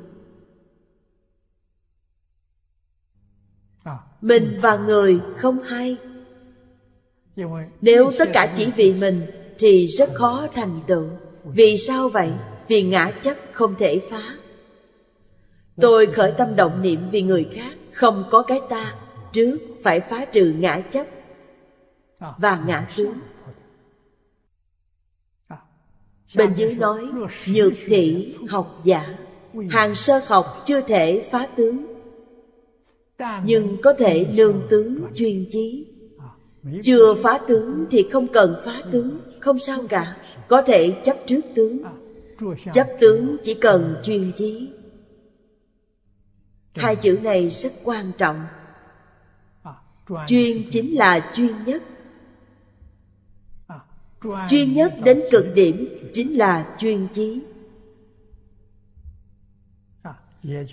Mình 4.21 4.59
và 4.61 4.77
người 4.77 5.19
không 5.37 5.61
hay. 5.61 5.97
Nếu 7.81 8.11
tất 8.19 8.29
cả 8.33 8.53
chỉ 8.57 8.71
vì 8.75 8.93
mình 8.93 9.42
thì 9.59 9.87
rất 9.87 10.09
khó 10.13 10.47
thành 10.53 10.79
tựu. 10.87 11.07
Vì 11.43 11.77
sao 11.77 12.09
vậy? 12.09 12.31
Vì 12.67 12.83
ngã 12.83 13.11
chấp 13.21 13.37
không 13.51 13.75
thể 13.79 13.99
phá. 14.09 14.37
Tôi 15.81 16.05
khởi 16.05 16.31
tâm 16.37 16.55
động 16.55 16.81
niệm 16.81 16.99
vì 17.11 17.21
người 17.21 17.47
khác, 17.51 17.73
không 17.91 18.23
có 18.31 18.43
cái 18.43 18.59
ta, 18.69 18.95
trước 19.31 19.57
phải 19.83 19.99
phá 19.99 20.25
trừ 20.25 20.53
ngã 20.59 20.79
chấp 20.79 21.07
và 22.37 22.63
ngã 22.65 22.87
tướng 22.97 23.13
bên 26.35 26.53
dưới 26.55 26.75
nói, 26.75 27.09
nhược 27.47 27.73
thị 27.85 28.35
học 28.49 28.81
giả, 28.83 29.17
hàng 29.69 29.95
sơ 29.95 30.21
học 30.25 30.61
chưa 30.65 30.81
thể 30.81 31.27
phá 31.31 31.47
tướng, 31.55 31.85
nhưng 33.43 33.77
có 33.81 33.93
thể 33.93 34.25
nương 34.33 34.61
tướng 34.69 34.95
chuyên 35.15 35.45
chí. 35.49 35.85
Chưa 36.83 37.13
phá 37.13 37.37
tướng 37.47 37.85
thì 37.91 38.09
không 38.11 38.27
cần 38.27 38.55
phá 38.65 38.81
tướng. 38.91 39.19
Không 39.43 39.59
sao 39.59 39.79
cả. 39.89 40.17
Có 40.47 40.61
thể 40.61 41.01
chấp 41.03 41.17
trước 41.25 41.41
tướng. 41.55 41.83
Chấp 42.73 42.87
tướng 42.99 43.37
chỉ 43.43 43.53
cần 43.53 43.95
chuyên 44.03 44.31
chí. 44.35 44.69
Hai 46.75 46.95
chữ 46.95 47.19
này 47.23 47.49
rất 47.49 47.73
quan 47.83 48.11
trọng. 48.17 48.45
Chuyên 50.27 50.69
chính 50.71 50.95
là 50.95 51.31
chuyên 51.33 51.63
nhất. 51.65 51.83
Chuyên 54.49 54.73
nhất 54.73 54.93
đến 55.03 55.23
cực 55.31 55.45
điểm 55.55 55.87
Chính 56.13 56.37
là 56.37 56.75
chuyên 56.79 57.07
chí. 57.13 57.43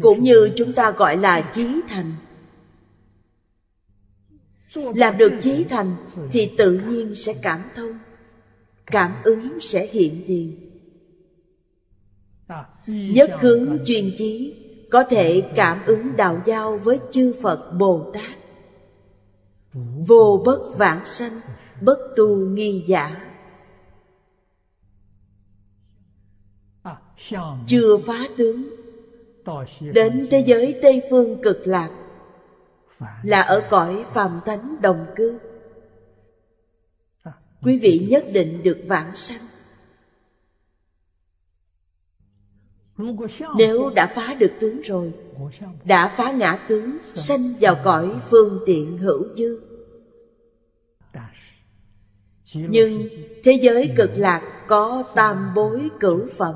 Cũng 0.01 0.23
như 0.23 0.53
chúng 0.57 0.73
ta 0.73 0.91
gọi 0.91 1.17
là 1.17 1.51
chí 1.55 1.81
thành. 1.89 2.15
Làm 4.75 5.19
được 5.19 5.33
chí 5.43 5.65
thành 5.65 5.97
thì 6.33 6.51
tự 6.57 6.81
nhiên 6.89 7.15
sẽ 7.15 7.35
cảm 7.43 7.63
thông 7.75 7.99
cảm 8.91 9.15
ứng 9.25 9.61
sẽ 9.61 9.87
hiện 9.87 10.25
tiền 10.27 10.71
nhất 12.87 13.31
hướng 13.41 13.79
chuyên 13.85 14.13
chí 14.17 14.55
có 14.91 15.05
thể 15.05 15.43
cảm 15.55 15.79
ứng 15.87 16.17
đạo 16.17 16.43
giao 16.47 16.77
với 16.77 16.99
chư 17.11 17.35
phật 17.43 17.73
bồ 17.79 18.11
tát. 18.15 18.39
Vô 20.07 20.43
bất 20.45 20.79
vãng 20.79 21.05
sanh 21.05 21.41
bất 21.81 21.99
tu 22.17 22.37
nghi 22.37 22.85
giả. 22.87 23.27
Chưa 27.67 27.97
phá 27.97 28.29
tướng. 28.37 28.63
Đến 29.81 30.27
thế 30.31 30.45
giới 30.47 30.79
tây 30.83 31.03
phương 31.11 31.43
cực 31.43 31.67
lạc. 31.67 31.91
Là 33.23 33.41
ở 33.41 33.63
cõi 33.71 34.05
phàm 34.13 34.41
thánh 34.47 34.77
đồng 34.81 35.07
cư 35.17 35.39
quý 37.63 37.79
vị 37.79 38.07
nhất 38.11 38.25
định 38.33 38.63
được 38.63 38.79
vãng 38.87 39.17
sanh. 39.17 39.41
Nếu 43.57 43.91
đã 43.91 44.13
phá 44.15 44.35
được 44.35 44.53
tướng 44.61 44.81
rồi, 44.81 45.13
đã 45.85 46.15
phá 46.17 46.33
ngã 46.33 46.67
tướng, 46.69 46.99
sanh 47.05 47.53
vào 47.61 47.77
cõi 47.85 48.11
phương 48.31 48.61
tiện 48.67 48.99
hữu 48.99 49.25
dư. 49.37 49.61
Nhưng 52.55 53.09
thế 53.45 53.53
giới 53.63 53.91
cực 53.97 54.11
lạc 54.15 54.65
có 54.69 55.05
tam 55.15 55.55
bối 55.55 55.89
cửu 56.01 56.27
phẩm. 56.37 56.55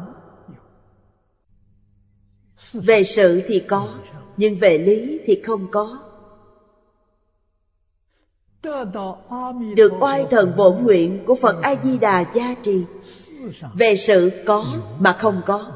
Về 2.72 3.04
sự 3.04 3.42
thì 3.46 3.60
có, 3.68 3.94
nhưng 4.36 4.58
về 4.58 4.78
lý 4.78 5.20
thì 5.26 5.40
không 5.44 5.70
có 5.70 6.03
được 9.76 9.92
oai 10.00 10.26
thần 10.30 10.52
bổn 10.56 10.82
nguyện 10.82 11.24
của 11.26 11.34
phật 11.34 11.62
a 11.62 11.74
di 11.84 11.98
đà 11.98 12.24
gia 12.34 12.54
trì. 12.62 12.84
Về 13.74 13.96
sự 13.96 14.42
có 14.46 14.64
mà 14.98 15.12
không 15.12 15.42
có. 15.46 15.72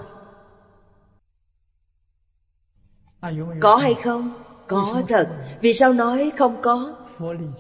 Có 3.61 3.77
hay 3.77 3.95
không? 3.95 4.33
Có 4.67 5.03
thật. 5.09 5.29
Vì 5.61 5.75
sao 5.75 5.93
nói 5.93 6.33
không 6.37 6.57
có? 6.63 6.95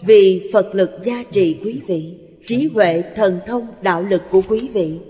Vì 0.03 0.51
phật 0.53 0.71
lực 0.73 0.91
gia 1.03 1.23
trì 1.23 1.61
quý 1.65 1.83
vị, 1.87 2.19
trí 2.47 2.71
huệ, 2.75 3.03
thần 3.17 3.41
thông, 3.47 3.67
đạo 3.83 4.03
lực 4.03 4.23
của 4.31 4.43
quý 4.49 4.71
vị. 4.75 5.01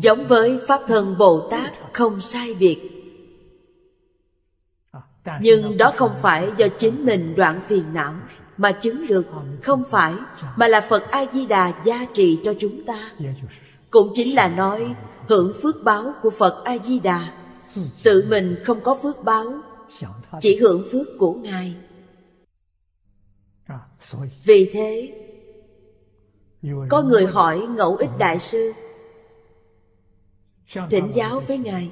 Giống 0.00 0.24
với 0.24 0.58
pháp 0.68 0.80
thân 0.86 1.18
bồ 1.18 1.48
tát 1.50 1.72
không 1.92 2.20
sai 2.20 2.54
biệt 2.60 2.93
nhưng 5.40 5.76
đó 5.76 5.92
không 5.96 6.16
phải 6.22 6.50
do 6.56 6.66
chính 6.78 7.06
mình 7.06 7.34
đoạn 7.36 7.60
phiền 7.68 7.94
não, 7.94 8.14
mà 8.56 8.72
chứng 8.72 9.06
được 9.06 9.26
không 9.62 9.84
phải, 9.90 10.14
mà 10.56 10.68
là 10.68 10.80
phật 10.80 11.10
a 11.10 11.24
di 11.32 11.46
đà 11.46 11.72
gia 11.84 12.04
trì 12.14 12.40
cho 12.44 12.54
chúng 12.60 12.84
ta. 12.86 13.10
Cũng 13.90 14.12
chính 14.14 14.34
là 14.34 14.48
nói, 14.48 14.94
hưởng 15.28 15.54
phước 15.62 15.82
báo 15.82 16.14
của 16.22 16.30
phật 16.30 16.64
a 16.64 16.78
di 16.78 17.00
đà 17.00 17.32
tự 18.02 18.26
mình 18.28 18.56
không 18.64 18.80
có 18.80 18.94
phước 19.02 19.24
báo, 19.24 19.54
chỉ 20.40 20.56
hưởng 20.56 20.88
phước 20.92 21.06
của 21.18 21.32
ngài. 21.32 21.76
Vì 24.44 24.70
thế, 24.72 25.12
có 26.88 27.02
người 27.02 27.26
hỏi 27.26 27.58
ngẫu 27.58 27.96
ích 27.96 28.10
đại 28.18 28.38
sư, 28.38 28.72
thỉnh 30.90 31.10
giáo 31.14 31.40
với 31.40 31.58
ngài. 31.58 31.90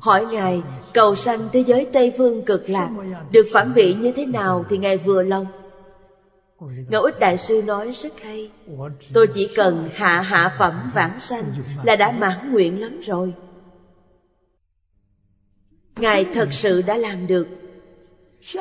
Hỏi 0.00 0.26
Ngài, 0.26 0.62
cầu 0.94 1.16
sanh 1.16 1.48
thế 1.52 1.60
giới 1.60 1.86
Tây 1.92 2.12
Phương 2.18 2.42
cực 2.42 2.68
lạc, 2.68 2.90
Được 3.30 3.46
phẩm 3.52 3.72
vị 3.72 3.94
như 3.94 4.12
thế 4.12 4.26
nào 4.26 4.64
thì 4.68 4.78
Ngài 4.78 4.96
vừa 4.96 5.22
lòng? 5.22 5.46
Ngẫu 6.60 7.02
ích 7.02 7.18
Đại 7.20 7.36
Sư 7.36 7.62
nói 7.66 7.92
rất 7.92 8.20
hay. 8.20 8.50
Tôi 9.12 9.26
chỉ 9.26 9.48
cần 9.56 9.88
hạ 9.94 10.20
hạ 10.20 10.56
phẩm 10.58 10.90
vãng 10.94 11.20
sanh 11.20 11.44
Là 11.82 11.96
đã 11.96 12.12
mãn 12.12 12.52
nguyện 12.52 12.80
lắm 12.80 13.00
rồi. 13.00 13.34
Ngài 15.96 16.26
thật 16.34 16.48
sự 16.52 16.82
đã 16.82 16.96
làm 16.96 17.26
được. 17.26 17.46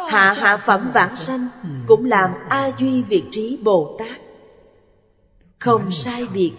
Hạ 0.09 0.33
hạ 0.33 0.57
phẩm 0.57 0.91
vãng 0.93 1.17
sanh 1.17 1.47
Cũng 1.87 2.05
làm 2.05 2.31
A 2.49 2.71
Duy 2.79 3.01
Việt 3.01 3.23
Trí 3.31 3.59
Bồ 3.63 3.95
Tát. 3.99 4.21
Không 5.59 5.91
sai 5.91 6.27
biệt. 6.33 6.51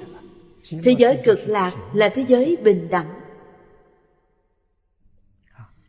Thế 0.85 0.95
giới 0.99 1.19
cực 1.25 1.39
lạc 1.47 1.73
là 1.93 2.09
thế 2.09 2.25
giới 2.29 2.57
bình 2.63 2.89
đẳng. 2.91 3.20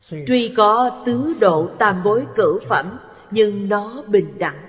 Tuy 0.10 0.54
có 0.58 1.04
tứ 1.06 1.34
độ 1.42 1.70
tam 1.78 1.96
bối 2.04 2.26
cửu 2.36 2.60
phẩm 2.60 3.00
Nhưng 3.32 3.70
nó 3.70 4.04
bình 4.08 4.38
đẳng. 4.38 4.68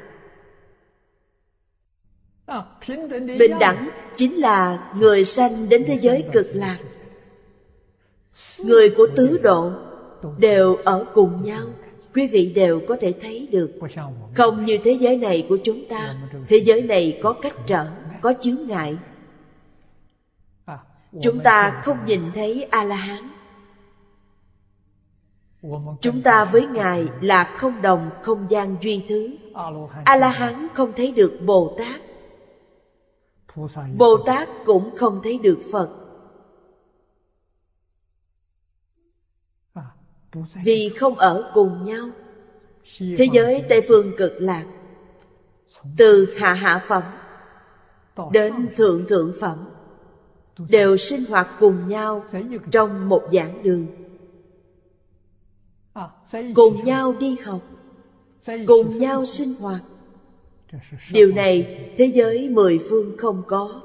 Bình 3.38 3.58
đẳng 3.60 3.88
chính 4.16 4.36
là 4.36 4.90
người 4.96 5.24
sanh 5.24 5.68
đến 5.68 5.84
thế 5.86 5.98
giới 5.98 6.24
cực 6.32 6.46
lạc. 6.52 6.78
Người 8.64 8.90
của 8.90 9.06
tứ 9.16 9.38
độ 9.42 9.72
đều 10.38 10.76
ở 10.76 11.04
cùng 11.14 11.44
nhau. 11.44 11.62
Quý 12.14 12.26
vị 12.26 12.52
đều 12.54 12.80
có 12.88 12.96
thể 13.00 13.12
thấy 13.20 13.48
được. 13.52 13.70
Không? 14.36 14.64
Như 14.64 14.78
thế 14.84 14.96
giới 15.00 15.16
này 15.16 15.46
của 15.48 15.58
chúng 15.64 15.88
ta 15.88 16.14
Thế 16.48 16.56
giới 16.56 16.82
này 16.82 17.20
có 17.22 17.32
cách 17.32 17.54
trở, 17.66 17.86
có 18.20 18.34
chướng 18.40 18.66
ngại. 18.68 18.96
Chúng 21.22 21.40
ta 21.40 21.80
không 21.84 21.98
nhìn 22.06 22.20
thấy 22.34 22.66
A-la-hán 22.70 23.31
Chúng 26.00 26.22
ta 26.22 26.44
với 26.44 26.66
Ngài 26.66 27.08
là 27.20 27.54
không 27.58 27.82
đồng, 27.82 28.10
không 28.22 28.46
gian 28.50 28.76
duy 28.82 29.04
thứ. 29.08 29.30
A-la-hán 30.04 30.68
không 30.74 30.92
thấy 30.96 31.12
được 31.12 31.38
Bồ 31.46 31.76
Tát 31.78 32.00
Bồ 33.96 34.16
Tát 34.26 34.48
cũng 34.64 34.96
không 34.96 35.20
thấy 35.22 35.38
được 35.38 35.58
Phật. 35.72 35.90
Vì 40.64 40.88
không 40.96 41.18
ở 41.18 41.50
cùng 41.54 41.84
nhau. 41.84 42.08
Thế 42.98 43.28
giới 43.32 43.64
Tây 43.68 43.80
Phương 43.88 44.12
cực 44.16 44.32
lạc. 44.38 44.64
Từ 45.96 46.34
hạ 46.38 46.52
hạ 46.52 46.84
phẩm 46.88 47.02
Đến 48.32 48.68
thượng 48.76 49.06
thượng 49.08 49.32
phẩm 49.40 49.68
Đều 50.68 50.96
sinh 50.96 51.24
hoạt 51.28 51.48
cùng 51.60 51.88
nhau 51.88 52.24
Trong 52.70 53.08
một 53.08 53.22
giảng 53.32 53.62
đường. 53.62 54.01
Cùng 56.54 56.84
nhau 56.84 57.12
đi 57.12 57.36
học 57.44 57.60
Cùng 58.66 58.98
nhau 58.98 59.24
sinh 59.24 59.54
hoạt。Điều 59.60 61.32
này 61.32 61.90
thế 61.96 62.10
giới 62.14 62.48
mười 62.48 62.80
phương 62.90 63.16
không 63.18 63.42
có 63.46 63.82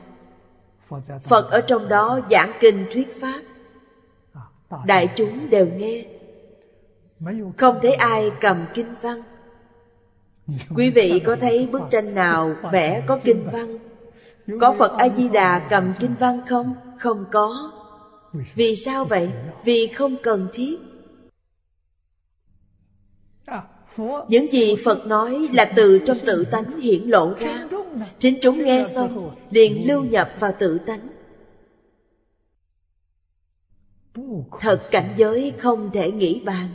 Phật 1.22 1.50
ở 1.50 1.60
trong 1.60 1.88
đó 1.88 2.20
giảng 2.30 2.52
kinh 2.60 2.86
thuyết 2.92 3.20
pháp. 3.20 3.40
Đại 4.86 5.08
chúng 5.16 5.50
đều 5.50 5.66
nghe. 5.66 6.04
Không 7.56 7.78
thấy 7.82 7.94
ai 7.94 8.30
cầm 8.40 8.66
kinh 8.74 8.94
văn. 9.02 9.22
Quý 10.76 10.90
vị 10.90 11.22
có 11.24 11.36
thấy 11.36 11.66
bức 11.66 11.82
tranh 11.90 12.14
nào 12.14 12.54
vẽ 12.72 13.02
có 13.06 13.18
kinh 13.24 13.48
văn? 13.52 13.78
Có 14.60 14.72
Phật 14.72 14.92
A-di-đà 14.98 15.66
cầm 15.70 15.92
kinh 16.00 16.14
văn 16.18 16.40
không? 16.46 16.74
Không 16.98 17.24
có. 17.32 17.72
Vì 18.54 18.76
sao 18.76 19.04
vậy? 19.04 19.30
Vì 19.64 19.86
không 19.86 20.16
cần 20.22 20.48
thiết. 20.52 20.76
Những 24.28 24.52
gì 24.52 24.76
Phật 24.84 25.06
nói 25.06 25.48
là 25.52 25.72
từ 25.76 25.98
trong 26.06 26.18
tự 26.26 26.44
tánh 26.50 26.80
hiển 26.80 27.02
lộ 27.02 27.34
ra. 27.38 27.68
Chính 28.18 28.38
chúng 28.42 28.64
nghe 28.64 28.86
xong, 28.94 29.36
liền 29.50 29.88
lưu 29.88 30.04
nhập 30.04 30.30
vào 30.40 30.54
tự 30.58 30.78
tánh. 30.78 31.08
Thật 34.60 34.82
cảnh 34.90 35.14
giới 35.16 35.52
không 35.58 35.90
thể 35.92 36.10
nghĩ 36.10 36.42
bàn. 36.44 36.68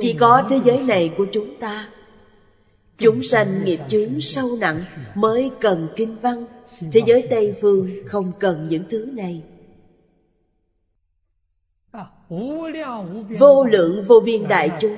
Chỉ 0.00 0.16
có 0.20 0.46
thế 0.50 0.60
giới 0.64 0.78
này 0.78 1.14
của 1.16 1.26
chúng 1.32 1.60
ta. 1.60 1.88
Chúng 2.98 3.22
sanh 3.22 3.64
nghiệp 3.64 3.80
chướng 3.88 4.20
sâu 4.20 4.48
nặng 4.60 4.84
Mới 5.14 5.50
cần 5.60 5.88
kinh 5.96 6.16
văn. 6.16 6.46
Thế 6.92 7.00
giới 7.06 7.26
Tây 7.30 7.54
Phương 7.60 7.90
không 8.06 8.32
cần 8.38 8.68
những 8.68 8.84
thứ 8.90 9.08
này. 9.12 9.42
Vô 13.38 13.64
lượng 13.64 14.04
vô 14.06 14.20
biên 14.20 14.48
đại 14.48 14.70
chúng 14.80 14.96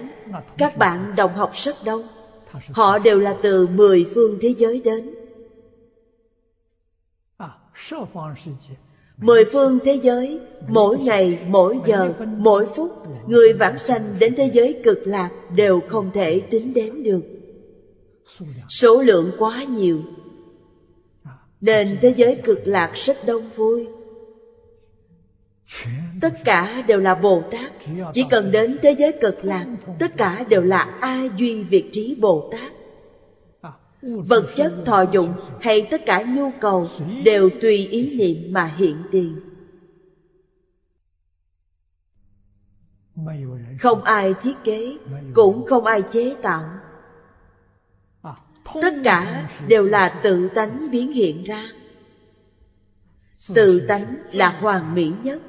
Các 0.59 0.77
bạn 0.77 1.13
đồng 1.17 1.35
học 1.35 1.51
rất 1.55 1.77
đông. 1.85 2.03
Họ 2.73 2.99
đều 2.99 3.21
là 3.21 3.37
từ 3.43 3.67
mười 3.67 4.11
phương 4.15 4.39
thế 4.41 4.55
giới 4.57 4.81
đến. 4.85 5.15
Mười 9.17 9.45
phương 9.45 9.79
thế 9.85 9.99
giới 10.03 10.41
Mỗi 10.69 10.99
ngày, 10.99 11.39
mỗi 11.47 11.79
giờ, 11.87 12.13
mỗi 12.37 12.67
phút 12.77 12.93
Người 13.27 13.53
vãng 13.53 13.79
sanh 13.79 14.03
đến 14.19 14.35
thế 14.35 14.51
giới 14.53 14.81
cực 14.85 14.99
lạc 15.05 15.31
Đều 15.57 15.81
không 15.89 16.11
thể 16.15 16.41
tính 16.41 16.75
đếm 16.75 17.03
được. 17.03 17.23
Số 18.69 19.03
lượng 19.03 19.31
quá 19.39 19.65
nhiều 19.65 20.01
Nên 21.61 21.99
thế 22.03 22.15
giới 22.17 22.41
cực 22.45 22.61
lạc 22.65 22.93
rất 22.95 23.17
đông 23.27 23.43
vui. 23.57 23.87
Tất 26.21 26.35
cả 26.45 26.83
đều 26.87 27.01
là 27.01 27.15
Bồ 27.15 27.43
Tát. 27.51 27.73
Chỉ 28.13 28.25
cần 28.31 28.53
đến 28.53 28.79
thế 28.83 28.95
giới 28.99 29.13
cực 29.21 29.45
lạc, 29.45 29.67
Tất 29.99 30.17
cả 30.17 30.45
đều 30.49 30.63
là 30.63 30.97
A 31.01 31.25
Duy 31.37 31.63
Việt 31.63 31.89
Trí 31.93 32.17
Bồ 32.21 32.53
Tát. 32.53 32.73
Vật 34.03 34.47
chất, 34.57 34.73
thọ 34.87 35.03
dụng 35.13 35.35
hay 35.61 35.87
tất 35.91 36.07
cả 36.07 36.23
nhu 36.23 36.51
cầu 36.61 36.89
Đều 37.25 37.51
tùy 37.61 37.77
ý 37.77 38.19
niệm 38.19 38.53
mà 38.53 38.75
hiện 38.77 38.97
tiền. 39.11 39.41
Không 43.79 44.05
ai 44.05 44.35
thiết 44.43 44.55
kế, 44.65 44.97
Cũng 45.35 45.67
không 45.67 45.85
ai 45.85 46.03
chế 46.11 46.35
tạo. 46.43 46.65
Tất 48.83 48.95
cả 49.05 49.49
đều 49.69 49.83
là 49.83 50.09
tự 50.09 50.49
tánh 50.49 50.91
biến 50.91 51.13
hiện 51.13 51.45
ra. 51.45 51.65
Tự 53.55 53.81
tánh 53.81 54.17
là 54.33 54.49
hoàn 54.49 54.95
mỹ 54.95 55.13
nhất. 55.23 55.43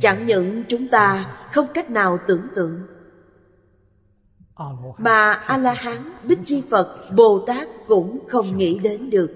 Chẳng 0.00 0.26
những 0.26 0.62
chúng 0.68 0.88
ta 0.88 1.36
không 1.52 1.66
cách 1.74 1.90
nào 1.90 2.18
tưởng 2.26 2.46
tượng 2.54 2.80
Mà 4.98 5.32
A-la-hán, 5.32 6.12
Bích 6.24 6.38
Chi 6.44 6.62
Phật, 6.70 7.10
Bồ 7.16 7.44
Tát 7.46 7.68
cũng 7.86 8.18
không 8.28 8.56
nghĩ 8.56 8.78
đến 8.78 9.10
được. 9.10 9.30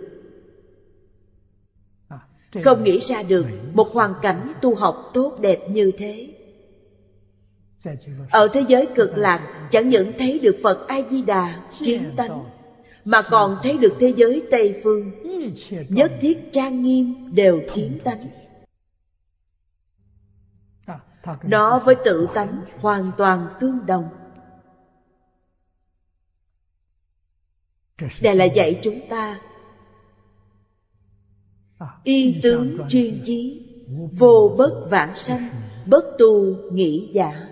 Không 2.64 2.84
nghĩ 2.84 3.00
ra 3.00 3.22
được 3.22 3.46
một 3.74 3.88
hoàn 3.92 4.14
cảnh 4.22 4.52
tu 4.62 4.74
học 4.74 5.10
tốt 5.14 5.38
đẹp 5.40 5.70
như 5.70 5.92
thế. 5.98 6.28
Ở 8.30 8.48
thế 8.48 8.64
giới 8.68 8.86
cực 8.94 9.16
lạc 9.16 9.68
Chẳng 9.70 9.88
những 9.88 10.12
thấy 10.18 10.38
được 10.38 10.56
Phật 10.62 10.88
A-di-đà, 10.88 11.62
kiến 11.78 12.12
tánh 12.16 12.44
Mà 13.04 13.22
còn 13.22 13.58
thấy 13.62 13.78
được 13.78 13.92
thế 14.00 14.12
giới 14.16 14.42
Tây 14.50 14.80
Phương. 14.84 15.10
Nhất 15.88 16.12
thiết 16.20 16.52
trang 16.52 16.82
nghiêm 16.82 17.34
đều 17.34 17.60
kiến 17.74 17.98
tánh 18.04 18.26
nó 21.42 21.78
với 21.78 21.94
tự 22.04 22.28
tánh 22.34 22.64
hoàn 22.80 23.12
toàn 23.16 23.48
tương 23.60 23.86
đồng. 23.86 24.08
Đây 28.22 28.36
là 28.36 28.44
dạy 28.44 28.78
chúng 28.82 29.00
ta 29.10 29.40
y 32.04 32.40
tướng 32.42 32.78
chuyên 32.88 33.20
chí 33.24 33.66
vô 34.18 34.54
bất 34.58 34.86
vãng 34.90 35.16
sanh 35.16 35.48
bất 35.86 36.04
tu 36.18 36.56
nghĩ 36.72 37.08
giả. 37.12 37.48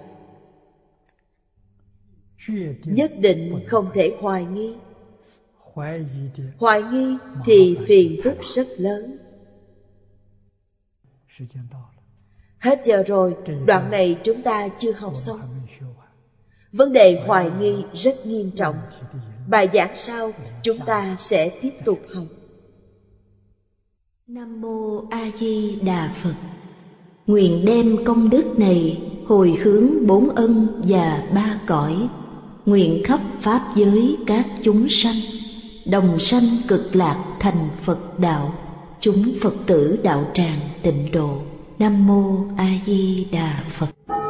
Nhất 2.84 3.12
định 3.18 3.64
không 3.66 3.90
thể 3.94 4.16
hoài 4.20 4.44
nghi. 4.44 4.76
Hoài 6.59 6.82
nghi 6.82 7.16
thì 7.44 7.78
phiền 7.86 8.20
phức 8.24 8.36
rất 8.55 8.68
lớn 8.76 9.16
Hết 12.65 12.81
giờ 12.85 13.03
rồi, 13.07 13.35
đoạn 13.66 13.91
này 13.91 14.16
chúng 14.24 14.43
ta 14.43 14.69
chưa 14.69 14.93
học 14.93 15.12
xong. 15.16 15.41
Vấn 16.73 16.93
đề 16.93 17.23
hoài 17.27 17.51
nghi 17.61 17.74
rất 17.95 18.27
nghiêm 18.27 18.51
trọng. 18.51 18.77
Bài 19.49 19.69
giảng 19.74 19.93
sau 19.97 20.32
chúng 20.62 20.78
ta 20.86 21.16
sẽ 21.19 21.49
tiếp 21.62 21.70
tục 21.85 21.99
học. 22.15 22.24
Nam 24.27 24.61
Mô 24.61 25.03
A 25.11 25.31
Di 25.39 25.78
Đà 25.82 26.12
Phật 26.23 26.35
Nguyện 27.27 27.65
đem 27.65 28.05
công 28.05 28.31
đức 28.31 28.59
này 28.59 29.03
hồi 29.27 29.59
hướng 29.62 30.07
bốn 30.07 30.28
ân 30.28 30.82
và 30.89 31.28
ba 31.35 31.61
cõi 31.66 32.09
Nguyện 32.66 33.03
khắp 33.05 33.20
Pháp 33.41 33.73
giới 33.77 34.16
các 34.27 34.47
chúng 34.62 34.89
sanh 34.89 35.16
Đồng 35.86 36.19
sanh 36.19 36.45
cực 36.69 36.97
lạc 36.97 37.24
thành 37.41 37.69
Phật 37.82 38.19
đạo 38.19 38.55
Chúng 39.01 39.35
Phật 39.41 39.55
tử 39.66 39.99
đạo 40.03 40.31
tràng 40.35 40.59
tịnh 40.82 41.12
độ 41.12 41.39
Nam 41.78 42.06
Mô 42.06 42.46
A 42.56 42.66
Di 42.86 43.26
Đà 43.32 43.62
Phật. 43.68 44.23